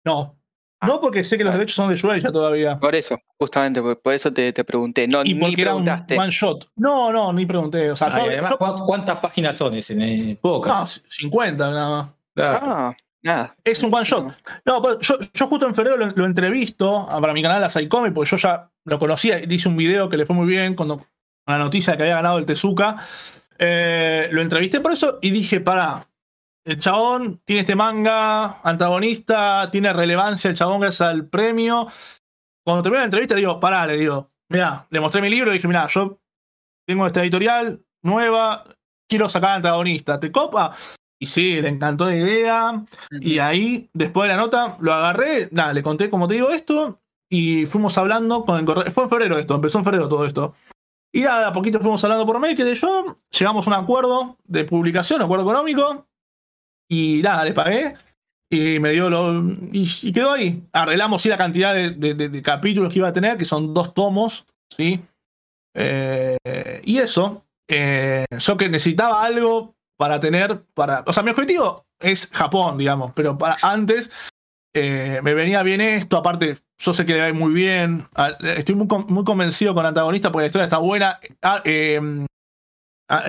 [0.05, 0.39] No.
[0.81, 0.89] Ah.
[0.89, 2.77] no, porque sé que los derechos son de Shueisha todavía.
[2.81, 5.07] Por eso, justamente, por, eso te, pregunté.
[5.07, 6.70] No, y porque era un one shot.
[6.74, 7.91] No, no, ni pregunté.
[7.91, 10.39] O sea, además, ¿cuántas páginas son ese?
[10.41, 11.03] Pocas.
[11.05, 12.09] No, 50 nada más.
[12.37, 13.57] Ah, nada.
[13.62, 14.33] Es un one shot.
[14.65, 18.31] No, pues, yo, yo justo en febrero lo, entrevisto para mi canal, a Saikomi, porque
[18.31, 19.39] yo ya lo conocía.
[19.39, 21.07] Hice un video que le fue muy bien cuando
[21.47, 23.05] la noticia de que había ganado el Tezuka.
[23.59, 26.06] Eh, lo entrevisté por eso y dije, para,
[26.64, 31.89] el chabón tiene este manga antagonista, tiene relevancia el chabón gracias al premio.
[32.64, 35.55] Cuando terminé la entrevista, le digo, pará, le digo, mira, le mostré mi libro y
[35.55, 36.20] dije, mira, yo
[36.86, 38.64] tengo esta editorial nueva,
[39.09, 40.74] quiero sacar antagonista, ¿te copa?
[41.20, 42.85] Y sí, le encantó la idea.
[43.20, 46.98] Y ahí, después de la nota, lo agarré, nada, le conté, como te digo, esto.
[47.28, 48.90] Y fuimos hablando con el correo.
[48.90, 50.55] Fue en febrero esto, empezó en febrero todo esto.
[51.13, 54.65] Y a poquito fuimos hablando por mail, que de yo, llegamos a un acuerdo de
[54.65, 56.07] publicación, acuerdo económico,
[56.89, 57.95] y nada, le pagué,
[58.51, 59.43] y me dio lo.
[59.73, 60.63] Y, quedó ahí.
[60.73, 65.01] Arreglamos sí la cantidad de, capítulos que iba a tener, que son dos tomos, ¿sí?
[65.75, 66.39] Eh,
[66.85, 71.05] y eso, eh, yo que necesitaba algo para tener, para.
[71.07, 74.11] O sea, mi objetivo es Japón, digamos, pero para antes
[74.74, 78.74] eh, me venía bien esto, aparte yo sé que le va muy bien, ah, estoy
[78.74, 81.20] muy, muy convencido con antagonista porque la historia está buena.
[81.40, 82.27] Ah, eh,
[83.09, 83.24] ah,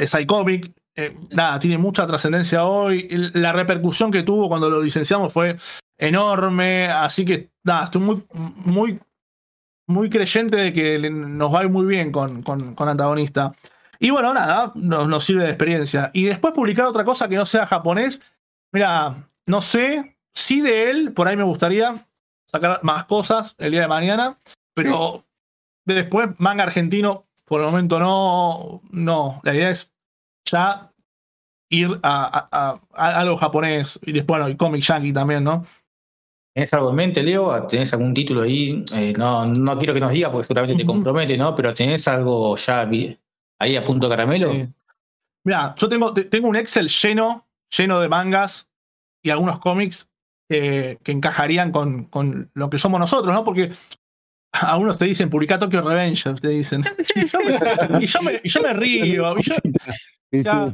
[0.96, 3.08] eh, nada, tiene mucha trascendencia hoy.
[3.34, 5.58] La repercusión que tuvo cuando lo licenciamos fue
[5.98, 6.88] enorme.
[6.88, 9.00] Así que, nada, estoy muy, muy,
[9.88, 13.54] muy creyente de que nos va a ir muy bien con, con, antagonista.
[14.00, 16.12] Y bueno, nada, nos, nos, sirve de experiencia.
[16.14, 18.22] Y después publicar otra cosa que no sea japonés.
[18.72, 22.06] Mira, no sé, si de él, por ahí me gustaría
[22.46, 24.38] sacar más cosas el día de mañana,
[24.74, 25.26] pero
[25.86, 29.42] después manga argentino, por el momento no, no.
[29.44, 29.92] La idea es
[30.50, 30.92] ya
[31.70, 35.66] ir a, algo japonés y después, bueno, y cómic yankee también, ¿no?
[36.54, 37.66] ¿Tienes algo en mente, Leo?
[37.66, 38.86] ¿Tenés algún título ahí?
[38.94, 41.56] Eh, no, no quiero que nos digas porque seguramente te compromete, ¿no?
[41.56, 42.88] Pero ¿tenés algo ya
[43.60, 44.54] ahí a punto caramelo?
[45.44, 48.70] Mira, yo tengo, tengo un Excel lleno, lleno de mangas
[49.24, 50.08] y algunos cómics
[51.04, 53.44] que encajarían con, con, lo que somos nosotros, ¿no?
[53.44, 53.72] Porque
[54.54, 56.84] a unos te dicen publica Tokyo Revenge, te dicen.
[57.16, 57.56] Y yo me,
[58.00, 59.36] y yo me, y yo me río.
[60.32, 60.74] Y yo,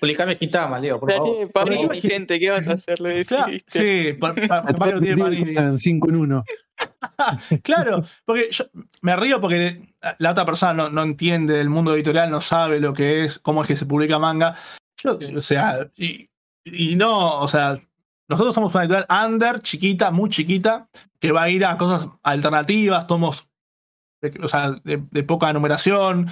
[0.00, 1.52] Publicame Kitama, Leo, por favor.
[1.52, 3.24] Para mi gente, ¿qué vas a hacerle?
[3.24, 5.78] Sí, para pa, lo tiene Panini.
[5.78, 6.44] 5 en 1.
[7.62, 8.64] claro, porque yo
[9.02, 9.80] me río porque
[10.18, 13.62] la otra persona no, no, entiende del mundo editorial, no sabe lo que es, cómo
[13.62, 14.56] es que se publica manga.
[14.98, 16.28] Yo, o sea, y,
[16.64, 17.80] y no, o sea,
[18.28, 20.88] nosotros somos una editorial under, chiquita, muy chiquita,
[21.20, 23.48] que va a ir a cosas alternativas, tomos
[24.42, 26.28] o sea, de, de poca numeración,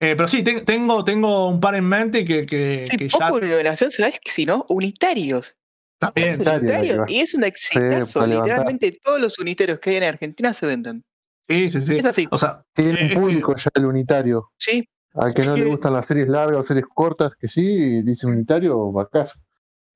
[0.00, 3.76] eh, pero sí, tengo, tengo un par en mente que, que, sí, que poco ya.
[3.76, 4.00] ¿sabes?
[4.24, 5.56] Si no, unitarios.
[5.98, 6.36] También.
[6.36, 8.24] Unitarios, y es un exitazo.
[8.24, 11.04] Literalmente todos los unitarios que hay en Argentina se venden.
[11.48, 11.96] Sí, sí, sí.
[11.96, 12.28] Es así.
[12.30, 14.52] O sea, tiene un eh, público ya el unitario.
[14.56, 14.88] Sí.
[15.14, 18.92] Al que no le gustan las series largas o series cortas, que sí, dice unitario,
[18.92, 19.40] va a casa.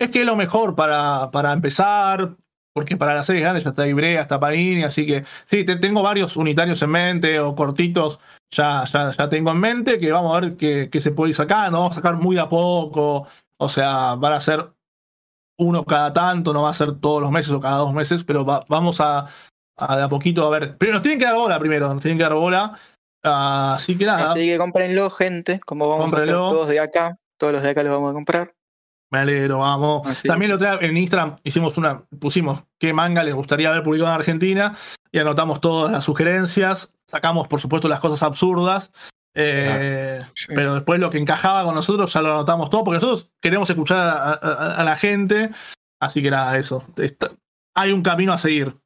[0.03, 2.35] Es que es lo mejor para, para empezar,
[2.73, 6.37] porque para las series grandes ya está Ibrea, está Parini, así que sí, tengo varios
[6.37, 8.19] unitarios en mente o cortitos,
[8.51, 11.79] ya, ya, ya tengo en mente que vamos a ver qué, se puede ir sacando,
[11.79, 14.71] vamos a sacar muy a poco, o sea, van a ser
[15.59, 18.45] uno cada tanto, no va a ser todos los meses o cada dos meses, pero
[18.45, 19.29] vamos a,
[19.77, 20.77] a de a poquito a ver.
[20.79, 22.77] Pero nos tienen que dar bola primero, nos tienen que dar bola.
[23.23, 24.33] así que nada.
[24.33, 27.85] Así que cómprenlo, gente, como vamos a hacer todos de acá, todos los de acá
[27.85, 28.55] los vamos a comprar.
[29.13, 30.23] Me alegro, vamos.
[30.23, 34.19] También lo trae en Instagram hicimos una, pusimos qué manga les gustaría ver publicado en
[34.19, 34.75] Argentina
[35.13, 36.91] y anotamos todas las sugerencias.
[37.07, 38.91] Sacamos, por supuesto, las cosas absurdas.
[39.35, 40.19] Eh,
[40.49, 44.39] pero después lo que encajaba con nosotros ya lo anotamos todo, porque nosotros queremos escuchar
[44.41, 45.51] a, la gente.
[46.01, 46.83] Así que nada, eso.
[47.77, 48.79] hay un camino a seguir.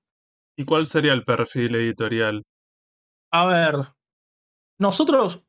[0.59, 2.43] ¿Y cuál sería el perfil editorial?
[3.32, 3.77] A ver,
[4.81, 5.45] nosotros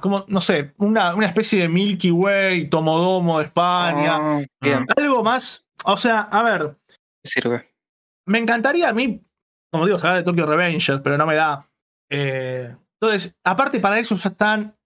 [0.00, 4.16] como, no sé, una, una, especie de Milky Way, Tomodomo de España.
[4.16, 5.66] Ah, algo más.
[5.84, 6.76] O sea, a ver.
[7.24, 7.74] Sirve.
[8.26, 9.20] Me encantaría a mí,
[9.72, 11.68] como digo, saber de Tokyo Revengers, pero no me da.
[12.08, 14.76] Eh, entonces, aparte para eso ya están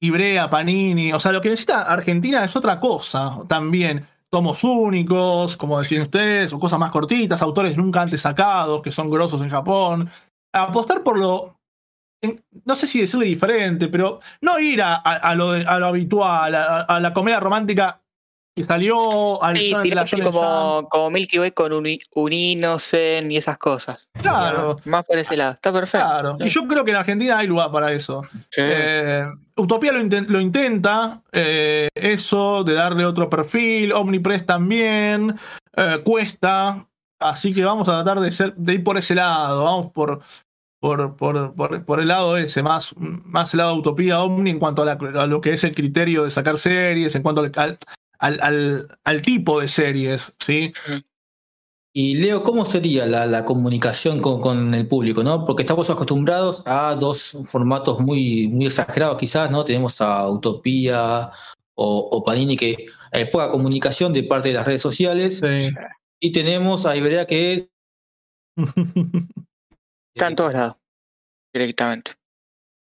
[0.00, 1.12] Ibrea, Panini.
[1.12, 4.06] O sea, lo que necesita Argentina es otra cosa también.
[4.30, 9.10] Tomos únicos, como decían ustedes, o cosas más cortitas, autores nunca antes sacados, que son
[9.10, 10.08] grosos en Japón.
[10.52, 11.53] Apostar por lo,
[12.64, 15.52] no sé si decirle diferente, pero no ir a, lo,
[15.86, 18.00] habitual, a, la comedia romántica
[18.54, 19.72] que salió al sí,
[20.22, 21.86] como, como Milky Way con un,
[22.32, 24.08] Innocent y esas cosas.
[24.12, 24.76] Claro.
[24.84, 25.54] Más por ese lado.
[25.54, 26.06] Está perfecto.
[26.06, 26.36] Claro.
[26.38, 28.22] Y yo creo que en Argentina hay lugar para eso.
[28.56, 29.26] Eh,
[29.56, 33.92] Utopía lo, intenta, eh, eso de darle otro perfil.
[33.92, 35.34] Omnipress también.
[35.76, 36.86] Eh, cuesta.
[37.18, 39.64] Así que vamos a tratar de, ser, de ir por ese lado.
[39.64, 40.20] Vamos por,
[40.84, 41.54] por, por,
[41.86, 45.40] por, el lado ese, más, más el lado de utopía Omni en cuanto a, lo
[45.40, 47.78] que es el criterio de sacar series, en cuanto al,
[48.18, 50.74] al, al, tipo de series, ¿sí?
[51.94, 55.24] Y Leo, ¿cómo sería la, la comunicación con, con, el público?
[55.24, 55.46] ¿no?
[55.46, 59.64] Porque estamos acostumbrados a dos formatos muy, muy exagerados quizás, ¿no?
[59.64, 61.30] Tenemos a Utopía
[61.76, 65.42] o, o Panini que hay poca comunicación de parte de las redes sociales.
[66.20, 67.70] Y tenemos a Iberia que
[70.14, 70.76] Está en todos lados,
[71.52, 72.12] directamente.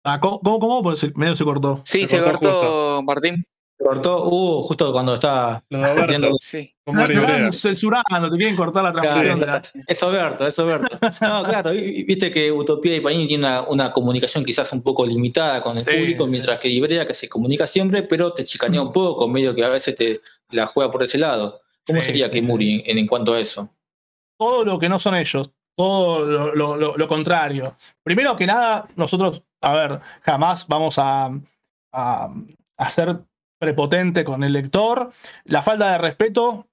[0.02, 1.80] Ah, ¿cómo, cómo, Pues medio se cortó.
[1.84, 3.44] Sí, se, cortó, Martín.
[3.78, 6.36] Se cortó, uh, justo cuando estaba partiendo.
[6.40, 6.74] Sí.
[6.86, 9.38] No, no, censurando, te quieren cortar la transmisión.
[9.38, 10.98] Claro, Es Oberto, es Oberto.
[11.20, 15.62] No, claro, viste que Utopía y Panini tienen una, una, comunicación quizás un poco limitada
[15.62, 19.28] con el público, mientras que Ibrea que se comunica siempre, pero te chicanea un poco,
[19.28, 20.20] medio que a veces te
[20.50, 21.62] la juega por ese lado.
[21.86, 23.70] ¿Cómo sería Kimuri en, en cuanto a eso?
[24.36, 27.76] Todo lo que no son ellos todo lo, contrario.
[28.02, 31.30] Primero que nada, nosotros, a ver, jamás vamos a,
[32.90, 33.20] ser
[33.59, 35.10] prepotente con el lector.
[35.44, 36.68] La falta de respeto,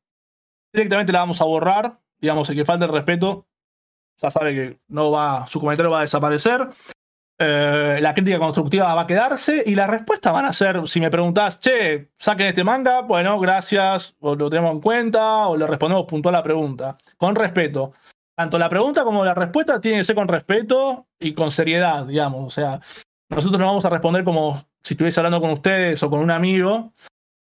[0.73, 1.99] directamente la vamos a borrar.
[2.19, 3.47] Digamos, el que falta el respeto,
[4.17, 6.69] ya sabe que no va, su comentario va a desaparecer.
[7.43, 11.09] eh, la crítica constructiva va a quedarse y las respuestas van a ser, si me
[11.09, 16.05] preguntás, che, saquen este manga, bueno, gracias, o lo tenemos en cuenta, o le respondemos
[16.05, 17.93] puntual a la pregunta, con respeto.
[18.41, 22.47] Tanto la pregunta como la respuesta tienen que ser con respeto y con seriedad, digamos.
[22.47, 22.79] O sea,
[23.29, 26.91] nosotros no vamos a responder como si estuviese hablando con ustedes o con un amigo,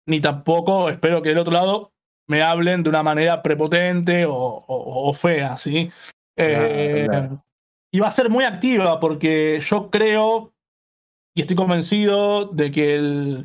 [0.07, 1.93] ni tampoco espero que del otro lado
[2.27, 5.91] me hablen de una manera prepotente o, fea, ¿sí?
[6.35, 7.07] Eh,
[7.91, 10.53] y va a ser muy activa porque yo creo
[11.35, 13.43] y estoy convencido de que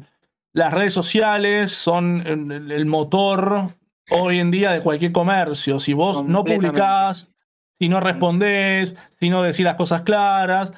[0.55, 3.77] las redes sociales son el, motor
[4.11, 5.79] hoy en día de cualquier comercio.
[5.79, 7.34] Si vos no publicás,
[7.79, 10.73] si no respondés, si no decís las cosas claras,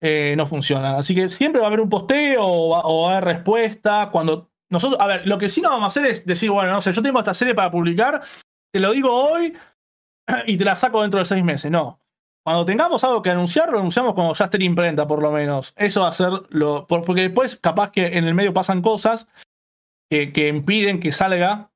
[0.00, 0.98] eh, no funciona.
[0.98, 4.10] Así que siempre va a haber un posteo o va, o a haber respuesta.
[4.12, 6.82] Cuando nosotros, a ver, lo que sí no vamos a hacer es decir, bueno, no
[6.82, 8.22] sé, yo tengo esta serie para publicar,
[8.72, 9.56] te lo digo hoy
[10.46, 11.70] y te la saco dentro de seis meses.
[11.70, 12.00] No.
[12.44, 15.72] Cuando tengamos algo que anunciar, lo anunciamos como ya esté en imprenta, por lo menos.
[15.76, 16.86] Eso va a ser lo.
[16.86, 19.28] Porque después, capaz que en el medio pasan cosas
[20.10, 21.70] que, que impiden que salga.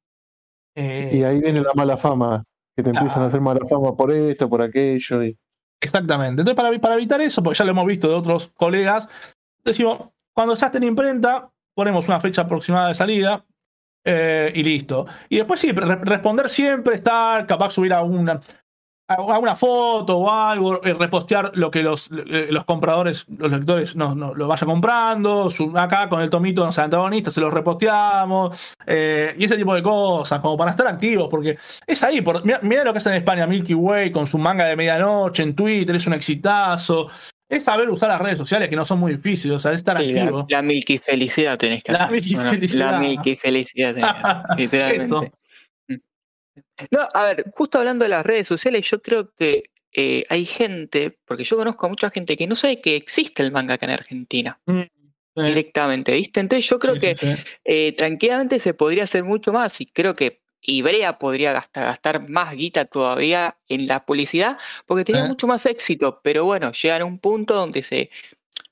[0.76, 2.44] Eh, y ahí viene la mala fama,
[2.78, 5.20] que te empiezan a hacer mala fama por esto, por aquello.
[5.80, 6.42] Exactamente.
[6.42, 9.08] Entonces, para, para evitar eso, porque ya lo hemos visto de otros colegas,
[9.64, 13.44] decimos, cuando ya esté en imprenta, ponemos una fecha aproximada de salida,
[14.04, 15.06] eh, y listo.
[15.28, 18.38] Y después sí, responder siempre, estar, capaz subir a una,
[19.16, 24.14] una foto o algo, eh, repostear lo que los, eh, los compradores, los lectores no,
[24.14, 25.48] no, lo vayan comprando.
[25.76, 28.76] acá con el tomito de los antagonistas se los reposteamos.
[28.86, 31.56] Eh, y ese tipo de cosas, como para estar activos, porque
[31.86, 32.20] es ahí.
[32.20, 35.54] Por, mira, lo que hace en España Milky Way con su manga de medianoche en
[35.54, 37.08] Twitter, es un exitazo.
[37.48, 40.46] Es saber usar las redes sociales que no son muy difíciles, o sea, estar activo.
[40.50, 42.06] La, Milky felicidad tenés que hacer.
[42.74, 44.44] La Milky felicidad.
[44.58, 45.32] literalmente.
[46.90, 51.18] No, a ver, justo hablando de las redes sociales, yo creo que eh, hay gente,
[51.24, 53.92] porque yo conozco a mucha gente que no sabe que existe el manga acá en
[53.92, 54.60] Argentina.
[54.66, 54.82] Mm,
[55.34, 56.40] directamente, ¿viste?
[56.40, 57.14] Entonces yo creo que
[57.64, 62.52] eh, tranquilamente se podría hacer mucho más y creo que Ibrea podría gastar, gastar más
[62.54, 67.20] guita todavía en la publicidad porque tenía mucho más éxito, pero bueno, llegan a un
[67.20, 68.10] punto donde se,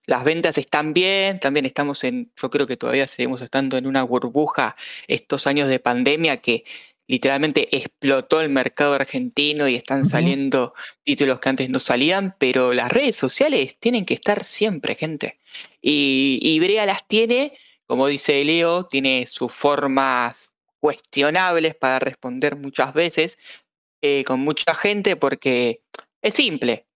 [0.07, 4.03] las ventas están bien, también estamos en, yo creo que todavía seguimos estando en una
[4.05, 4.77] burbuja
[5.09, 6.65] estos años de pandemia que
[7.07, 10.75] literalmente explotó el mercado argentino y están saliendo
[11.05, 15.39] títulos que antes no salían, pero las redes sociales tienen que estar siempre, gente.
[15.81, 17.57] Y, Brea las tiene,
[17.87, 20.51] como dice Leo, tiene sus formas
[20.81, 23.39] cuestionables para responder muchas veces
[24.03, 25.83] eh, con mucha gente porque
[26.23, 26.87] es simple.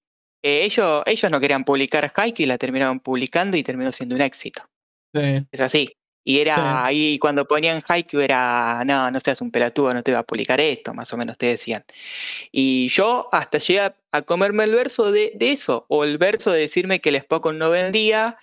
[0.43, 4.23] Eh, ellos, ellos no querían publicar Haiku y la terminaron publicando y terminó siendo un
[4.23, 4.63] éxito.
[5.13, 5.93] Es así.
[6.23, 10.19] Y era ahí cuando ponían Haikyuu era, no, no seas un pelatudo, no te va
[10.19, 11.85] a publicar esto, más o menos te decían.
[12.53, 17.01] Y yo hasta llegué a, comerme el verso de, eso, o el verso de decirme
[17.01, 18.37] que el Spokon no vendía,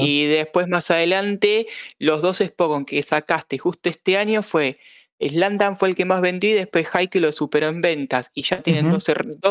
[0.00, 1.68] y después más adelante
[1.98, 4.74] los dos Spokon que sacaste justo este año fue,
[5.18, 8.62] Slandan fue el que más vendí, y después Haikyuu lo superó en ventas, y ya
[8.62, 9.10] tienen dos,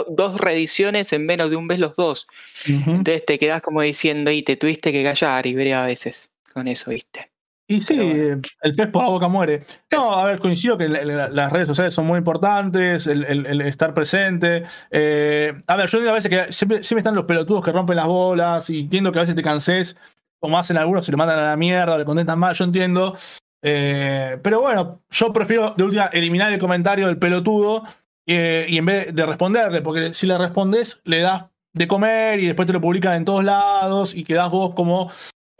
[0.09, 2.27] dos, reediciones en menos de un mes los dos.
[2.65, 6.67] Entonces te quedas como diciendo, y te tuviste que callar y veré a veces con
[6.67, 7.30] eso, viste.
[7.71, 9.63] Y sí, el pez por la boca muere.
[9.89, 14.63] No, a ver, coincido que las redes sociales son muy importantes, el, estar presente.
[14.89, 17.95] Eh, a ver, yo digo a veces que siempre, siempre, están los pelotudos que rompen
[17.95, 19.95] las bolas y entiendo que a veces te canses,
[20.37, 23.15] como hacen algunos, se le mandan a la mierda, le contestan mal, yo entiendo.
[23.63, 27.83] Eh, pero bueno, yo prefiero de última eliminar el comentario del pelotudo
[28.27, 32.47] eh, y en vez de responderle, porque si le respondes, le das de comer y
[32.47, 35.09] después te lo publican en todos lados y quedás vos como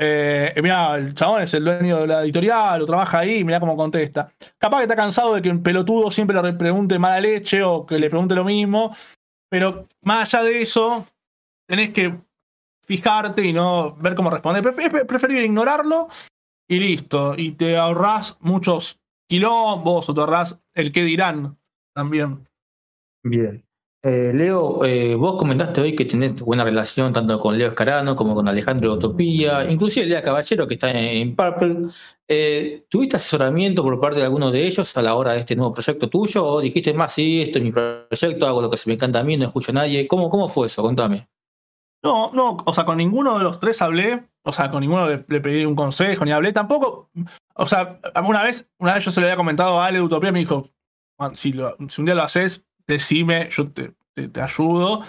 [0.04, 4.34] eh, el chabón es el dueño de la editorial o trabaja ahí, mira cómo contesta.
[4.58, 8.00] Capaz que está cansado de que un pelotudo siempre le pregunte mala leche o que
[8.00, 8.96] le pregunte lo mismo,
[9.48, 11.06] pero más allá de eso,
[11.68, 12.18] tenés que
[12.84, 14.66] fijarte y no ver cómo responder.
[14.66, 16.08] Es preferible ignorarlo
[16.68, 17.36] y listo.
[17.38, 19.00] Y te ahorras muchos
[19.30, 21.60] quilombos o te ahorras el que dirán
[21.94, 22.50] también.
[23.24, 23.64] Bien.
[24.04, 28.34] Eh, Leo, eh, vos comentaste hoy que tenés buena relación tanto con Leo Escarano como
[28.34, 31.88] con Alejandro Utopía, inclusive Lea Caballero que está en, Purple.
[32.28, 35.72] Eh, ¿Tuviste asesoramiento por parte de alguno de ellos a la hora de este nuevo
[35.72, 36.44] proyecto tuyo?
[36.44, 39.24] ¿O dijiste más, sí, esto es mi proyecto, hago lo que se me encanta a
[39.24, 40.08] mí, no escucho a nadie?
[40.08, 40.82] ¿Cómo, cómo fue eso?
[40.82, 41.30] Contame.
[42.04, 45.20] No, no, o sea, con ninguno de los tres hablé, o sea, con ninguno le,
[45.20, 47.12] pedí un consejo ni hablé tampoco.
[47.54, 50.32] O sea, una vez, una vez yo se lo había comentado a Ale de Utopía,
[50.32, 50.72] me dijo,
[51.36, 55.04] si un día lo haces, decime, yo te, te, ayudo.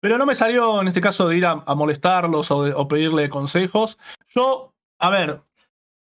[0.00, 3.98] Pero no me salió en este caso de ir a, molestarlos o, pedirle consejos.
[4.28, 5.42] Yo, a ver,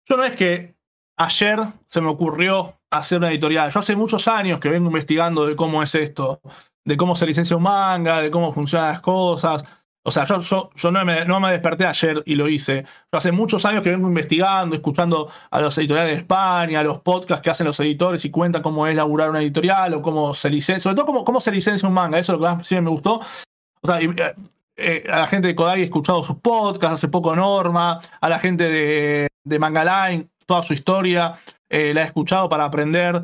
[0.06, 0.76] yo no es que
[1.18, 3.72] ayer se me ocurrió hacer una editorial.
[3.72, 6.42] Yo hace muchos años que vengo investigando de cómo es esto,
[6.86, 9.64] de cómo se licencia un manga, de cómo funcionan las cosas.
[10.04, 12.86] O sea, yo, yo, no, me, no, me, desperté ayer y lo hice.
[13.12, 17.02] Yo hace muchos años que vengo investigando, escuchando a los editoriales de España, a los
[17.02, 20.50] podcasts que hacen los editores y cuentan cómo es laburar una editorial o cómo se
[20.50, 22.18] licencia, sobre todo cómo, cómo se licencia un manga.
[22.18, 23.20] Eso es lo que más sí me gustó.
[23.82, 24.36] O sea, eh,
[24.78, 28.40] eh, a la gente de Kodai he escuchado sus podcasts, hace poco Norma, a la
[28.40, 31.34] gente de, de Mangaline, toda su historia,
[31.70, 33.22] eh, la he escuchado para aprender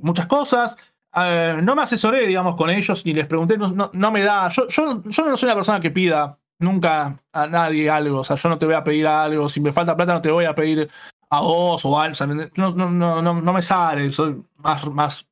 [0.00, 0.76] muchas cosas.
[1.18, 4.94] Eh, no me asesoré, digamos, con ellos y les pregunté, no, me da, yo, yo,
[4.94, 8.66] no soy una persona que pida nunca a nadie algo, o sea, yo no te
[8.66, 10.90] voy a pedir algo, si me falta plata no te voy a pedir
[11.30, 12.90] a vos o algo, o no, no,
[13.22, 15.26] no, no, me sale, soy más, más,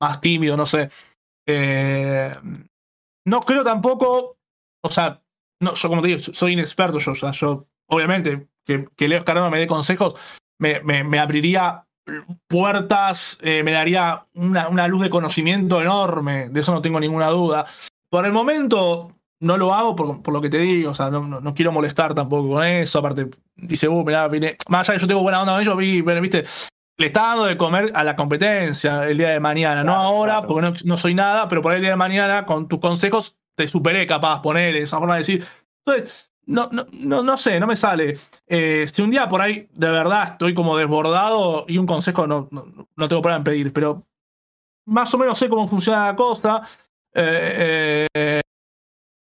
[0.00, 0.88] más tímido, no sé.
[1.46, 2.32] Eh,
[3.26, 4.38] no creo tampoco,
[4.82, 5.20] o sea,
[5.60, 7.32] no, yo como te digo, soy inexperto, yo, o sea,
[7.88, 10.16] obviamente, que, que Leo Escarano me dé consejos,
[10.58, 11.84] me, me, me abriría
[12.48, 17.66] puertas, eh, me daría una, luz de conocimiento enorme, de eso no tengo ninguna duda.
[18.10, 21.72] Por el momento no lo hago por, lo que te digo, o sea, no, quiero
[21.72, 25.22] molestar tampoco con eso, aparte dice, uh, mirá, vine, más allá de que yo tengo
[25.22, 26.44] buena onda con ellos, vi, viste,
[26.98, 30.72] le está dando de comer a la competencia el día de mañana, no ahora, porque
[30.84, 34.42] no, soy nada, pero por el día de mañana con tus consejos te superé capaz,
[34.42, 35.44] ponerle esa forma de decir.
[35.84, 38.16] Entonces, no, no, no, no sé, no me sale.
[38.46, 42.48] Eh, si un día por ahí de verdad estoy como desbordado y un consejo no,
[42.50, 44.04] no, tengo problema en pedir, pero
[44.86, 46.62] más o menos sé cómo funciona la cosa.
[47.14, 48.40] Eh, eh,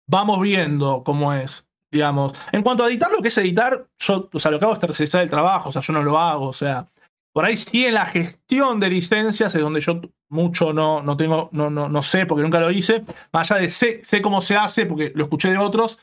[0.08, 2.32] vamos viendo cómo es, digamos.
[2.52, 4.80] En cuanto a editar, lo que es editar, yo, o sea, lo que hago es
[4.80, 6.88] tercerizar el trabajo, o sea, yo no lo hago, o sea.
[7.32, 11.50] Por ahí sí en la gestión de licencias es donde yo mucho no, no tengo,
[11.52, 13.02] no, no, no sé porque nunca lo hice.
[13.32, 15.98] Más allá de sé, sé cómo se hace porque lo escuché de otros,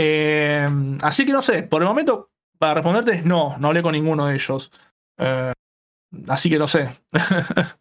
[0.00, 0.68] eh,
[1.02, 4.26] así que no sé, por el momento, para responderte es no, no hablé con ninguno
[4.26, 4.70] de ellos.
[5.18, 5.52] Eh,
[6.28, 6.90] así que no sé.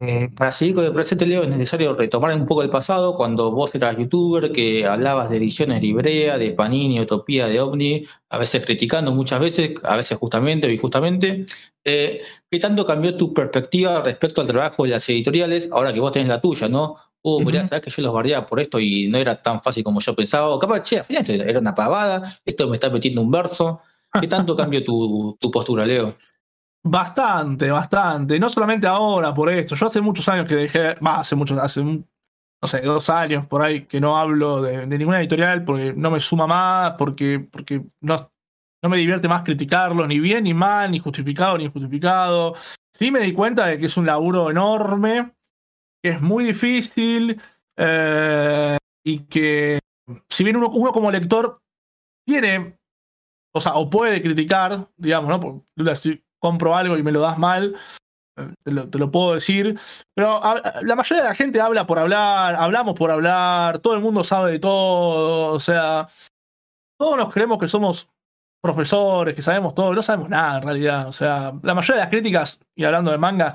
[0.00, 3.50] Eh, para seguir con el presente, Leo, es necesario retomar un poco el pasado, cuando
[3.50, 8.38] vos eras youtuber, que hablabas de ediciones de Ibrea, de Panini, Utopía, de OVNI, a
[8.38, 11.44] veces criticando muchas veces, a veces justamente o injustamente.
[11.84, 16.12] Eh, ¿Qué tanto cambió tu perspectiva respecto al trabajo de las editoriales, ahora que vos
[16.12, 16.94] tenés la tuya, ¿no?
[17.22, 20.00] Oh, mirá, sabes que yo los bardeaba por esto y no era tan fácil como
[20.00, 20.48] yo pensaba.
[20.48, 23.80] O capaz, che, al final era una pavada, esto me está metiendo un verso.
[24.20, 26.14] ¿Qué tanto cambió tu, tu postura, Leo?
[26.90, 28.40] Bastante, bastante.
[28.40, 29.74] No solamente ahora por esto.
[29.74, 33.62] Yo hace muchos años que dejé, va, hace muchos, hace no sé, dos años por
[33.62, 38.32] ahí que no hablo de, ninguna editorial porque no me suma más, porque, porque no,
[38.82, 42.54] no me divierte más criticarlo, ni bien, ni mal, ni justificado, ni injustificado.
[42.92, 45.34] Sí me di cuenta de que es un laburo enorme,
[46.02, 47.40] que es muy difícil
[47.76, 49.78] eh, y que
[50.28, 51.60] si bien uno, como lector
[52.26, 52.78] tiene,
[53.54, 55.38] o sea, o puede criticar, digamos, ¿no?
[55.38, 55.64] Porque
[56.40, 57.76] compro algo y me lo das mal,
[58.38, 59.78] eh, te lo, puedo decir.
[60.14, 60.40] Pero
[60.82, 64.52] la mayoría de la gente habla por hablar, hablamos por hablar, todo el mundo sabe
[64.52, 66.08] de todo, o sea,
[66.98, 68.08] todos nos creemos que somos
[68.62, 71.08] profesores, que sabemos todo, no sabemos nada en realidad.
[71.08, 73.54] O sea, la mayoría de las críticas, y hablando de manga,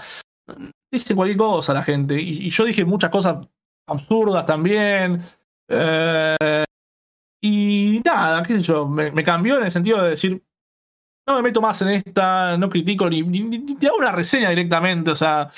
[0.91, 2.19] dicen cualquier cosa la gente.
[2.19, 3.37] Y, yo dije muchas cosas
[3.87, 5.21] absurdas también.
[5.67, 6.65] Eh,
[7.41, 10.41] y nada, qué sé yo, me cambió en el sentido de decir,
[11.27, 15.11] no me meto más en esta, no critico ni, ni, te hago una reseña directamente,
[15.11, 15.49] o sea,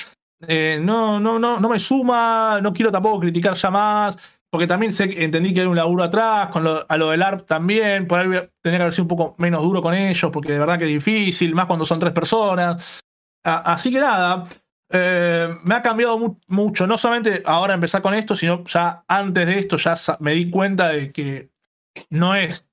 [0.47, 4.17] eh, no, no, no, no me suma, no quiero tampoco criticar ya más,
[4.49, 7.45] porque también sé, entendí que hay un laburo atrás, con lo, a lo del ARP
[7.47, 8.27] también, por ahí
[8.61, 10.91] tener que haber sido un poco menos duro con ellos, porque de verdad que es
[10.91, 13.03] difícil, más cuando son tres personas.
[13.43, 14.45] así que nada,
[14.89, 19.59] eh, me ha cambiado mucho, no solamente ahora empezar con esto, sino ya antes de
[19.59, 21.49] esto ya me di cuenta de que
[22.09, 22.69] no es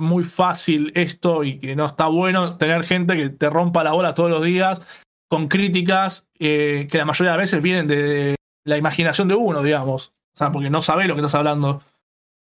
[0.00, 4.14] muy fácil esto y que no está bueno tener gente que te rompa la bola
[4.14, 4.80] todos los días
[5.28, 10.12] con críticas eh, que la mayoría de veces vienen de la imaginación de uno, digamos.
[10.34, 11.82] O sea, porque no sabes lo que estás hablando.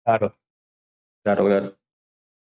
[0.04, 0.38] Claro,
[1.24, 1.78] claro, claro.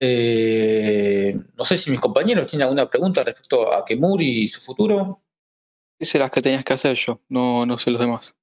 [0.00, 5.22] Eh, no sé si mis compañeros tienen alguna pregunta respecto a Kemuri y su futuro.
[5.98, 8.35] Hice las que tenías que hacer yo, no, no sé los demás.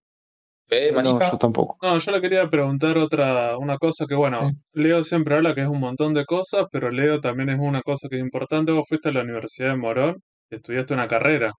[0.70, 1.78] No, yo tampoco.
[1.82, 5.68] No, yo le quería preguntar otra, una cosa que, bueno, Leo siempre habla que es
[5.68, 8.72] un montón de cosas, pero Leo también es una cosa que es importante.
[8.72, 10.16] Vos fuiste a la Universidad de Morón
[10.50, 11.52] y estudiaste una carrera.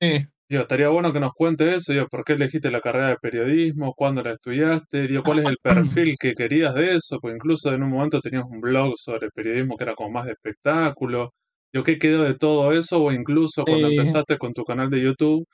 [0.00, 0.24] Sí.
[0.48, 3.94] Digo, estaría bueno que nos cuente eso, digo, ¿por qué elegiste la carrera de periodismo?
[3.94, 5.06] ¿Cuándo la estudiaste?
[5.06, 7.18] Digo, ¿cuál es el perfil que querías de eso?
[7.20, 10.32] Porque incluso en un momento tenías un blog sobre periodismo que era como más de
[10.32, 11.30] espectáculo.
[11.72, 13.00] Digo, ¿qué quedó de todo eso?
[13.00, 15.46] O incluso cuando empezaste con tu canal de YouTube,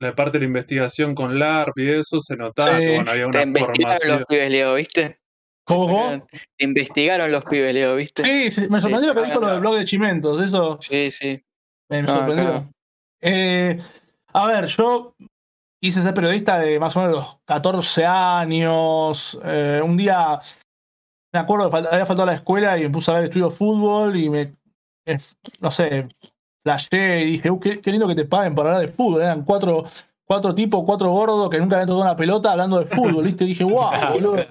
[0.00, 3.40] la parte de la investigación con LARP y eso, se notaba que bueno, había una
[3.40, 5.20] Te investigaron los pibes, Leo, ¿viste?
[5.64, 6.26] ¿Cómo?
[6.56, 8.50] Te investigaron los pibes, Leo, ¿viste?
[8.50, 10.78] Sí, me sorprendió que dijo lo del blog de Chimentos, eso.
[10.80, 11.42] Sí, sí.
[11.88, 12.68] Me sorprendió.
[13.20, 13.78] Eh,
[14.32, 15.16] a ver, yo
[15.80, 19.38] quise ser periodista de más o menos los 14 años.
[19.44, 20.40] Eh, un día
[21.32, 23.56] me acuerdo que había faltado a la escuela y me puse a ver estudio de
[23.56, 24.54] fútbol y me,
[25.60, 26.06] no sé,
[26.66, 29.22] flashé y dije, uh, qué, lindo que te paguen por hablar de fútbol.
[29.22, 29.84] Eran cuatro,
[30.24, 33.44] cuatro tipos, cuatro gordos que nunca habían tocado una pelota hablando de fútbol, ¿viste?
[33.44, 34.44] dije, wow, boludo.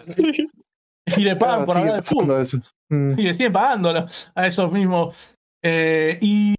[1.18, 2.48] Y le pagan por hablar de fútbol.
[2.90, 3.20] Mm.
[3.20, 5.36] Y le siguen pagándolo a esos mismos.
[5.62, 6.56] Eh, y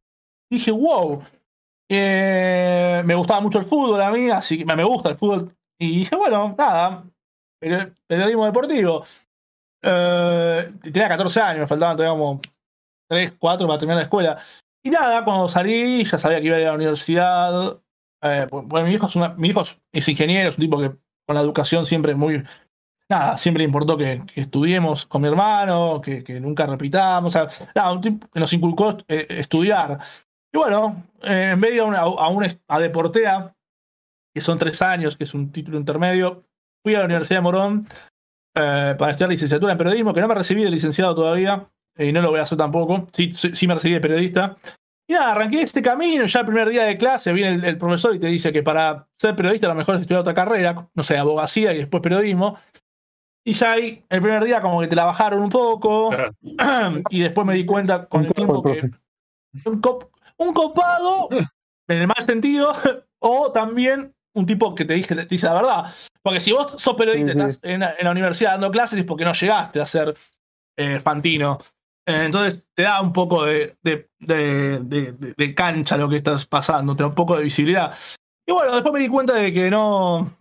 [0.50, 1.22] dije, wow.
[1.88, 5.56] Eh, me gustaba mucho el fútbol a mí, así que me gusta el fútbol.
[5.78, 7.02] Y dije, bueno, nada,
[8.06, 9.04] periodismo deportivo.
[9.82, 12.40] Eh, tenía 14 años, me faltaban todavía como
[13.08, 14.38] 3, 4 para terminar la escuela.
[14.86, 17.82] Y nada, cuando salí, ya sabía que iba a ir a la universidad.
[18.22, 20.90] Eh, pues, mi, hijo es mi hijo es ingeniero, es un tipo que
[21.26, 22.44] con la educación siempre muy.
[23.10, 27.34] Nada, siempre importó que, estudiemos con mi hermano, que, nunca repitamos.
[27.34, 29.98] O sea, nada, un tipo que nos inculcó eh, estudiar.
[30.54, 32.30] Y bueno, eh, en vez de ir a, a,
[32.68, 33.56] a Deportea,
[34.32, 36.44] que son tres años, que es un título intermedio,
[36.84, 37.86] fui a la Universidad de Morón
[38.54, 41.68] para estudiar licenciatura en periodismo, que no me recibí de licenciado todavía
[41.98, 43.08] y no lo voy a hacer tampoco.
[43.12, 44.56] Sí, sí, me recibí de periodista.
[45.08, 48.18] Y nada, arranqué este camino, ya el primer día de clase viene el, profesor y
[48.18, 51.72] te dice que para ser periodista lo mejor es estudiar otra carrera, no sé, abogacía
[51.72, 52.58] y después periodismo.
[53.44, 56.10] Y ya ahí, el primer día como que te la bajaron un poco,
[57.10, 58.90] y después me di cuenta con el tiempo que
[59.64, 61.28] un, copado,
[61.88, 62.74] en el mal sentido,
[63.20, 65.94] o también un tipo que te, dije, te dice la verdad.
[66.22, 69.32] Porque si vos sos periodista y estás en, la universidad dando clases es porque no
[69.32, 70.14] llegaste a ser
[70.76, 71.58] eh, Fantino.
[72.06, 77.08] Eh, entonces te da un poco de, de, cancha lo que estás pasando, te da
[77.08, 77.92] un poco de visibilidad.
[78.46, 80.36] Y bueno, después me di cuenta de que no,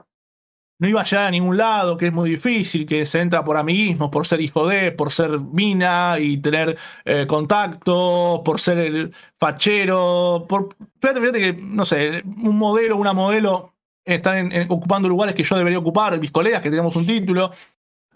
[0.79, 3.57] no iba a llegar a ningún lado, que es muy difícil, que se entra por
[3.57, 9.13] amiguismo, por ser hijo de, por ser mina y tener eh, contacto, por ser el
[9.39, 10.69] fachero, por...
[11.01, 13.73] Fíjate, fíjate que, no sé, un modelo, una modelo
[14.05, 17.49] están ocupando lugares que yo debería ocupar, mis colegas que tenemos un título.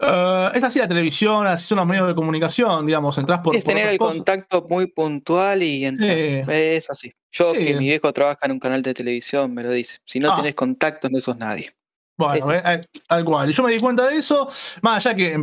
[0.00, 3.54] Uh, es así la televisión, así son los medios de comunicación, digamos, entras por.
[3.54, 6.10] Es tener el contacto muy puntual y entrar.
[6.10, 7.12] Es así.
[7.30, 9.98] Yo, que mi viejo trabaja en un canal de televisión, me lo dice.
[10.06, 10.42] Si no ah.
[10.54, 11.74] contacto, no sos nadie.
[12.16, 13.50] Bueno, eh, eh, tal cual.
[13.50, 14.48] Y yo me di cuenta de eso,
[14.80, 15.34] más allá que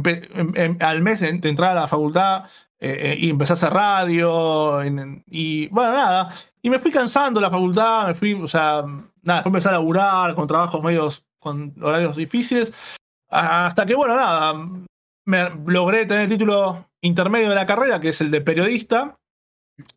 [0.80, 2.46] al mes de entrar a la facultad
[2.80, 4.84] y empecé a hacer radio,
[5.28, 6.34] y bueno, nada.
[6.64, 10.34] Y me fui cansando la facultad, me fui, o sea, nada, después empecé a laburar
[10.34, 12.74] con trabajos medios, con horarios difíciles.
[13.30, 14.54] Hasta que, bueno, nada,
[15.26, 19.18] me logré tener el título intermedio de la carrera, que es el de periodista,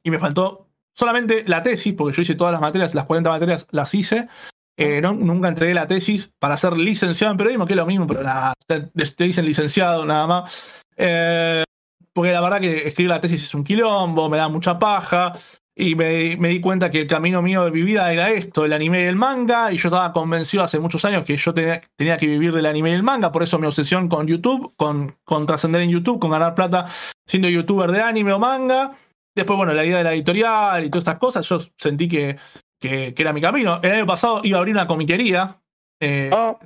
[0.03, 3.67] y me faltó solamente la tesis, porque yo hice todas las materias, las 40 materias
[3.71, 4.29] las hice.
[4.77, 8.23] Eh, nunca entregué la tesis para ser licenciado en periodismo, que es lo mismo, pero
[8.67, 8.91] te,
[9.25, 10.83] dicen licenciado nada más.
[10.97, 11.65] Eh,
[12.13, 15.35] porque la verdad que escribir la tesis es un quilombo, me da mucha paja.
[15.81, 19.01] Y me, di cuenta que el camino mío de mi vida era esto, el anime
[19.01, 21.81] y el manga, y yo estaba convencido hace muchos años que yo tenía,
[22.19, 25.47] que vivir del anime y el manga, por eso mi obsesión con YouTube, con, con
[25.47, 26.87] trascender en YouTube, con ganar plata
[27.27, 28.91] siendo youtuber de anime o manga.
[29.35, 32.37] Después, bueno, la idea de la editorial y todas estas cosas, yo sentí que,
[32.79, 33.81] que, era mi camino.
[33.83, 35.63] El año pasado iba a abrir una comiquería.
[35.99, 36.59] Eh, ah,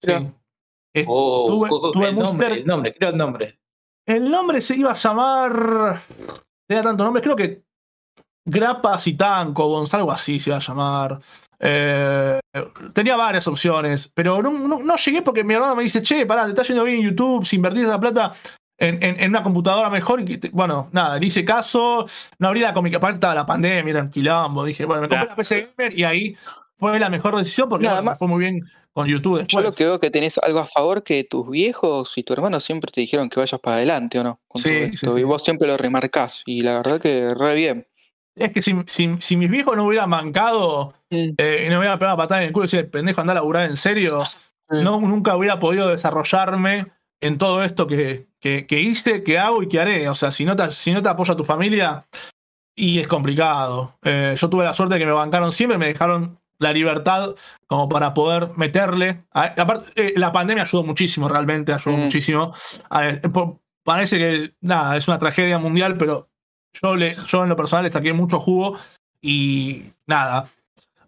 [0.00, 0.12] sí.
[1.08, 1.66] Oh,
[2.00, 3.58] el, nombre, el nombre, creo el nombre.
[4.06, 6.00] El nombre se iba a llamar.
[6.68, 7.65] Tenía tantos nombres, creo que
[8.46, 11.18] Grapas y Tanco, algo así se va a llamar.
[11.58, 12.38] Eh,
[12.92, 16.62] tenía varias opciones, pero no, llegué porque mi hermano me dice, che, pará, te está
[16.62, 18.32] yendo bien en YouTube, si invertís esa plata
[18.78, 20.20] en, una computadora mejor.
[20.20, 22.06] Y bueno, nada, le hice caso,
[22.38, 24.64] no abrí la cómica, aparte estaba la pandemia, era un quilombo.
[24.64, 26.36] Dije, bueno, me compré la PC Gamer y ahí
[26.76, 28.60] fue la mejor decisión porque fue muy bien
[28.92, 29.46] con YouTube.
[29.46, 32.60] Yo lo que veo que tenés algo a favor que tus viejos y tu hermano
[32.60, 34.40] siempre te dijeron que vayas para adelante, ¿o no?
[34.54, 36.42] sí, sí, Y vos siempre lo remarcás.
[36.46, 37.86] Y la verdad que re bien.
[38.36, 38.74] Es que si,
[39.18, 42.52] si, mis viejos no hubieran mancado eh, y no me hubieran pegado patada en el
[42.52, 44.20] culo y decir, pendejo, anda a laburar en serio,
[44.68, 46.92] no, nunca hubiera podido desarrollarme
[47.22, 50.08] en todo esto que, que, hice, que hago y que haré.
[50.10, 52.06] O sea, si no te, si no te apoya tu familia,
[52.76, 53.98] y es complicado.
[54.02, 57.34] Eh, yo tuve la suerte de que me bancaron siempre, me dejaron la libertad
[57.66, 59.24] como para poder meterle.
[59.32, 62.52] aparte, eh, la pandemia ayudó muchísimo, realmente ayudó muchísimo.
[63.82, 66.28] parece que, nada, es una tragedia mundial, pero
[66.82, 68.78] yo, le, yo en lo personal le saqué mucho jugo
[69.20, 70.46] y nada.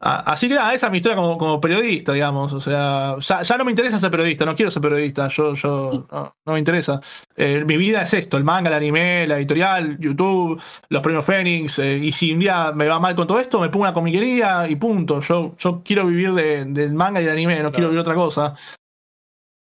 [0.01, 2.53] Así que nada, esa es mi historia como, periodista, digamos.
[2.53, 6.53] O sea, ya, no me interesa ser periodista, no quiero ser periodista, yo, yo no,
[6.53, 7.01] me interesa.
[7.36, 11.81] Eh, mi vida es esto, el manga, el anime, la editorial, YouTube, los premios Fénix.
[11.81, 14.69] Eh, y si un día me va mal con todo esto, me pongo una comiquería
[14.69, 15.20] y punto.
[15.20, 18.55] Yo, yo quiero vivir del manga y el anime, no quiero vivir otra cosa.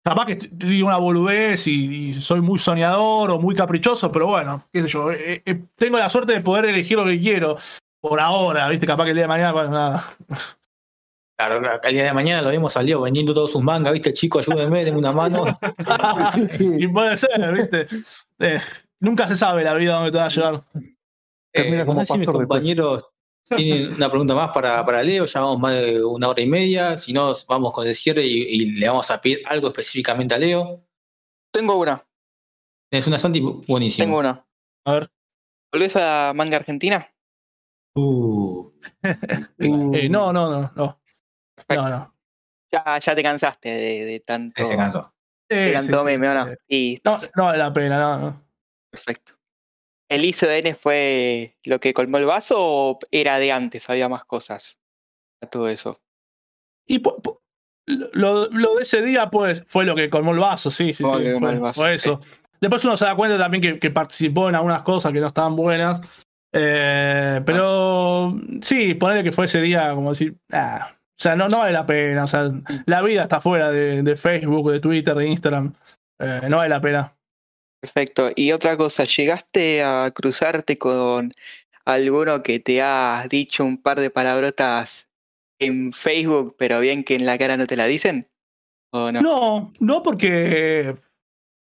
[0.03, 4.81] Capaz que digo una boludez y, soy muy soñador o muy caprichoso, pero bueno, qué
[4.81, 5.11] sé yo.
[5.11, 7.57] Eh, eh, tengo la suerte de poder elegir lo que quiero
[7.99, 8.87] por ahora, ¿viste?
[8.87, 10.03] Capaz que el día de mañana, bueno, nada.
[11.37, 14.13] Claro, el día de mañana lo vimos salió vendiendo todos sus mangas, ¿viste?
[14.13, 15.45] Chico, ayúdenme, denme una mano.
[16.59, 17.87] y puede ser, ¿viste?
[18.39, 18.59] Eh,
[18.99, 20.63] nunca se sabe la vida dónde te va a llevar.
[21.53, 23.05] Eh, sé si mis compañeros
[23.55, 26.97] tienen una pregunta más para, para Leo, ya vamos más de una hora y media,
[26.97, 30.83] si no, vamos con el cierre y, le vamos a pedir algo específicamente a Leo.
[31.51, 32.05] Tengo una.
[32.89, 33.39] ¿Tienes una Santi?
[33.39, 34.05] Buenísimo.
[34.05, 34.45] Tengo una.
[34.85, 35.11] A ver.
[35.71, 37.07] ¿Volvés a manga argentina?
[37.95, 38.71] Uh.
[39.59, 41.01] Eh, no, no, no, no.
[41.69, 42.15] No, no.
[42.71, 44.65] Ya, ya te cansaste de, de tanto.
[44.65, 45.13] Se cansó.
[45.49, 46.45] De tanto meme, ¿o no?
[46.45, 48.45] no, no vale la pena, no, no.
[48.89, 49.40] Perfecto.
[50.11, 53.89] ¿El ICDN fue lo que colmó el vaso o era de antes?
[53.89, 54.77] Había más cosas
[55.41, 56.01] a todo eso.
[56.85, 57.01] Y
[57.87, 61.73] lo, lo, de ese día, pues, fue lo que colmó el vaso, sí, sí, sí.
[61.73, 62.19] Fue, eso.
[62.59, 65.55] Después uno se da cuenta también que, que, participó en algunas cosas que no estaban
[65.55, 66.01] buenas.
[66.51, 71.59] Eh, pero sí, ponerle que fue ese día, como decir, ah, o sea, no, no
[71.59, 72.25] vale la pena.
[72.25, 72.63] O sea, mm.
[72.85, 75.73] la vida está fuera de, Facebook, de Twitter, de Instagram.
[76.19, 77.15] Eh, no vale la pena.
[77.81, 78.31] Perfecto.
[78.35, 81.33] Y otra cosa, ¿llegaste a cruzarte con
[81.83, 85.09] alguno que te ha dicho un par de palabrotas
[85.59, 88.29] en Facebook, pero bien que en la cara no te la dicen?
[88.91, 89.21] ¿O no?
[89.21, 90.95] No, no porque.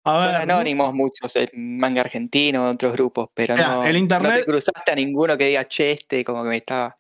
[0.06, 4.32] A ver, Son anónimos muchos en manga argentino, en otros grupos, pero no, el internet...
[4.32, 6.96] no te cruzaste a ninguno que diga, che, este como que me estaba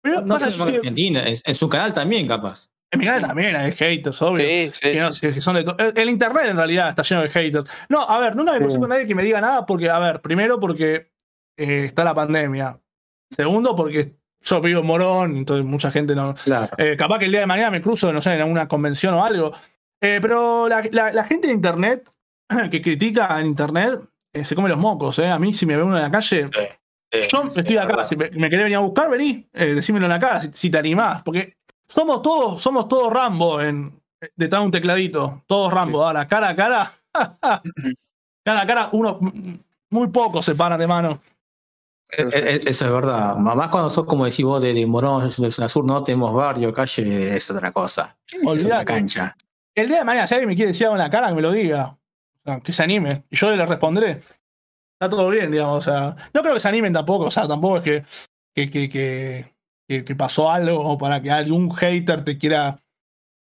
[0.00, 2.70] pero no sé en Argentina, en, su canal también, capaz.
[2.90, 4.44] En mi canal también hay haters, obvio.
[4.44, 4.70] Sí,
[5.12, 7.70] sí, son el, internet en realidad está lleno de haters.
[7.88, 10.20] No, a ver, nunca me puse con nadie que me diga nada porque, a ver,
[10.20, 11.10] primero porque
[11.56, 12.80] eh, está la pandemia.
[13.30, 16.34] Segundo porque yo vivo en Morón, entonces mucha gente no.
[16.78, 19.24] Eh, capaz que el día de mañana me cruzo, no sé, en alguna convención o
[19.24, 19.52] algo.
[20.00, 22.08] Eh, pero la, la, gente de internet
[22.70, 24.00] que critica en internet
[24.42, 25.28] se come los mocos, ¿eh?
[25.28, 26.48] A mí si me ve uno en la calle,
[27.10, 30.42] yo estoy acá, si me, querés venir a buscar, vení, eh, decímelo en la cara
[30.52, 31.56] si, te animás, porque
[31.88, 34.00] somos todos, somos todos Rambo en,
[34.36, 36.92] detrás de un tecladito, todos Rambo, ahora cara a cara,
[38.44, 39.18] cara a cara, uno,
[39.90, 41.20] muy pocos se paran de mano.
[42.10, 43.36] Eh, eh, eso es verdad.
[43.36, 47.50] Más cuando sos como decís vos de, Morón, del sur, no tenemos barrio, calle, es
[47.50, 48.16] otra cosa.
[48.30, 49.36] Es otra cancha.
[49.74, 51.42] El día de mañana, si alguien me quiere decir algo en la cara, que me
[51.42, 51.98] lo diga.
[52.64, 53.24] que se anime.
[53.30, 54.20] Y yo le responderé
[54.98, 55.86] está todo bien, digamos.
[55.86, 58.04] O sea, no creo que se animen tampoco, o sea, tampoco es que,
[58.54, 59.54] que, que, que,
[60.16, 62.82] pasó algo para que algún hater te quiera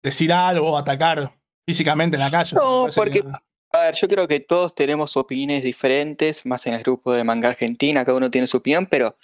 [0.03, 1.37] decir algo o atacar
[1.69, 2.57] físicamente en la calle.
[2.57, 3.23] No, porque,
[3.73, 7.51] a ver, yo creo que todos tenemos opiniones diferentes, más en el grupo de manga
[7.51, 9.17] argentina, cada uno tiene su opinión, pero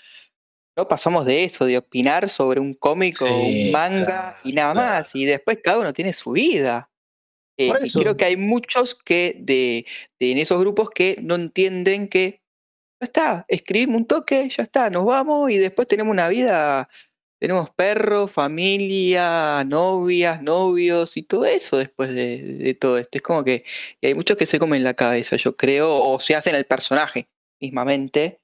[0.76, 5.14] no pasamos de eso, de opinar sobre un cómic o un manga y nada más,
[5.14, 6.90] y después cada uno tiene su vida.
[7.56, 9.86] Eh, y creo que hay muchos que de,
[10.18, 12.42] en esos grupos que no entienden que
[13.04, 16.88] ya está, escribimos un toque, ya está, nos vamos y después tenemos una vida,
[17.38, 23.18] tenemos perros, familia, novias, novios y todo eso después de, todo esto.
[23.18, 23.64] Es como que
[24.02, 27.28] hay muchos que se comen la cabeza, yo creo, o se hacen el personaje
[27.60, 28.40] mismamente.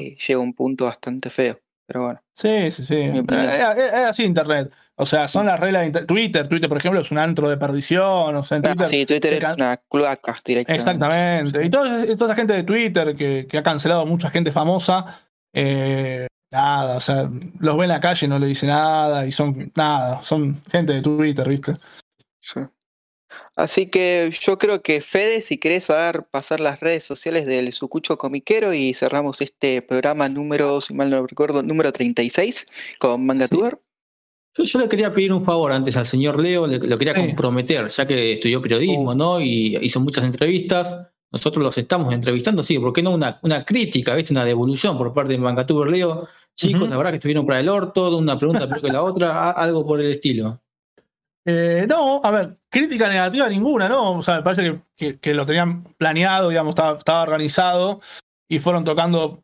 [0.00, 1.60] y llega un punto bastante feo.
[1.90, 2.22] Pero bueno.
[2.34, 3.00] Sí, sí, sí.
[3.00, 4.72] Es, así Internet.
[4.94, 6.46] O sea, son las reglas de Twitter.
[6.46, 8.36] Twitter, por ejemplo, es un antro de perdición.
[8.36, 10.72] O sea, ah, Twitter, sí, Twitter es una cloaca directamente.
[10.80, 11.64] Exactamente.
[11.64, 15.20] Y toda, esa gente de Twitter que, ha cancelado a mucha gente famosa,
[15.52, 19.26] eh, nada, o sea, los ve en la calle y no le dice nada.
[19.26, 21.74] Y son, nada, son gente de Twitter, ¿viste?
[22.40, 22.60] Sí.
[23.56, 28.18] Así que yo creo que Fede, si querés dar, pasar las redes sociales del Sucucho
[28.18, 32.66] Comiquero y cerramos este programa número, si mal no recuerdo, número 36
[32.98, 33.78] con Mangatuber.
[34.56, 38.06] Yo, le quería pedir un favor antes al señor Leo, le, lo quería comprometer, ya
[38.06, 39.14] que estudió periodismo, oh.
[39.14, 39.40] ¿no?
[39.40, 41.06] Y hizo muchas entrevistas.
[41.32, 44.32] Nosotros los estamos entrevistando, sí, ¿por qué no una, una crítica, ¿viste?
[44.32, 46.26] Una devolución por parte de Mangatuber Leo?
[46.56, 49.86] Chicos, la verdad que estuvieron para el orto, una pregunta peor que la otra, algo
[49.86, 50.60] por el estilo.
[51.46, 54.12] Eh, no, a ver, crítica negativa ninguna, ¿no?
[54.18, 58.00] O sea, me parece que, lo tenían planeado, digamos, estaba, estaba organizado
[58.48, 59.42] y fueron tocando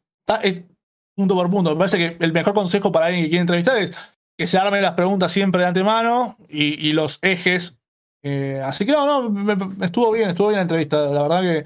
[1.17, 1.71] punto por punto.
[1.71, 3.97] Me parece que el mejor consejo para alguien que quiere entrevistar es
[4.39, 7.79] que se armen las preguntas siempre de antemano y, los ejes.
[8.23, 11.07] Eh, así que no, no, estuvo bien, estuvo bien la entrevista.
[11.07, 11.65] La verdad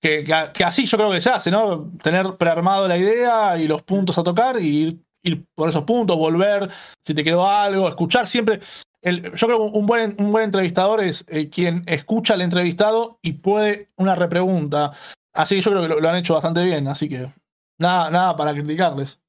[0.00, 1.90] que, que, así yo creo que se hace, ¿no?
[2.02, 6.70] Tener prearmado la idea y los puntos a tocar y ir, por esos puntos, volver
[7.04, 8.60] si te quedó algo, escuchar siempre.
[9.06, 13.34] Yo creo que un buen, un buen entrevistador es eh, quien escucha al entrevistado y
[13.34, 14.92] puede una repregunta.
[15.32, 17.32] Así que yo creo que lo, han hecho bastante bien, así que
[17.78, 19.20] nada, nada para criticarles.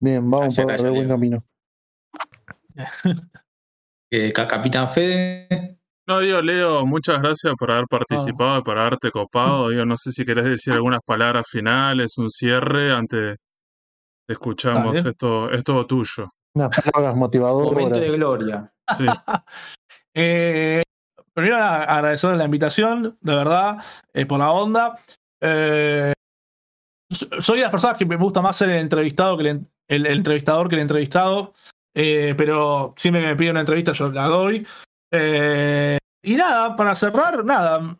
[0.00, 1.44] Bien, vamos por el buen camino.
[4.08, 5.80] Eh, Capitán Fede.
[6.06, 9.68] No, digo, Leo, muchas gracias por haber participado, y por haberte copado.
[9.70, 13.36] Digo, no sé si querés decir algunas palabras finales, un cierre, antes
[14.28, 16.30] escuchamos esto, es todo tuyo.
[16.56, 17.72] Unas palabras motivadoras.
[17.72, 18.66] Momento de gloria.
[18.96, 19.04] Sí.
[20.14, 20.82] eh,
[21.34, 23.84] primero agradecerle la invitación, de verdad,
[24.14, 24.98] eh, por la onda.
[25.42, 26.14] Eh,
[27.40, 30.76] soy de las personas que me gusta más ser el entrevistado que el, entrevistador que
[30.76, 31.52] el entrevistado.
[31.94, 34.66] Eh, pero siempre que me piden una entrevista yo la doy.
[35.12, 37.96] y nada, para cerrar, nada.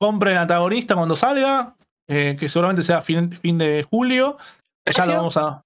[0.00, 1.74] Compren antagonista cuando salga,
[2.06, 4.36] que seguramente sea fin, fin de julio.
[4.96, 5.64] Ya lo vamos a.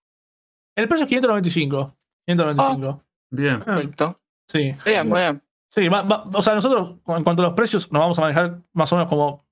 [0.76, 1.96] El precio es 595.
[2.26, 3.02] 595.
[3.30, 3.60] bien.
[3.60, 4.20] Perfecto.
[4.48, 4.74] Sí.
[4.84, 5.42] Bien, bien.
[5.70, 8.96] Sí, o sea, nosotros en cuanto a los precios nos vamos a manejar más o
[8.96, 9.46] menos como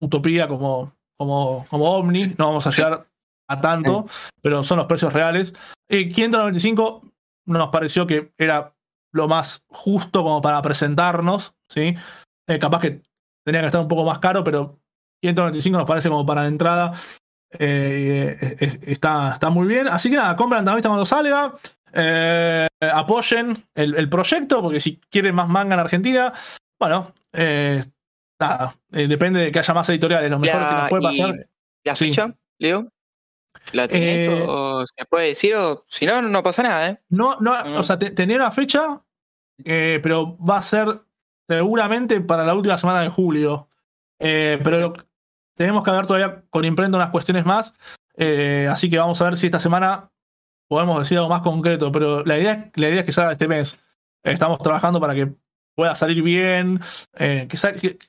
[0.00, 3.08] utopía, como, como, como Omni, no vamos a llegar
[3.48, 4.06] a tanto,
[4.42, 5.54] pero son los precios reales.
[5.88, 7.02] Y 595
[7.46, 8.76] nos pareció que era
[9.12, 11.96] lo más justo como para presentarnos, ¿sí?
[12.46, 13.02] Eh, capaz que
[13.44, 14.78] tenía que estar un poco más caro, pero
[15.22, 16.92] 195 nos parece como para entrada.
[17.58, 19.88] Eh, está, está muy bien.
[19.88, 21.52] Así que nada, compran también cuando salga.
[21.92, 26.32] Eh, apoyen el, proyecto, porque si quieren más manga en Argentina,
[26.78, 27.82] bueno, eh,
[28.38, 31.48] nada, eh, depende de que haya más editoriales, lo mejor que nos puede pasar.
[31.84, 32.88] ¿La fecha, Leo?
[33.72, 35.54] ¿La tenés o se puede decir?
[35.56, 37.00] O si no, no pasa nada, ¿eh?
[37.08, 39.02] No, no, o sea, tenía una fecha,
[39.64, 41.02] pero va a ser
[41.48, 43.68] seguramente para la última semana de julio.
[44.18, 44.94] pero
[45.60, 47.74] tenemos que ver todavía con imprenta unas cuestiones más.
[48.70, 50.10] así que vamos a ver si esta semana
[50.66, 53.78] podemos decir algo más concreto, pero la idea, la idea es que salga este mes.
[54.22, 55.34] Estamos trabajando para que
[55.74, 56.80] pueda salir bien.
[57.18, 57.46] Eh,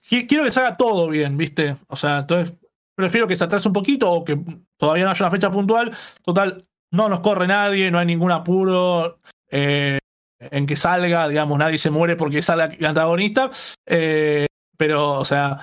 [0.08, 1.76] quiero que salga todo bien, ¿viste?
[1.88, 2.56] O sea, entonces
[2.96, 4.40] prefiero que se atrase un poquito o que
[4.78, 5.92] todavía no haya una fecha puntual.
[6.24, 9.20] Total, no nos corre nadie, no hay ningún apuro
[9.50, 10.00] eh,
[10.40, 13.50] en que salga, digamos, nadie se muere porque salga el antagonista.
[13.86, 14.46] Eh,
[14.78, 15.60] pero, o sea,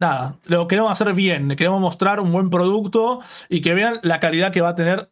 [0.00, 4.52] nada, lo queremos hacer bien, queremos mostrar un buen producto y que vean la calidad
[4.52, 5.10] que va a tener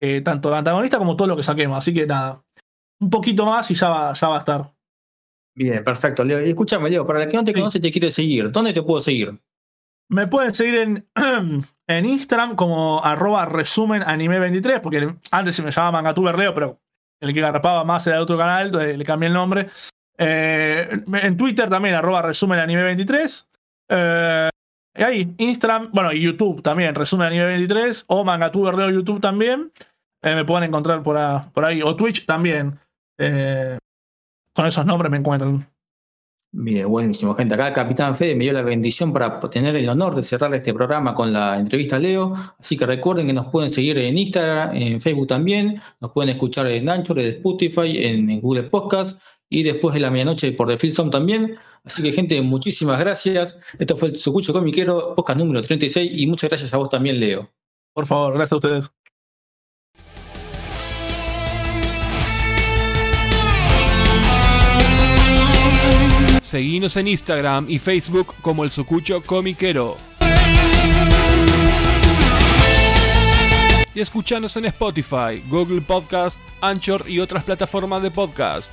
[0.00, 1.78] eh, tanto de antagonista como todo lo que saquemos.
[1.78, 2.42] Así que nada,
[3.00, 4.74] un poquito más y ya va, ya va a estar.
[5.54, 6.38] Bien, perfecto, Leo.
[6.38, 9.02] Escúchame, Leo, para el que no te conoce y te quiere seguir, ¿dónde te puedo
[9.02, 9.38] seguir?
[10.08, 11.08] Me pueden seguir en,
[11.86, 16.80] en Instagram como arroba resumen anime 23, porque antes se me llamaba Mangatuber Leo, pero
[17.20, 19.68] el que garrapaba más era de otro canal, le cambié el nombre.
[20.18, 23.48] Eh, en Twitter también, arroba resumen anime 23.
[23.94, 24.48] Eh,
[24.94, 29.70] y ahí, Instagram, bueno, y YouTube también, resumen anime 23, o Mangatuber Leo YouTube también.
[30.22, 31.16] Eh, me pueden encontrar por,
[31.64, 31.82] ahí.
[31.82, 32.78] O Twitch también.
[33.18, 33.78] Eh,
[34.54, 35.66] con esos nombres me encuentran.
[36.54, 37.54] Bien, buenísimo, gente.
[37.54, 41.14] Acá Capitán Fede me dio la bendición para tener el honor de cerrar este programa
[41.14, 42.34] con la entrevista a Leo.
[42.58, 45.80] Así que recuerden que nos pueden seguir en Instagram, en Facebook también.
[46.00, 49.18] Nos pueden escuchar en Anchor, en Spotify, en, Google Podcast
[49.52, 51.56] y después de la medianoche por The Film también.
[51.84, 53.58] Así que, gente, muchísimas gracias.
[53.78, 56.10] Esto fue el Sucucho Comiquero, podcast número 36.
[56.14, 57.50] Y muchas gracias a vos también, Leo.
[57.92, 58.90] Por favor, gracias a ustedes.
[66.42, 69.96] Seguinos en Instagram y Facebook como el Sucucho Comiquero.
[73.94, 78.72] Y escuchanos en Spotify, Google Podcast, Anchor y otras plataformas de podcast.